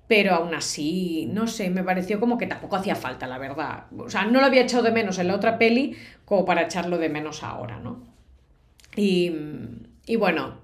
Pero 0.07 0.35
aún 0.35 0.53
así, 0.53 1.27
no 1.31 1.47
sé, 1.47 1.69
me 1.69 1.83
pareció 1.83 2.19
como 2.19 2.37
que 2.37 2.45
tampoco 2.45 2.75
hacía 2.75 2.95
falta, 2.95 3.25
la 3.25 3.39
verdad. 3.39 3.85
O 3.97 4.09
sea, 4.09 4.25
no 4.25 4.39
lo 4.39 4.45
había 4.45 4.61
echado 4.61 4.83
de 4.83 4.91
menos 4.91 5.17
en 5.17 5.27
la 5.27 5.35
otra 5.35 5.57
peli 5.57 5.95
como 6.25 6.45
para 6.45 6.63
echarlo 6.63 6.97
de 6.99 7.09
menos 7.09 7.43
ahora, 7.43 7.79
¿no? 7.79 8.03
Y, 8.95 9.31
y 10.05 10.15
bueno, 10.15 10.59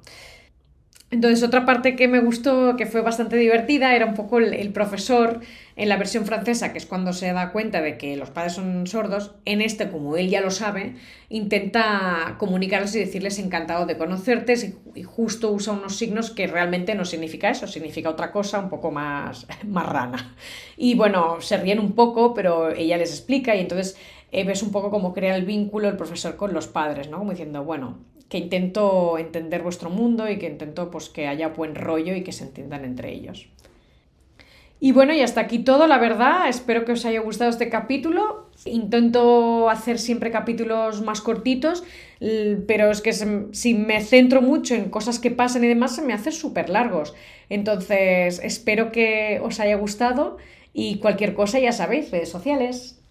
entonces, 1.11 1.43
otra 1.43 1.65
parte 1.65 1.97
que 1.97 2.07
me 2.07 2.21
gustó, 2.21 2.77
que 2.77 2.85
fue 2.85 3.01
bastante 3.01 3.35
divertida, 3.35 3.93
era 3.93 4.05
un 4.05 4.13
poco 4.13 4.39
el, 4.39 4.71
profesor 4.71 5.41
en 5.75 5.89
la 5.89 5.97
versión 5.97 6.25
francesa, 6.25 6.71
que 6.71 6.77
es 6.77 6.85
cuando 6.85 7.11
se 7.11 7.33
da 7.33 7.51
cuenta 7.51 7.81
de 7.81 7.97
que 7.97 8.15
los 8.15 8.29
padres 8.29 8.53
son 8.53 8.87
sordos. 8.87 9.35
En 9.43 9.61
este, 9.61 9.89
como 9.89 10.15
él 10.15 10.29
ya 10.29 10.39
lo 10.39 10.51
sabe, 10.51 10.95
intenta 11.27 12.37
comunicarles 12.37 12.95
y 12.95 12.99
decirles 12.99 13.39
encantado 13.39 13.85
de 13.85 13.97
conocerte 13.97 14.53
y, 14.95 15.03
justo 15.03 15.51
usa 15.51 15.73
unos 15.73 15.97
signos 15.97 16.31
que 16.31 16.47
realmente 16.47 16.95
no 16.95 17.03
significa 17.03 17.49
eso, 17.49 17.67
significa 17.67 18.09
otra 18.09 18.31
cosa 18.31 18.59
un 18.59 18.69
poco 18.69 18.89
más 18.89 19.47
marrana. 19.67 20.37
Y 20.77 20.95
bueno, 20.95 21.41
se 21.41 21.57
ríen 21.57 21.79
un 21.79 21.91
poco, 21.91 22.33
pero 22.33 22.71
ella 22.71 22.95
les 22.95 23.11
explica 23.11 23.53
y 23.53 23.59
entonces 23.59 23.97
eh, 24.31 24.45
ves 24.45 24.63
un 24.63 24.71
poco 24.71 24.89
cómo 24.89 25.13
crea 25.13 25.35
el 25.35 25.43
vínculo 25.43 25.89
el 25.89 25.97
profesor 25.97 26.37
con 26.37 26.53
los 26.53 26.67
padres, 26.67 27.09
¿no? 27.09 27.17
Como 27.17 27.31
diciendo, 27.31 27.65
bueno, 27.65 27.99
que 28.31 28.37
intento 28.37 29.17
entender 29.17 29.61
vuestro 29.61 29.89
mundo 29.89 30.29
y 30.29 30.39
que 30.39 30.47
intento 30.47 30.89
pues, 30.89 31.09
que 31.09 31.27
haya 31.27 31.49
buen 31.49 31.75
rollo 31.75 32.15
y 32.15 32.23
que 32.23 32.31
se 32.31 32.45
entiendan 32.45 32.85
entre 32.85 33.11
ellos. 33.11 33.49
Y 34.79 34.93
bueno, 34.93 35.13
y 35.13 35.19
hasta 35.19 35.41
aquí 35.41 35.59
todo, 35.59 35.85
la 35.85 35.97
verdad. 35.97 36.47
Espero 36.47 36.85
que 36.85 36.93
os 36.93 37.05
haya 37.05 37.19
gustado 37.19 37.49
este 37.49 37.67
capítulo. 37.67 38.49
Intento 38.63 39.69
hacer 39.69 39.99
siempre 39.99 40.31
capítulos 40.31 41.01
más 41.01 41.19
cortitos, 41.19 41.83
pero 42.67 42.89
es 42.89 43.01
que 43.01 43.11
si 43.11 43.73
me 43.73 43.99
centro 43.99 44.41
mucho 44.41 44.75
en 44.75 44.89
cosas 44.89 45.19
que 45.19 45.29
pasan 45.29 45.65
y 45.65 45.67
demás, 45.67 45.93
se 45.93 46.01
me 46.01 46.13
hacen 46.13 46.31
súper 46.31 46.69
largos. 46.69 47.13
Entonces, 47.49 48.39
espero 48.41 48.93
que 48.93 49.41
os 49.43 49.59
haya 49.59 49.75
gustado 49.75 50.37
y 50.73 50.99
cualquier 50.99 51.33
cosa 51.33 51.59
ya 51.59 51.73
sabéis, 51.73 52.09
redes 52.09 52.29
sociales. 52.29 53.03